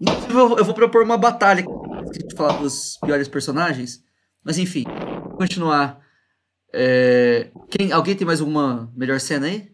[0.00, 4.02] Inclusive, Eu, eu vou propor uma batalha de falar dos piores personagens.
[4.42, 4.84] Mas enfim,
[5.28, 6.00] vou continuar.
[6.72, 9.70] É, Quem, alguém tem mais alguma melhor cena aí?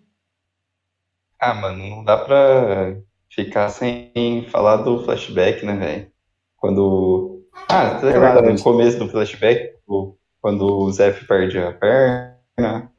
[1.40, 2.96] Ah, mano, não dá pra
[3.30, 6.12] ficar sem falar do flashback, né, velho?
[6.58, 7.42] Quando.
[7.68, 8.42] Ah, tá ligado?
[8.42, 12.90] No começo do flashback, o- quando o Zef perde a perna.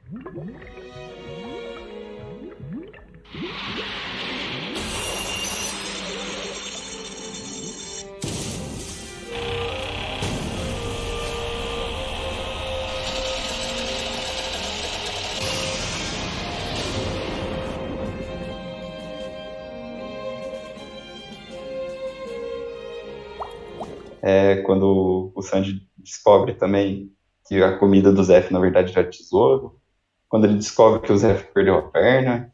[24.22, 27.12] É quando o Sanji descobre também
[27.48, 29.80] que a comida do Zef, na verdade, era tesouro.
[30.28, 32.54] Quando ele descobre que o Zef perdeu a perna.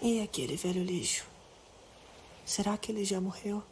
[0.00, 1.26] E aquele velho lixo?
[2.44, 3.62] Será que ele já morreu?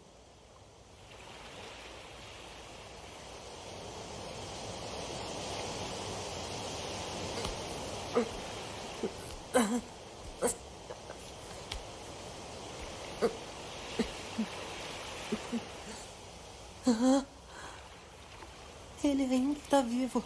[19.02, 20.22] Ele ainda está vivo.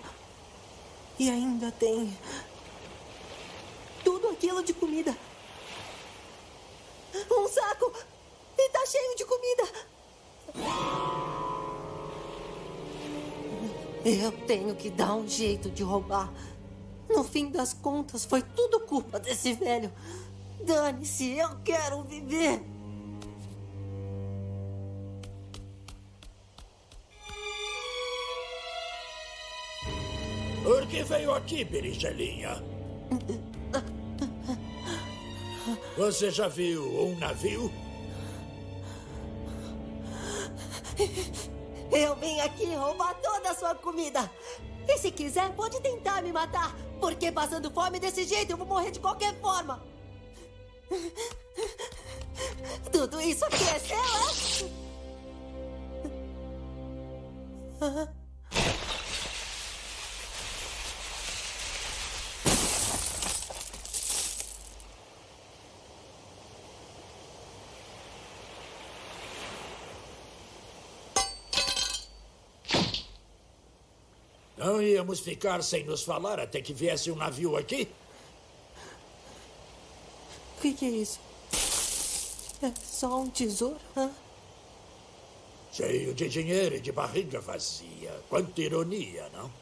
[1.19, 2.17] E ainda tem
[4.03, 5.17] tudo aquilo de comida.
[7.31, 7.93] Um saco!
[8.59, 9.69] E tá cheio de comida!
[14.05, 16.33] Eu tenho que dar um jeito de roubar.
[17.09, 19.93] No fim das contas, foi tudo culpa desse velho.
[20.61, 22.74] Dane-se, eu quero viver!
[30.65, 32.65] Por que veio aqui, berinjelinha?
[35.99, 37.71] Você já viu um navio?
[41.93, 44.31] Eu vim aqui roubar toda a sua comida.
[44.89, 46.75] E se quiser, pode tentar me matar.
[46.99, 49.85] Porque passando fome desse jeito, eu vou morrer de qualquer forma.
[52.91, 53.99] Tudo isso aqui é seu,
[57.87, 58.24] é?
[74.65, 77.87] Não íamos ficar sem nos falar até que viesse um navio aqui?
[80.57, 81.21] O que, que é isso?
[82.63, 83.79] É só um tesouro?
[83.95, 84.11] hã?
[85.71, 88.19] Cheio de dinheiro e de barriga vazia.
[88.31, 89.53] Quanta ironia, não?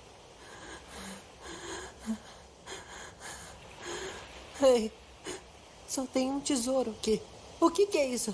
[4.62, 4.92] Ei,
[5.88, 7.20] só tem um tesouro aqui.
[7.60, 8.32] O que, que é isso?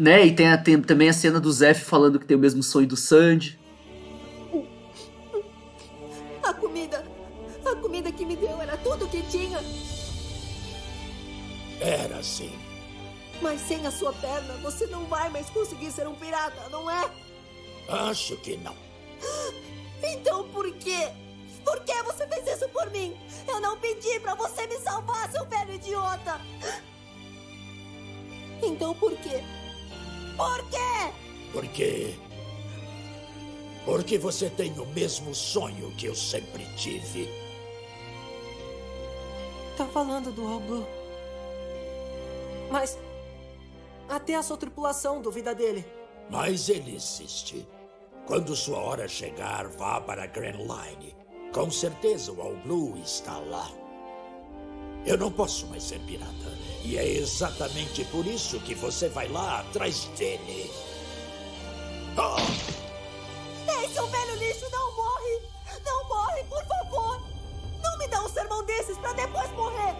[0.00, 0.24] Né?
[0.28, 2.86] E tem, a- tem também a cena do Zef falando que tem o mesmo sonho
[2.86, 3.60] do Sandy.
[6.42, 7.04] A comida!
[7.70, 9.58] A comida que me deu era tudo que tinha!
[11.82, 12.50] Era assim.
[13.42, 17.10] Mas sem a sua perna, você não vai mais conseguir ser um pirata, não é?
[17.86, 18.74] Acho que não.
[20.02, 21.10] Então por quê?
[21.62, 23.14] Por que você fez isso por mim?
[23.46, 26.40] Eu não pedi pra você me salvar, seu velho idiota!
[28.62, 29.42] Então por quê?
[30.40, 31.12] Por quê?
[31.52, 32.14] Porque.
[33.84, 37.28] Porque você tem o mesmo sonho que eu sempre tive.
[39.76, 40.86] Tá falando do Blue.
[42.70, 42.98] Mas.
[44.08, 45.84] Até a sua tripulação duvida dele.
[46.30, 47.68] Mas ele existe.
[48.26, 51.14] Quando sua hora chegar, vá para a Grand Line.
[51.52, 53.70] Com certeza o All Blue está lá.
[55.06, 56.58] Eu não posso mais ser pirata.
[56.84, 60.70] E é exatamente por isso que você vai lá atrás dele.
[62.16, 62.36] Ah!
[63.80, 65.42] Ei, seu velho lixo, não morre!
[65.84, 67.20] Não morre, por favor!
[67.82, 69.94] Não me dá um sermão desses pra depois morrer!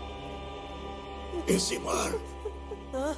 [1.46, 2.12] Esse mar.
[2.94, 3.16] Hã?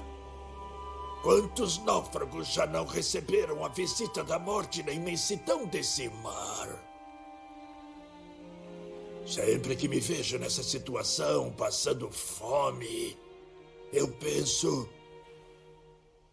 [1.23, 6.92] Quantos náufragos já não receberam a visita da morte na imensidão desse mar?
[9.33, 13.17] Sempre que me vejo nessa situação, passando fome,
[13.91, 14.87] eu penso.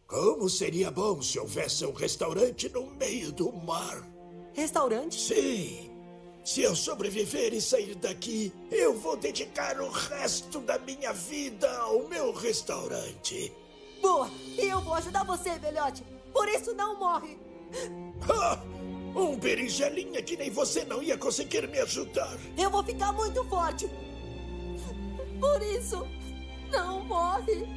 [0.06, 4.06] Como seria bom se houvesse um restaurante no meio do mar?
[4.54, 5.18] Restaurante?
[5.18, 5.90] Sim.
[6.44, 12.06] Se eu sobreviver e sair daqui, eu vou dedicar o resto da minha vida ao
[12.10, 13.50] meu restaurante.
[14.02, 14.30] Boa!
[14.58, 16.04] E eu vou ajudar você, velhote!
[16.34, 17.38] Por isso não morre!
[19.16, 22.38] Um berinjelinha que nem você não ia conseguir me ajudar.
[22.58, 23.90] Eu vou ficar muito forte!
[25.40, 26.06] Por isso,
[26.72, 27.68] não morre!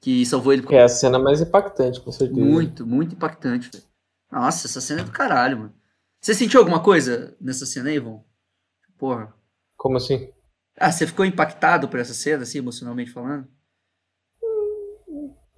[0.00, 0.66] Que salvou ele.
[0.66, 2.40] Que é a cena mais impactante, com certeza.
[2.40, 3.84] Muito, muito impactante, velho.
[4.30, 5.74] Nossa, essa cena é do caralho, mano.
[6.20, 8.24] Você sentiu alguma coisa nessa cena aí, Ivon?
[8.98, 9.32] Porra.
[9.76, 10.32] Como assim?
[10.76, 13.46] Ah, você ficou impactado por essa cena, assim, emocionalmente falando?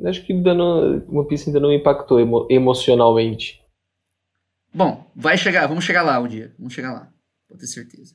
[0.07, 3.63] Acho que ainda não, One Piece ainda não impactou emo- emocionalmente.
[4.73, 6.55] Bom, vai chegar, vamos chegar lá um dia.
[6.59, 7.13] Vamos chegar lá,
[7.49, 8.15] pode ter certeza.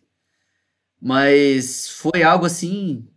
[1.01, 3.07] Mas foi algo assim.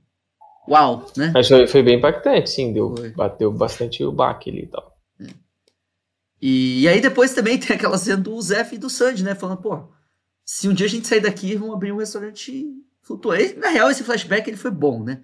[0.69, 1.32] Uau, né?
[1.35, 2.73] Mas foi, foi bem impactante, sim.
[2.73, 4.93] Deu, bateu bastante o baque ali e tal.
[6.40, 9.35] E, e aí depois também tem aquela cena do Zef e do Sandy, né?
[9.35, 9.89] Falando, pô,
[10.44, 12.65] se um dia a gente sair daqui, vamos abrir um restaurante
[13.03, 13.55] flutuante.
[13.55, 15.23] Na real, esse flashback ele foi bom, né?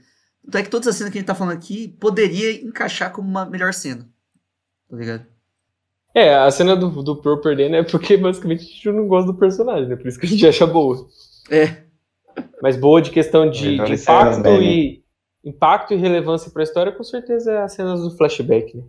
[0.49, 3.29] Tanto é que todas as cenas que a gente tá falando aqui poderia encaixar como
[3.29, 4.09] uma melhor cena.
[4.89, 5.27] Tá ligado?
[6.15, 9.39] É, a cena do, do Pearl perdendo é porque basicamente a gente não gosta do
[9.39, 9.97] personagem, né?
[9.97, 11.07] Por isso que a gente acha boa.
[11.51, 11.83] É.
[12.63, 15.05] Mas boa de questão de, de impacto e
[15.45, 18.85] impacto e relevância pra história, com certeza é as cenas do flashback, né?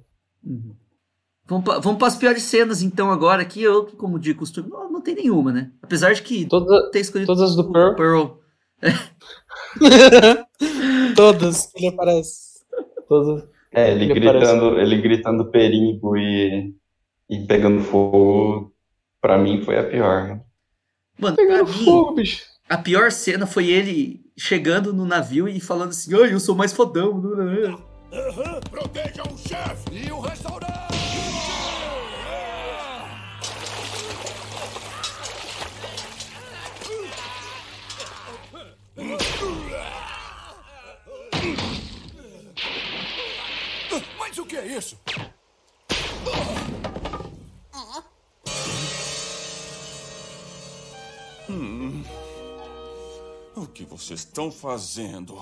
[1.45, 3.41] Vamos, pa, vamos para as piores cenas, então, agora.
[3.41, 5.71] Aqui eu, como de costume, não, não tem nenhuma, né?
[5.81, 7.95] Apesar de que Toda, ter escolhido todas as do Pearl.
[7.95, 8.37] Pearl.
[11.19, 12.59] Todas, ele aparece.
[13.09, 13.43] Todas.
[13.73, 16.73] É, ele, Ele gritando, ele gritando perigo e,
[17.29, 18.73] e pegando fogo,
[19.21, 20.39] pra mim foi a pior.
[21.19, 22.45] Mano, Pegando mim, fogo, bicho.
[22.69, 26.71] a pior cena foi ele chegando no navio e falando assim: Ai, eu sou mais
[26.71, 27.21] fodão.
[28.11, 30.68] Aham, Protejam o chefe e o restaurante!
[44.49, 44.97] Que é isso?
[51.47, 52.03] Hum.
[53.55, 55.37] O que vocês estão fazendo?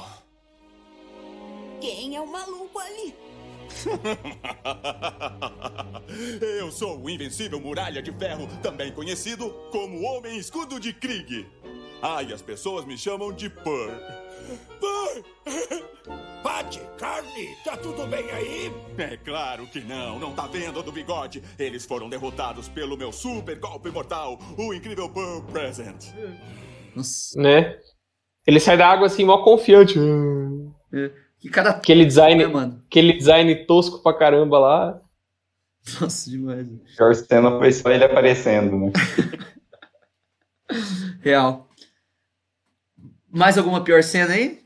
[1.80, 3.16] Quem é o maluco ali?
[6.60, 11.48] Eu sou o invencível Muralha de Ferro, também conhecido como Homem Escudo de Krieg.
[12.02, 13.92] Ah, e as pessoas me chamam de Purr.
[14.80, 15.24] Purr!
[16.48, 18.72] Patty, carne, tá tudo bem aí?
[18.98, 21.44] É claro que não, não tá vendo do bigode?
[21.60, 26.06] Eles foram derrotados pelo meu super golpe mortal, o incrível Pearl Present.
[26.96, 27.38] Nossa.
[27.38, 27.78] Né?
[28.46, 29.96] Ele sai da água assim, mó confiante.
[31.38, 31.72] Que cara.
[31.72, 32.82] Aquele design, né, mano?
[32.88, 35.02] aquele design tosco pra caramba lá.
[36.00, 36.66] Nossa, demais.
[36.66, 38.94] A pior cena foi só ele aparecendo, né?
[41.20, 41.68] Real.
[43.30, 44.66] Mais alguma pior cena aí?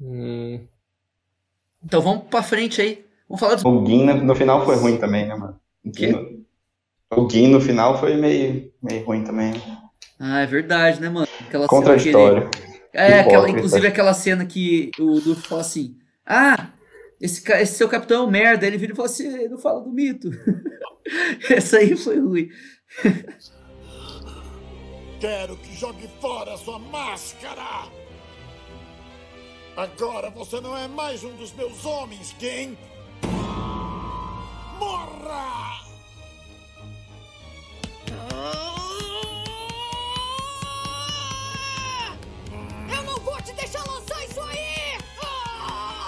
[0.00, 0.64] Hum,
[1.86, 3.06] Então vamos pra frente aí.
[3.28, 3.64] Vamos falar dos.
[3.64, 5.60] O Gin no, final foi ruim também, né, mano?
[5.84, 6.44] O Gin no,
[7.16, 9.54] o Gin no final foi meio, meio ruim também.
[10.18, 11.28] Ah, é verdade, né, mano?
[11.46, 12.40] Aquela Contraditório.
[12.40, 13.12] Cena que ele...
[13.14, 15.96] É, aquela, inclusive aquela cena que o Luffy fala assim:
[16.26, 16.70] Ah,
[17.20, 18.66] esse, esse seu capitão é um merda.
[18.66, 20.28] Ele vira e fala assim: Não fala do mito.
[21.48, 22.48] Essa aí foi ruim.
[25.20, 27.88] Quero que jogue fora sua máscara!
[29.76, 32.78] Agora você não é mais um dos meus homens, quem?
[34.78, 35.82] Morra!
[42.90, 44.98] Eu não vou te deixar lançar isso aí!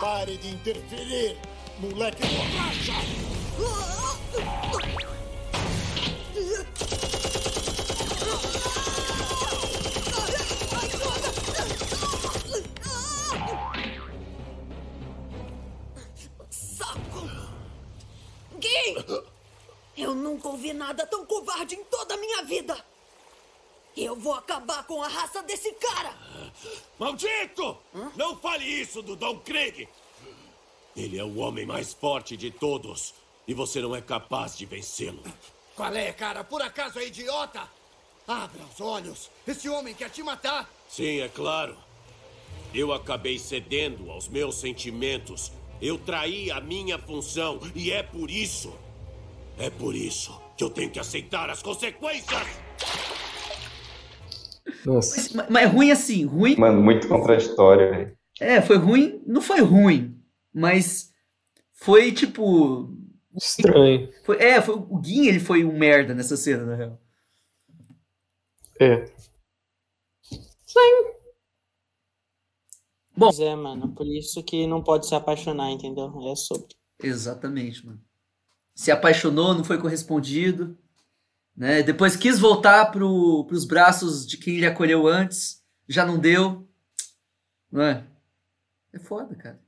[0.00, 1.36] Pare de interferir,
[1.78, 3.18] moleque borracha!
[18.94, 19.22] Gui!
[19.96, 22.84] Eu nunca ouvi nada tão covarde em toda a minha vida!
[23.96, 26.14] Eu vou acabar com a raça desse cara!
[26.98, 27.76] Maldito!
[28.14, 29.88] Não fale isso do Don Krieg!
[30.96, 33.14] Ele é o homem mais forte de todos.
[33.46, 35.22] E você não é capaz de vencê-lo.
[35.74, 36.44] Qual é, cara?
[36.44, 37.68] Por acaso é idiota?
[38.26, 39.30] Abra os olhos!
[39.46, 40.70] Esse homem quer te matar!
[40.88, 41.76] Sim, é claro.
[42.74, 45.50] Eu acabei cedendo aos meus sentimentos.
[45.80, 47.60] Eu traí a minha função.
[47.74, 48.72] E é por isso.
[49.58, 52.46] É por isso que eu tenho que aceitar as consequências!
[54.84, 56.56] Mas, mas é ruim assim, ruim.
[56.56, 58.18] Mano, muito contraditório, velho.
[58.40, 59.22] É, foi ruim.
[59.26, 60.20] Não foi ruim,
[60.52, 61.12] mas
[61.72, 62.94] foi tipo.
[63.36, 64.10] Estranho.
[64.24, 67.00] Foi, é, foi, o Gin ele foi um merda nessa cena, na real.
[68.80, 69.06] É.
[70.66, 71.17] Sim.
[73.18, 73.30] Bom.
[73.40, 76.12] é, mano, por isso que não pode se apaixonar, entendeu?
[76.30, 76.76] É sobre.
[77.02, 78.00] Exatamente, mano.
[78.74, 80.78] Se apaixonou, não foi correspondido.
[81.56, 81.82] Né?
[81.82, 85.64] Depois quis voltar pro, pros braços de quem ele acolheu antes.
[85.88, 86.68] Já não deu.
[87.70, 88.06] Não é?
[88.92, 89.60] É foda, cara.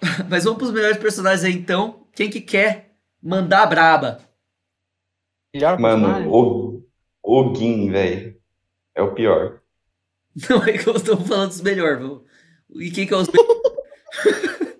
[0.30, 2.06] Mas vamos pros melhores personagens aí, então.
[2.14, 4.20] Quem que quer mandar a braba?
[5.54, 6.82] Melhor Mano, o,
[7.22, 8.40] o Gin, velho,
[8.94, 9.61] é o pior.
[10.48, 12.20] Não é que eu estou falando dos melhores.
[12.76, 13.62] E quem que é os melhores?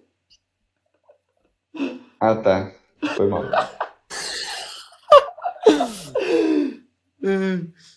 [2.25, 2.73] Ah, tá.
[3.17, 3.43] Foi mal.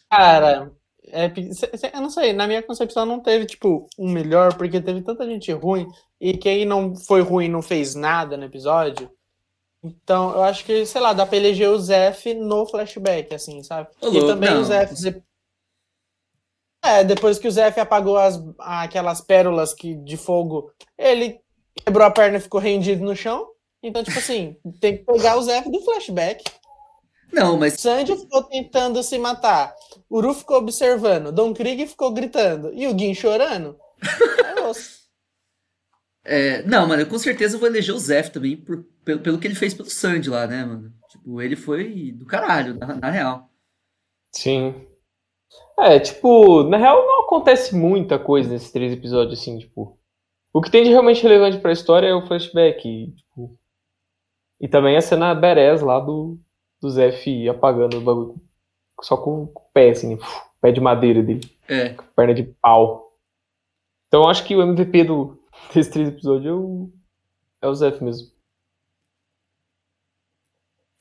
[0.10, 0.72] Cara,
[1.07, 1.32] é,
[1.94, 5.52] eu não sei, na minha concepção não teve, tipo, um melhor, porque teve tanta gente
[5.52, 5.88] ruim,
[6.19, 9.11] e quem não foi ruim não fez nada no episódio.
[9.84, 13.90] Então, eu acho que, sei lá, dá pra eleger o Zef no flashback, assim, sabe?
[14.02, 14.61] Ô, e também não.
[14.61, 15.22] o Zef.
[16.85, 21.39] É, depois que o Zef apagou as, aquelas pérolas que, de fogo, ele
[21.75, 23.47] quebrou a perna e ficou rendido no chão.
[23.81, 26.43] Então, tipo assim, tem que pegar o Zef do flashback.
[27.33, 27.73] Não, mas.
[27.73, 29.73] Sandy ficou tentando se matar.
[30.09, 31.31] O Uru ficou observando.
[31.31, 32.71] Don Krieg ficou gritando.
[32.73, 33.77] E o Gin chorando.
[34.01, 34.71] É.
[36.27, 39.45] É, não, mano, eu com certeza vou eleger o Zef também por- pelo, pelo que
[39.45, 40.91] ele fez pelo Sandy lá, né, mano?
[41.07, 43.47] Tipo, ele foi do caralho, na, na real.
[44.31, 44.73] Sim.
[45.77, 49.97] É, tipo, na real não acontece muita coisa nesses três episódios, assim, tipo.
[50.53, 52.88] O que tem de realmente relevante pra história é o flashback.
[52.88, 53.59] E, tipo,
[54.59, 56.39] e também a cena badass lá do,
[56.81, 58.41] do Zef apagando o bagulho.
[59.01, 60.17] Só com, com o pé, assim,
[60.61, 61.49] pé de madeira dele.
[61.67, 61.89] É.
[61.89, 63.13] Com perna de pau.
[64.07, 65.38] Então eu acho que o MVP do,
[65.76, 66.89] desses três episódios é o,
[67.63, 68.34] é o Zef mesmo.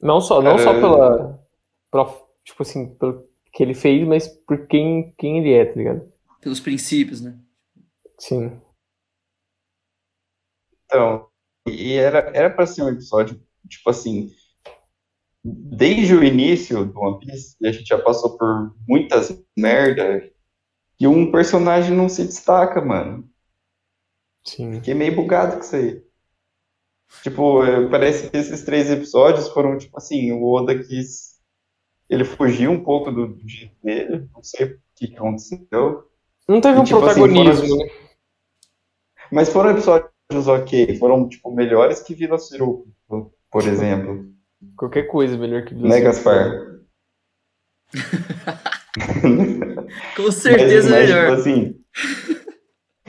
[0.01, 1.41] Não só, não só pela,
[1.91, 2.25] pela.
[2.45, 6.13] Tipo assim, pelo que ele fez, mas por quem, quem ele é, tá ligado?
[6.41, 7.39] Pelos princípios, né?
[8.19, 8.61] Sim.
[10.85, 11.29] Então,
[11.69, 14.31] e era, era pra ser um episódio, tipo assim,
[15.43, 20.31] desde o início do One Piece, e a gente já passou por muitas merda,
[20.99, 23.29] e um personagem não se destaca, mano.
[24.45, 24.75] Sim.
[24.75, 26.05] Fiquei meio bugado com isso aí.
[27.23, 31.34] Tipo, eh, parece que esses três episódios foram, tipo assim, o Oda quis.
[32.09, 36.05] Ele fugiu um pouco do, do jeito dele, não sei o que aconteceu.
[36.49, 37.93] Não teve E, um tipo assim, protagonismo, foram- né?
[39.33, 42.87] Mas foram episódios ok, foram, tipo, melhores que Vila Sirup,
[43.51, 44.27] por exemplo.
[44.77, 46.75] Qualquer coisa melhor que Né, Gaspar?
[50.17, 51.29] Com certeza mas, mas, melhor.
[51.29, 51.81] Tipo assim.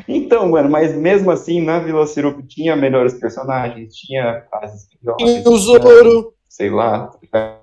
[0.07, 5.45] Então, mano, mas mesmo assim, na Vila Sirup tinha melhores personagens, tinha fases melhores.
[5.45, 6.33] E o Zoro.
[6.47, 7.07] Sei lá.
[7.31, 7.59] tá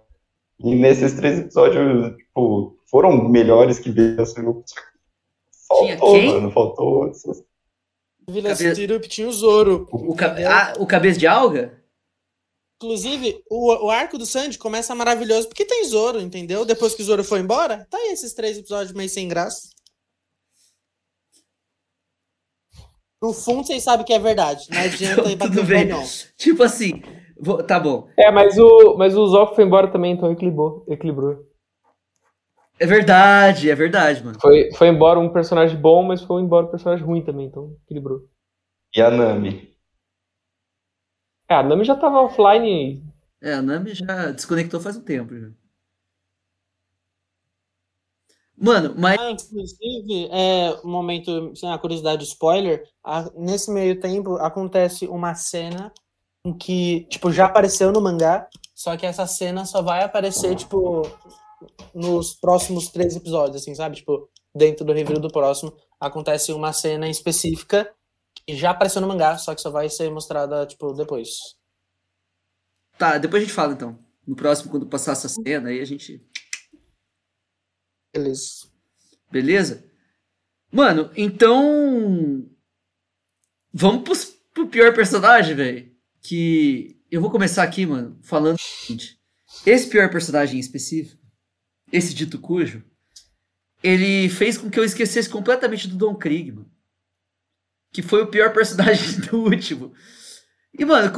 [0.65, 4.65] E nesses três episódios, tipo, foram melhores que Vila Sirup.
[4.67, 6.33] Tinha Faltou, quem?
[6.33, 7.13] mano, faltou.
[8.29, 9.89] Vila Cabe- Sirup tinha o Zoro.
[9.91, 11.83] O, ca- ah, o cabeça de alga?
[12.77, 16.65] Inclusive, o, o arco do Sandy começa maravilhoso porque tem Zoro, entendeu?
[16.65, 19.69] Depois que o Zoro foi embora, tá aí esses três episódios meio sem graça.
[23.23, 24.67] No fundo, vocês sabem que é verdade.
[24.71, 25.87] Não adianta ir bater Tudo bem.
[25.87, 26.03] não.
[26.37, 27.03] Tipo assim,
[27.43, 28.09] vou- tá bom.
[28.17, 30.85] É, mas o, mas o Zoff foi embora também, então equilibrou.
[30.89, 31.45] equilibrou.
[32.79, 34.39] É verdade, é verdade, mano.
[34.41, 38.29] Foi, foi embora um personagem bom, mas foi embora um personagem ruim também, então equilibrou.
[38.95, 39.73] E a Nami.
[41.49, 43.05] É, a Nami já tava offline.
[43.41, 45.39] É, a Nami já desconectou faz um tempo.
[45.39, 45.49] Já.
[48.57, 49.19] Mano, mas.
[49.19, 55.35] Ah, inclusive, é, um momento, sem a curiosidade spoiler, a- nesse meio tempo acontece uma
[55.35, 55.93] cena
[56.45, 61.03] em que, tipo, já apareceu no mangá, só que essa cena só vai aparecer, tipo,
[61.95, 63.97] nos próximos três episódios, assim, sabe?
[63.97, 67.93] Tipo, dentro do review do próximo, acontece uma cena específica
[68.47, 71.57] que já apareceu no mangá, só que só vai ser mostrada, tipo, depois.
[72.99, 73.99] Tá, depois a gente fala então.
[74.27, 76.25] No próximo, quando passar essa cena, aí a gente.
[78.13, 78.69] Beleza.
[79.31, 79.91] Beleza?
[80.71, 82.49] Mano, então.
[83.73, 85.92] Vamos pros, pro pior personagem, velho.
[86.23, 86.99] Que.
[87.11, 89.19] Eu vou começar aqui, mano, falando o seguinte.
[89.67, 91.21] Esse pior personagem em específico,
[91.93, 92.83] esse dito cujo,
[93.83, 96.71] ele fez com que eu esquecesse completamente do Don Krieg, mano.
[97.93, 99.93] Que foi o pior personagem do último.
[100.79, 101.13] E, mano,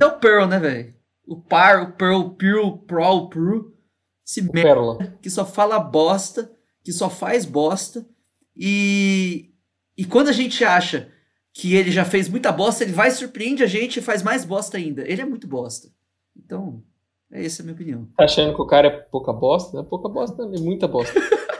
[0.00, 0.94] é o Pearl, né, velho?
[1.26, 3.80] O Par, o Pearl, o Pearl, Pro, Pearl.
[4.26, 6.52] Esse merda que só fala bosta,
[6.84, 8.06] que só faz bosta.
[8.56, 9.52] E,
[9.96, 11.12] e quando a gente acha
[11.52, 14.76] que ele já fez muita bosta, ele vai, surpreende a gente e faz mais bosta
[14.76, 15.02] ainda.
[15.10, 15.88] Ele é muito bosta.
[16.36, 16.82] Então,
[17.30, 18.06] é essa a minha opinião.
[18.16, 19.72] Tá achando que o cara é pouca bosta?
[19.76, 21.12] Não é pouca bosta, é muita bosta.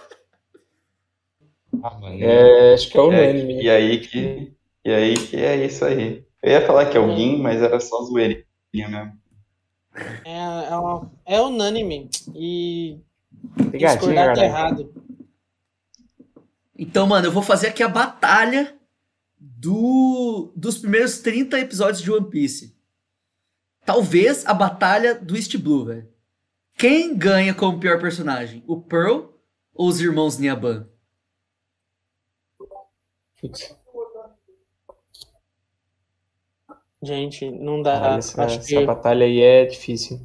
[1.82, 2.22] Ah, mano.
[2.22, 3.54] É, acho que é É, unânime.
[3.54, 3.62] né?
[3.62, 4.52] e aí que.
[4.84, 6.24] E aí que é isso aí.
[6.42, 8.44] Eu ia falar que é o Gin, mas era só zoeirinha
[8.74, 9.12] mesmo.
[10.24, 10.36] É,
[10.70, 12.10] é, uma- é unânime.
[12.34, 12.98] E
[13.70, 14.46] Pegadinha, discordar tá galera.
[14.46, 14.92] errado.
[16.78, 18.74] Então, mano, eu vou fazer aqui a batalha
[19.40, 22.76] do, dos primeiros 30 episódios de One Piece.
[23.86, 26.08] Talvez a batalha do East Blue, velho.
[26.76, 28.62] Quem ganha como pior personagem?
[28.66, 29.28] O Pearl
[29.74, 30.86] ou os irmãos Niaban?
[33.40, 33.74] Putz,
[37.02, 38.16] Gente, não dá.
[38.18, 38.84] essa, Acho essa que...
[38.84, 40.20] batalha aí é difícil.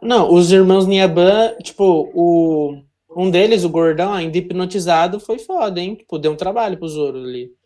[0.00, 2.80] Não, os irmãos Niaban, tipo, o...
[3.16, 5.96] um deles, o gordão, ainda hipnotizado, foi foda, hein?
[5.96, 7.57] Tipo, deu um trabalho pro Zoro ali.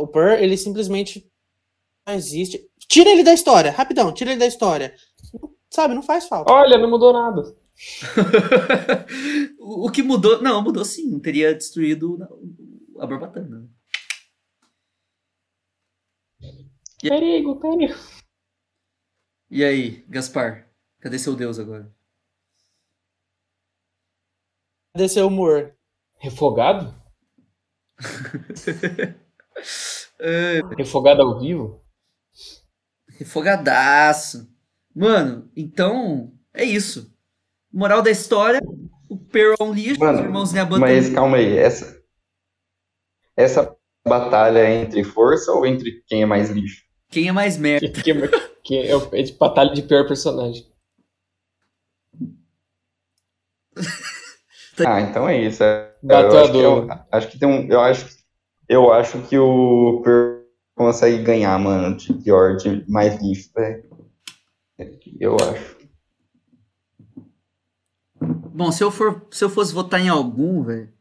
[0.00, 1.30] O Pearl, ele simplesmente
[2.06, 2.68] não existe.
[2.88, 4.94] Tira ele da história, rapidão, tira ele da história.
[5.70, 6.52] Sabe, não faz falta.
[6.52, 7.56] Olha, não mudou nada.
[9.58, 10.40] o, que mudou.
[10.40, 11.18] Não, mudou sim.
[11.18, 12.18] Teria destruído
[12.98, 13.68] a Barbatana.
[17.00, 17.94] Perigo, perigo.
[19.50, 20.68] E aí, Gaspar?
[21.00, 21.94] Cadê seu Deus agora?
[24.94, 25.76] Cadê seu humor?
[26.18, 26.94] Refogado?
[30.18, 31.80] É, Refogado ao vivo?
[33.18, 34.48] refogadaço.
[34.94, 37.12] Mano, então é isso.
[37.72, 38.60] Moral da história:
[39.08, 41.96] o Pearl é um lixo, os irmãos Mas calma aí, essa,
[43.36, 43.76] essa
[44.06, 46.84] batalha é entre força ou entre quem é mais lixo?
[47.10, 47.88] Quem é mais merda?
[48.02, 48.12] Que,
[48.64, 50.66] que é, o- é de batalha de pior personagem.
[54.84, 55.62] Ah, então é isso.
[55.62, 57.68] É, eu acho, que, eu, acho que tem um.
[57.70, 58.15] Eu acho,
[58.68, 60.40] eu acho que o Pearl
[60.74, 63.84] consegue ganhar, mano, de pior, de mais lixo, velho.
[65.18, 65.76] Eu acho.
[68.20, 70.92] Bom, se eu, for, se eu fosse votar em algum, velho,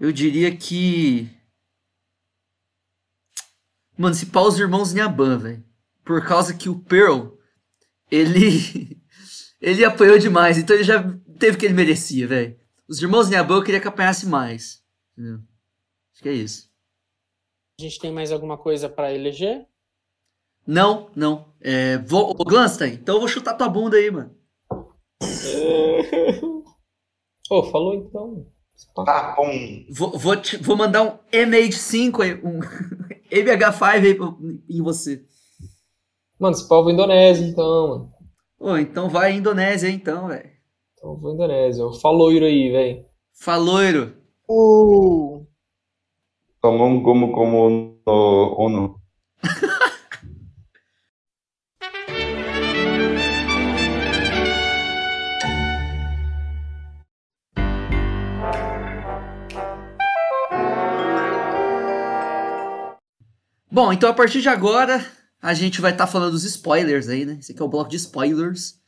[0.00, 1.28] eu diria que.
[3.96, 5.64] Mano, se pau os irmãos Niaban, velho.
[6.04, 7.30] Por causa que o Pearl,
[8.10, 9.00] ele.
[9.60, 11.02] ele apanhou demais, então ele já
[11.38, 12.56] teve o que ele merecia, velho.
[12.88, 14.82] Os irmãos Niaban eu queria que apanhasse mais.
[15.12, 15.42] Entendeu?
[16.18, 16.68] Acho que é isso.
[17.78, 19.64] A gente tem mais alguma coisa pra eleger?
[20.66, 21.54] Não, não.
[21.60, 24.34] É, vou, ô, Glanstein, então eu vou chutar tua bunda aí, mano.
[27.48, 28.46] Pô, falou então.
[29.04, 29.48] Tá bom.
[29.90, 32.58] Vou, vou, te- vou mandar um MH5 aí, um
[33.30, 34.34] MH5 aí pra-
[34.68, 35.24] em você.
[36.38, 38.12] Mano, esse pau vou Indonésia então, mano.
[38.58, 40.50] Pô, então vai Indonésia, então, velho.
[40.94, 41.84] Então eu vou Indonésia.
[42.02, 43.06] Falou aí, velho.
[43.40, 44.16] Faloiro.
[44.48, 45.37] Uh,
[46.60, 49.00] Tomou um gomo como no ONU.
[63.70, 65.06] Bom, então a partir de agora
[65.40, 67.36] a gente vai estar falando dos spoilers aí, né?
[67.38, 68.80] Esse aqui é o bloco de spoilers.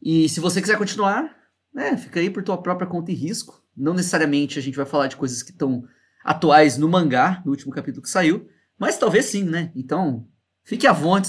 [0.00, 1.36] E se você quiser continuar,
[1.74, 3.62] né, fica aí por tua própria conta e risco.
[3.76, 5.84] Não necessariamente a gente vai falar de coisas que estão
[6.24, 8.48] atuais no mangá, no último capítulo que saiu,
[8.78, 9.70] mas talvez sim, né?
[9.76, 10.26] Então,
[10.64, 11.28] fique à vontade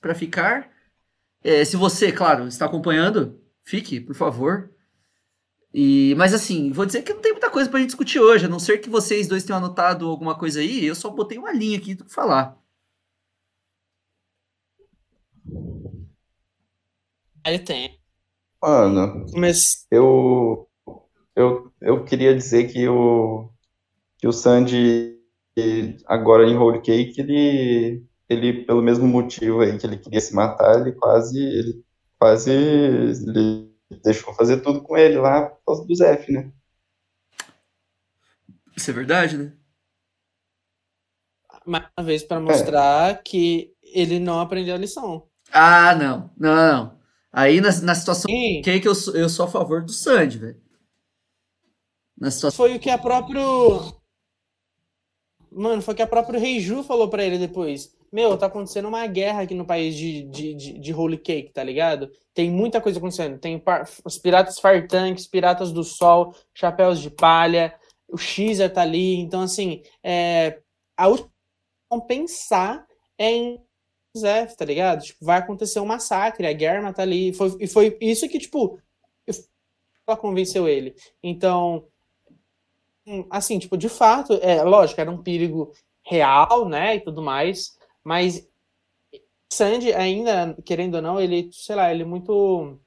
[0.00, 0.70] para ficar.
[1.42, 4.70] É, se você, claro, está acompanhando, fique, por favor.
[5.74, 8.48] E, mas assim, vou dizer que não tem muita coisa pra gente discutir hoje, a
[8.48, 11.76] não ser que vocês dois tenham anotado alguma coisa aí, eu só botei uma linha
[11.76, 12.56] aqui do que falar.
[17.44, 17.98] Ele tem.
[18.62, 20.68] Mano, Mas eu,
[21.36, 23.50] eu, eu queria dizer que o,
[24.18, 25.16] que o Sandy,
[26.06, 30.80] agora em Holy Cake, ele, ele, pelo mesmo motivo aí que ele queria se matar,
[30.80, 31.84] ele quase, ele
[32.18, 33.72] quase ele
[34.02, 36.52] deixou fazer tudo com ele lá por causa do Zef, né?
[38.76, 39.52] Isso é verdade, né?
[41.66, 45.28] mais uma vez pra mostrar que ele não aprendeu a lição.
[45.52, 46.30] Ah, não.
[46.36, 46.98] Não, não.
[47.32, 50.38] Aí na, na situação que é que eu, sou- eu sou a favor do Sandy,
[50.38, 50.60] velho.
[52.18, 52.56] Na situação.
[52.56, 53.97] Foi o que a próprio.
[55.50, 57.96] Mano, foi que a próprio Rei Ju falou pra ele depois.
[58.10, 61.62] Meu, tá acontecendo uma guerra aqui no país de, de, de, de Holy Cake, tá
[61.62, 62.10] ligado?
[62.32, 63.38] Tem muita coisa acontecendo.
[63.38, 63.62] Tem
[64.04, 67.74] os piratas fartanques, piratas do sol, chapéus de palha,
[68.08, 69.16] o Xer tá ali.
[69.16, 70.60] Então, assim, é,
[70.96, 71.30] a última
[71.90, 72.86] vão pensar
[73.18, 73.60] é em
[74.16, 75.02] Zef, tá ligado?
[75.02, 77.32] Tipo, vai acontecer um massacre, a Germa tá ali.
[77.32, 78.80] Foi, e foi isso que, tipo,
[80.06, 80.94] ela convenceu ele.
[81.22, 81.86] Então,
[83.30, 85.72] assim, tipo, de fato, é lógico, era um perigo
[86.04, 88.48] real, né, e tudo mais, mas
[89.52, 92.78] Sandy ainda, querendo ou não, ele, sei lá, ele é muito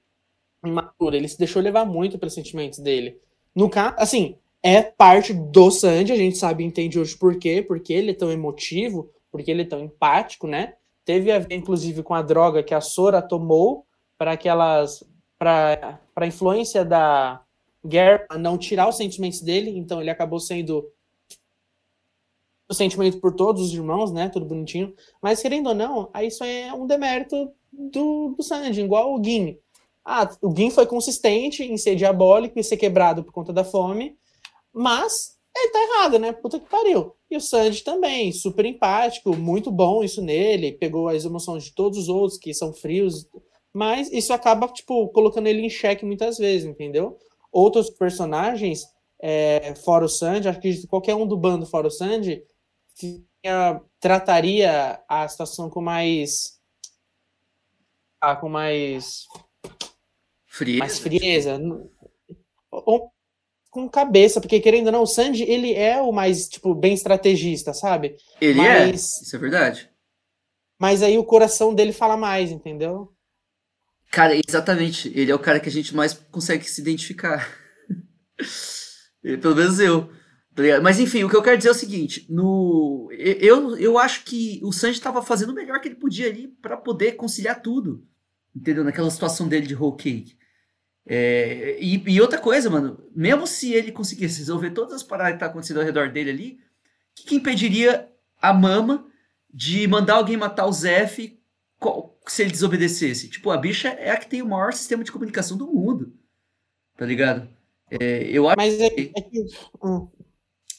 [0.64, 3.20] imaturo, ele se deixou levar muito pelos sentimentos dele.
[3.56, 7.62] No caso, assim, é parte do Sandy, a gente sabe e entende hoje por quê,
[7.62, 10.76] porque ele é tão emotivo, porque ele é tão empático, né?
[11.04, 13.86] Teve a ver, inclusive, com a droga que a Sora tomou
[14.18, 15.04] para aquelas.
[15.38, 17.42] para a influência da
[17.86, 20.92] Guerra não tirar os sentimentos dele, então ele acabou sendo
[22.70, 24.30] o sentimento por todos os irmãos, né?
[24.30, 24.94] Tudo bonitinho.
[25.22, 29.58] Mas querendo ou não, aí isso é um demérito do, do Sanji, igual o Gin.
[30.06, 34.16] Ah, o Gin foi consistente em ser diabólico e ser quebrado por conta da fome,
[34.74, 36.32] mas ele tá errado, né?
[36.32, 37.14] Puta que pariu.
[37.30, 41.98] E o Sanji também, super empático, muito bom isso nele, pegou as emoções de todos
[41.98, 43.28] os outros que são frios,
[43.74, 47.18] mas isso acaba, tipo, colocando ele em xeque muitas vezes, entendeu?
[47.52, 48.86] Outros personagens,
[49.20, 52.44] é, fora o Sanji, acho que qualquer um do bando fora o Sanji,
[52.96, 56.60] tinha- trataria a situação com mais.
[58.20, 59.28] Ah, com mais.
[60.46, 60.80] Frieza.
[60.80, 61.60] Mais frieza.
[62.72, 63.12] Ou
[63.70, 67.74] com cabeça, porque querendo ou não, o Sanji, ele é o mais, tipo, bem estrategista,
[67.74, 68.18] sabe?
[68.40, 69.24] Ele mas, é.
[69.24, 69.90] Isso é verdade.
[70.78, 73.14] Mas aí o coração dele fala mais, entendeu?
[74.12, 75.10] Cara, exatamente.
[75.16, 77.50] Ele é o cara que a gente mais consegue se identificar.
[79.42, 80.12] Pelo menos eu.
[80.54, 80.64] tá?
[80.84, 84.60] Mas enfim, o que eu quero dizer é o seguinte: no, eu, eu acho que
[84.64, 88.06] o Sanji estava fazendo o melhor que ele podia ali para poder conciliar tudo.
[88.54, 88.84] Entendeu?
[88.84, 90.38] Naquela situação dele de whole cake.
[91.08, 95.40] É, e, e outra coisa, mano, mesmo se ele conseguisse resolver todas as paradas que
[95.40, 98.10] tá acontecendo ao redor dele ali, o que, que impediria
[98.42, 99.08] a Mama
[99.54, 101.41] de mandar alguém matar o Zef
[101.82, 103.28] qual- se ele desobedecesse?
[103.30, 106.14] Tipo, a bicha é a que tem o maior sistema de comunicação do mundo.
[106.96, 107.50] Tá ligado?
[107.90, 109.12] É, eu acho Mas é, que...
[109.18, 109.46] é que.
[109.84, 110.08] hum,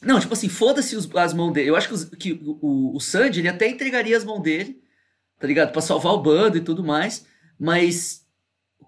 [0.00, 1.68] Não, tipo assim, foda-se as mãos dele.
[1.68, 4.80] Eu acho que, os- que o, o, o Sandy, ele até entregaria as mãos dele,
[5.38, 5.72] tá ligado?
[5.72, 7.26] Pra salvar o bando e tudo mais.
[7.58, 8.24] Mas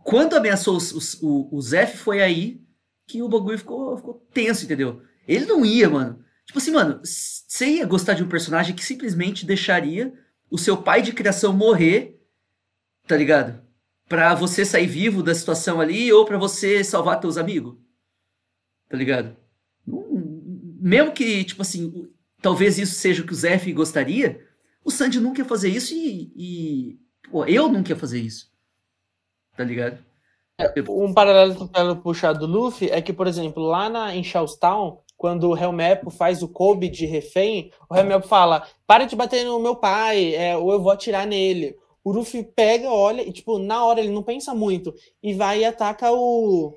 [0.04, 2.62] quando ameaçou os- os- o, o Zef, foi aí
[3.06, 5.02] que o bagulho ficou, ficou tenso, entendeu?
[5.28, 6.24] Ele não ia, mano.
[6.46, 10.12] Tipo assim, mano, você ia gostar de um personagem que simplesmente deixaria
[10.54, 12.24] o seu pai de criação morrer,
[13.08, 13.60] tá ligado?
[14.08, 17.76] Pra você sair vivo da situação ali ou pra você salvar teus amigos?
[18.88, 19.36] Tá ligado?
[20.80, 22.08] mesmo que, tipo assim,
[22.40, 24.46] talvez isso seja o que o Zef gostaria,
[24.84, 26.98] o Sandy nunca ia fazer isso e, e,
[27.30, 28.52] pô, eu nunca ia fazer isso.
[29.56, 29.98] Tá ligado?
[30.88, 34.22] Um paralelo que eu quero puxar do Luffy é que, por exemplo, lá na, em
[34.22, 39.42] Charlestown, quando o Helmepo faz o Kobe de refém, o Helmepo fala: para de bater
[39.42, 41.74] no meu pai, é, ou eu vou atirar nele.
[42.04, 45.64] O Luffy pega, olha, e, tipo, na hora ele não pensa muito, e vai e
[45.64, 46.74] ataca o,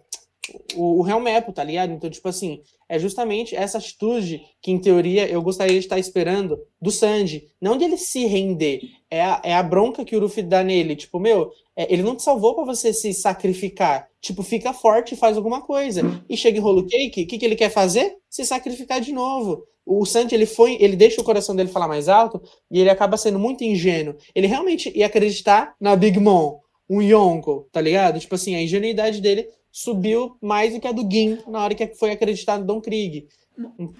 [0.75, 1.91] o, o Helmepo, tá ligado?
[1.91, 6.59] Então, tipo assim, é justamente essa atitude que, em teoria, eu gostaria de estar esperando
[6.81, 7.49] do Sanji.
[7.61, 10.95] Não de ele se render, é a, é a bronca que o Luffy dá nele.
[10.95, 14.07] Tipo, meu, é, ele não te salvou pra você se sacrificar.
[14.21, 16.01] Tipo, fica forte e faz alguma coisa.
[16.29, 18.15] E chega em Rolo Cake, o que, que ele quer fazer?
[18.29, 19.63] Se sacrificar de novo.
[19.85, 23.15] O Sanji, ele foi, ele deixa o coração dele falar mais alto e ele acaba
[23.15, 24.15] sendo muito ingênuo.
[24.35, 26.59] Ele realmente ia acreditar na Big Mom,
[26.89, 28.19] um Yonko, tá ligado?
[28.19, 31.87] Tipo assim, a ingenuidade dele subiu mais do que a do Gin na hora que
[31.95, 33.27] foi acreditar no Don Krieg.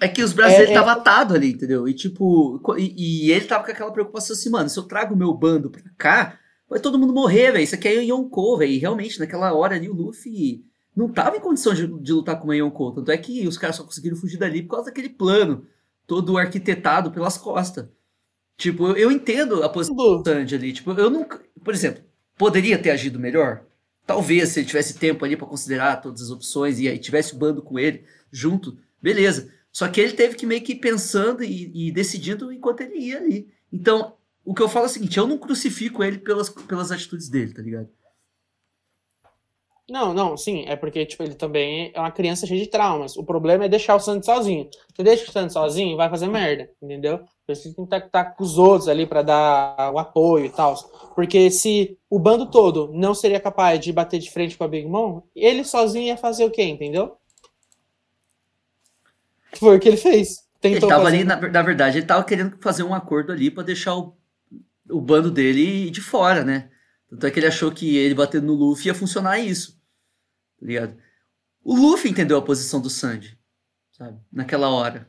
[0.00, 1.88] É que os braços dele é- estavam atados ali, entendeu?
[1.88, 5.16] E tipo, e, e ele tava com aquela preocupação assim, mano, se eu trago o
[5.18, 6.38] meu bando pra cá,
[6.68, 7.64] vai todo mundo morrer, velho.
[7.64, 8.70] Isso aqui é Yonkou, velho.
[8.70, 10.64] E realmente, naquela hora ali, o Luffy
[10.94, 12.92] não tava em condição de, de lutar com uma Yonkou.
[12.92, 15.66] Tanto é que os caras só conseguiram fugir dali por causa daquele plano
[16.06, 17.86] todo arquitetado pelas costas.
[18.56, 20.72] Tipo, eu, eu entendo a posição do Sanji ali.
[20.72, 21.40] Tipo, eu nunca.
[21.64, 22.02] Por exemplo,
[22.36, 23.64] poderia ter agido melhor?
[24.08, 27.36] Talvez, se ele tivesse tempo ali para considerar todas as opções e aí tivesse o
[27.36, 29.52] bando com ele junto, beleza.
[29.70, 33.18] Só que ele teve que meio que ir pensando e, e decidindo enquanto ele ia
[33.18, 33.52] ali.
[33.70, 37.28] Então, o que eu falo é o seguinte: eu não crucifico ele pelas, pelas atitudes
[37.28, 37.90] dele, tá ligado?
[39.90, 43.16] Não, não, sim, é porque, tipo, ele também é uma criança cheia de traumas.
[43.16, 44.68] O problema é deixar o Sandy sozinho.
[44.94, 47.20] Você deixa o Sandy sozinho, vai fazer merda, entendeu?
[47.46, 50.74] Que tem que estar tá com os outros ali para dar o apoio e tal.
[51.14, 54.86] Porque se o bando todo não seria capaz de bater de frente com a Big
[54.86, 57.16] Mom, ele sozinho ia fazer o quê, entendeu?
[59.54, 60.46] Foi o que ele fez.
[60.60, 61.16] Tentou ele tava fazer...
[61.16, 64.14] ali, na, na, verdade, ele tava querendo fazer um acordo ali para deixar o,
[64.90, 66.68] o bando dele de fora, né?
[67.08, 69.77] Tanto é que ele achou que ele batendo no Luffy ia funcionar isso.
[70.58, 70.96] Tá ligado?
[71.62, 73.38] O Luffy entendeu a posição do Sandy,
[73.92, 74.18] sabe?
[74.32, 75.08] Naquela hora.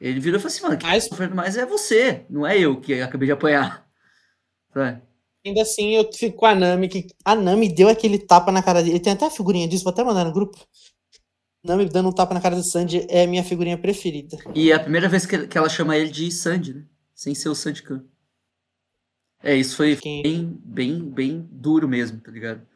[0.00, 2.80] Ele virou e falou assim, mano, quem tá sofrendo mais é você, não é eu
[2.80, 3.86] que acabei de apanhar.
[4.72, 5.02] Sabe?
[5.44, 8.82] Ainda assim, eu fico com a Nami, que a Nami deu aquele tapa na cara
[8.82, 9.00] dele.
[9.00, 10.58] Tem até a figurinha disso, vou até mandar no grupo.
[11.64, 14.38] Nami dando um tapa na cara do Sandy é a minha figurinha preferida.
[14.54, 16.84] E é a primeira vez que ela chama ele de Sandy, né?
[17.14, 18.04] Sem ser o Sandy Khan.
[19.42, 22.66] É, isso foi bem, bem, bem duro mesmo, tá ligado?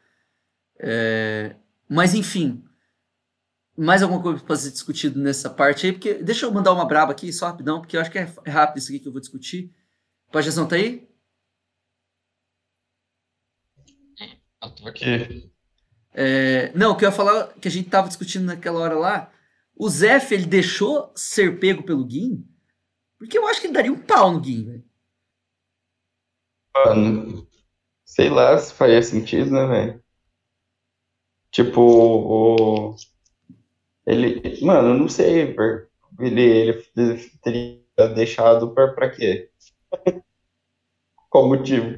[0.79, 1.55] É,
[1.89, 2.63] mas enfim,
[3.77, 5.91] mais alguma coisa para ser discutido nessa parte aí?
[5.91, 8.49] Porque deixa eu mandar uma braba aqui, só rapidão, porque eu acho que é, é
[8.49, 9.73] rápido isso aqui que eu vou discutir.
[10.31, 11.07] Pajazão tá aí?
[14.61, 15.51] Eu tô aqui.
[16.13, 19.31] É, não, o que eu ia falar que a gente tava discutindo naquela hora lá,
[19.75, 22.47] o Zef ele deixou ser pego pelo Gin,
[23.17, 24.85] porque eu acho que ele daria um pau no Gin, velho.
[26.75, 27.47] Mano,
[28.05, 30.04] sei lá se faria sentido, né, velho?
[31.55, 32.95] Tipo, o...
[34.05, 34.59] ele.
[34.61, 35.55] Mano, eu não sei.
[36.19, 36.83] Ele, ele
[37.41, 37.79] teria
[38.13, 39.49] deixado pra, pra quê?
[41.29, 41.97] Qual motivo?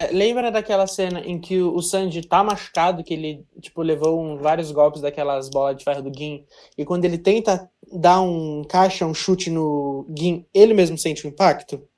[0.00, 4.36] É, lembra daquela cena em que o Sanji tá machucado, que ele, tipo, levou um,
[4.36, 6.44] vários golpes daquelas bolas de ferro do Gin,
[6.76, 11.28] e quando ele tenta dar um caixa, um chute no Gin, ele mesmo sente o
[11.28, 11.88] impacto?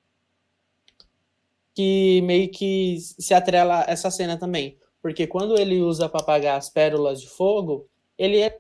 [1.75, 4.77] Que meio que se atrela essa cena também.
[5.03, 8.59] Porque quando ele usa para apagar as pérolas de fogo, ele é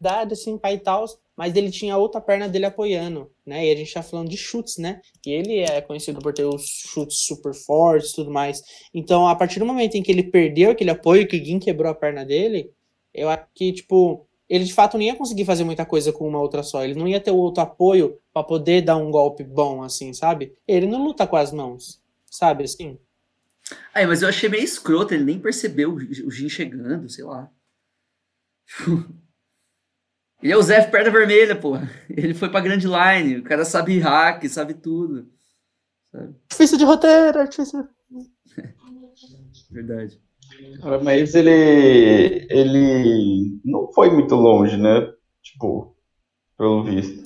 [0.00, 1.04] dado assim, pai tal,
[1.36, 3.66] mas ele tinha a outra perna dele apoiando, né?
[3.66, 5.00] E a gente tá falando de chutes, né?
[5.24, 8.62] E ele é conhecido por ter os chutes super fortes e tudo mais.
[8.92, 11.94] Então, a partir do momento em que ele perdeu aquele apoio, que Gin quebrou a
[11.94, 12.72] perna dele,
[13.14, 16.40] eu acho que, tipo, ele de fato não ia conseguir fazer muita coisa com uma
[16.40, 16.84] outra só.
[16.84, 20.54] Ele não ia ter o outro apoio para poder dar um golpe bom, assim, sabe?
[20.66, 22.98] Ele não luta com as mãos, sabe, assim?
[23.94, 27.50] Aí, mas eu achei meio escroto, ele nem percebeu o Jin chegando, sei lá.
[30.42, 31.74] Ele é o Zef perna vermelha, pô.
[32.10, 35.30] Ele foi pra Grand Line, o cara sabe hack, sabe tudo.
[36.10, 36.34] Sabe?
[36.50, 37.86] Difícil de roteiro, difícil.
[39.70, 40.20] Verdade.
[40.82, 42.46] Cara, mas ele.
[42.50, 45.12] Ele não foi muito longe, né?
[45.42, 45.96] Tipo,
[46.58, 47.21] pelo visto.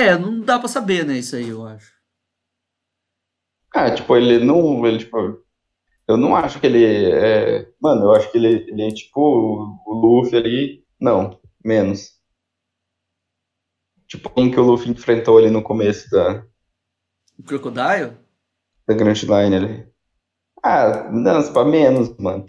[0.00, 1.92] É, não dá pra saber, né, isso aí, eu acho.
[3.74, 4.84] Ah, tipo, ele não.
[4.86, 5.44] Ele, tipo,
[6.08, 7.70] eu não acho que ele é.
[7.80, 10.84] Mano, eu acho que ele, ele é tipo o Luffy ali.
[10.98, 12.18] Não, menos.
[14.08, 16.44] Tipo, um que o Luffy enfrentou ali no começo da.
[17.38, 18.16] O Crocodile?
[18.88, 19.86] Da Grand Line ali.
[20.62, 22.44] Ah, não, pra menos, mano.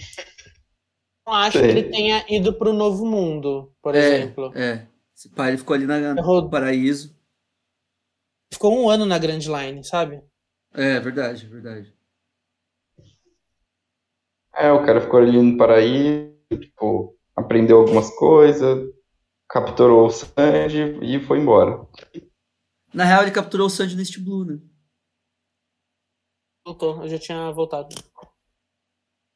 [1.28, 1.68] Não acho Sei.
[1.68, 4.52] que ele tenha ido pro Novo Mundo, por é, exemplo.
[4.56, 4.88] É.
[5.15, 7.20] Esse pai ele ficou ali na, no paraíso
[8.53, 10.22] ficou um ano na Grand Line, sabe?
[10.73, 11.94] É, verdade, verdade.
[14.56, 18.90] É, o cara ficou ali no paraíso, tipo, aprendeu algumas coisas,
[19.49, 21.88] capturou o Sanji e foi embora.
[22.94, 24.60] Na real, ele capturou o Sanji no East Blue, né?
[26.65, 27.95] Voltou, eu já tinha voltado.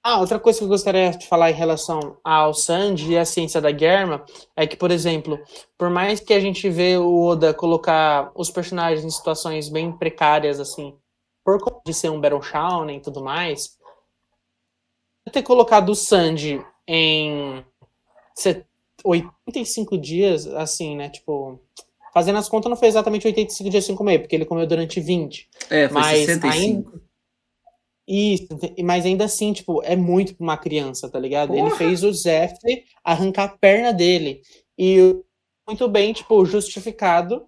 [0.08, 3.60] Ah, outra coisa que eu gostaria de falar em relação ao Sanji e a ciência
[3.60, 4.24] da Germa
[4.56, 5.40] é que, por exemplo,
[5.76, 10.60] por mais que a gente vê o Oda colocar os personagens em situações bem precárias,
[10.60, 10.96] assim,
[11.44, 13.80] por conta de ser um Battle Shounen e tudo mais,
[15.32, 17.66] ter colocado o Sanji em
[19.44, 21.60] 85 dias, assim, né, tipo,
[22.14, 25.50] fazendo as contas não foi exatamente 85 dias sem comer, porque ele comeu durante 20.
[25.68, 26.46] É, foi mas 65.
[26.46, 27.05] Ainda
[28.08, 28.48] isso,
[28.84, 31.50] mas ainda assim, tipo, é muito pra uma criança, tá ligado?
[31.50, 31.60] Porra.
[31.60, 32.58] Ele fez o Zef
[33.04, 34.42] arrancar a perna dele.
[34.78, 35.16] E
[35.68, 37.48] muito bem, tipo, justificado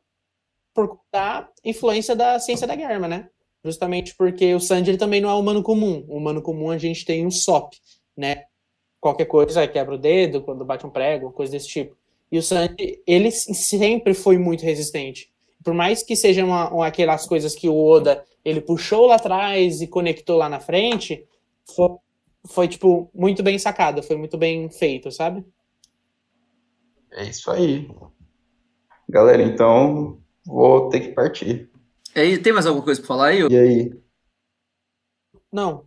[0.73, 3.29] por da influência da ciência da guerra, né?
[3.63, 6.05] Justamente porque o Sanji ele também não é um humano comum.
[6.07, 7.75] O humano comum a gente tem um SOP,
[8.15, 8.45] né?
[8.99, 11.95] Qualquer coisa quebra o dedo quando bate um prego, coisa desse tipo.
[12.31, 15.31] E o Sanji, ele sempre foi muito resistente.
[15.63, 20.37] Por mais que sejam aquelas coisas que o Oda ele puxou lá atrás e conectou
[20.37, 21.27] lá na frente,
[21.75, 21.89] foi,
[22.45, 25.45] foi tipo muito bem sacado, foi muito bem feito, sabe?
[27.11, 27.89] É isso aí.
[29.09, 31.69] Galera, então vou ter que partir.
[32.15, 33.41] Aí, tem mais alguma coisa pra falar aí?
[33.41, 33.93] E aí?
[35.51, 35.85] Não.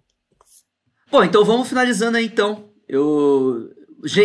[1.11, 2.71] Bom, então vamos finalizando aí então.
[2.87, 3.71] Eu.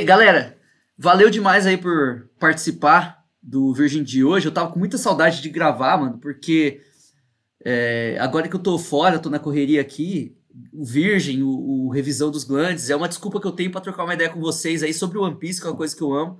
[0.05, 0.57] Galera,
[0.97, 4.47] valeu demais aí por participar do Virgem de hoje.
[4.47, 6.81] Eu tava com muita saudade de gravar, mano, porque
[7.65, 10.37] é, agora que eu tô fora, eu tô na correria aqui,
[10.71, 14.03] o Virgem, o, o Revisão dos Glandes, é uma desculpa que eu tenho pra trocar
[14.03, 16.13] uma ideia com vocês aí sobre o One Piece, que é uma coisa que eu
[16.13, 16.39] amo.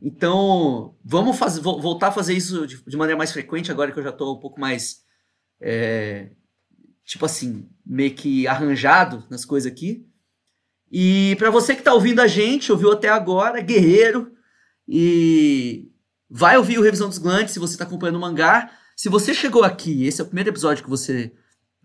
[0.00, 4.12] Então, vamos voltar a fazer isso de, de maneira mais frequente agora que eu já
[4.12, 5.02] tô um pouco mais.
[5.60, 6.30] é,
[7.06, 10.06] tipo assim, meio que arranjado nas coisas aqui.
[10.92, 14.32] E pra você que tá ouvindo a gente, ouviu até agora, guerreiro,
[14.86, 15.90] e
[16.28, 18.70] vai ouvir o Revisão dos Glandes se você tá acompanhando o mangá.
[18.96, 21.30] Se você chegou aqui, esse é o primeiro episódio que você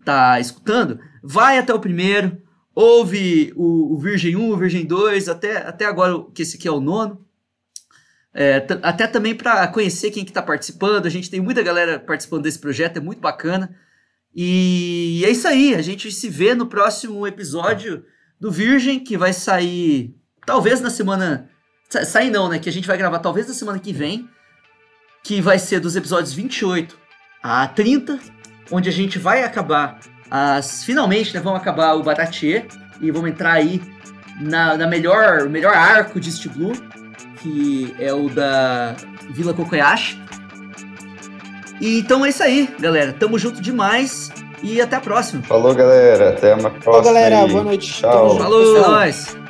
[0.04, 2.40] tá escutando, vai até o primeiro,
[2.74, 6.72] ouve o, o Virgem 1, o Virgem 2, até, até agora que esse aqui é
[6.72, 7.24] o nono.
[8.34, 12.44] É, até também para conhecer quem que tá participando, a gente tem muita galera participando
[12.44, 13.76] desse projeto, é muito bacana.
[14.34, 18.02] E é isso aí, a gente se vê no próximo episódio
[18.40, 20.16] do Virgem, que vai sair
[20.46, 21.50] talvez na semana.
[21.90, 22.58] sa- Sair não, né?
[22.58, 24.26] Que a gente vai gravar talvez na semana que vem,
[25.22, 26.98] que vai ser dos episódios 28
[27.42, 28.18] a 30,
[28.70, 29.98] onde a gente vai acabar
[30.30, 30.84] as.
[30.84, 31.40] Finalmente, né?
[31.40, 32.66] Vamos acabar o Baratier
[33.00, 33.82] e vamos entrar aí
[34.40, 36.72] na, na melhor, melhor arco de East Blue,
[37.40, 38.94] que é o da
[39.30, 40.20] Vila Kokoyashi.
[41.80, 43.12] E então é isso aí, galera.
[43.12, 44.30] Tamo junto demais
[44.62, 45.42] e até a próxima.
[45.42, 46.30] Falou, galera.
[46.30, 47.04] Até uma próxima.
[47.06, 47.40] galera.
[47.40, 47.50] aí.
[47.50, 47.92] Boa noite.
[47.92, 48.38] Tchau.
[48.38, 49.41] Falou, é nóis.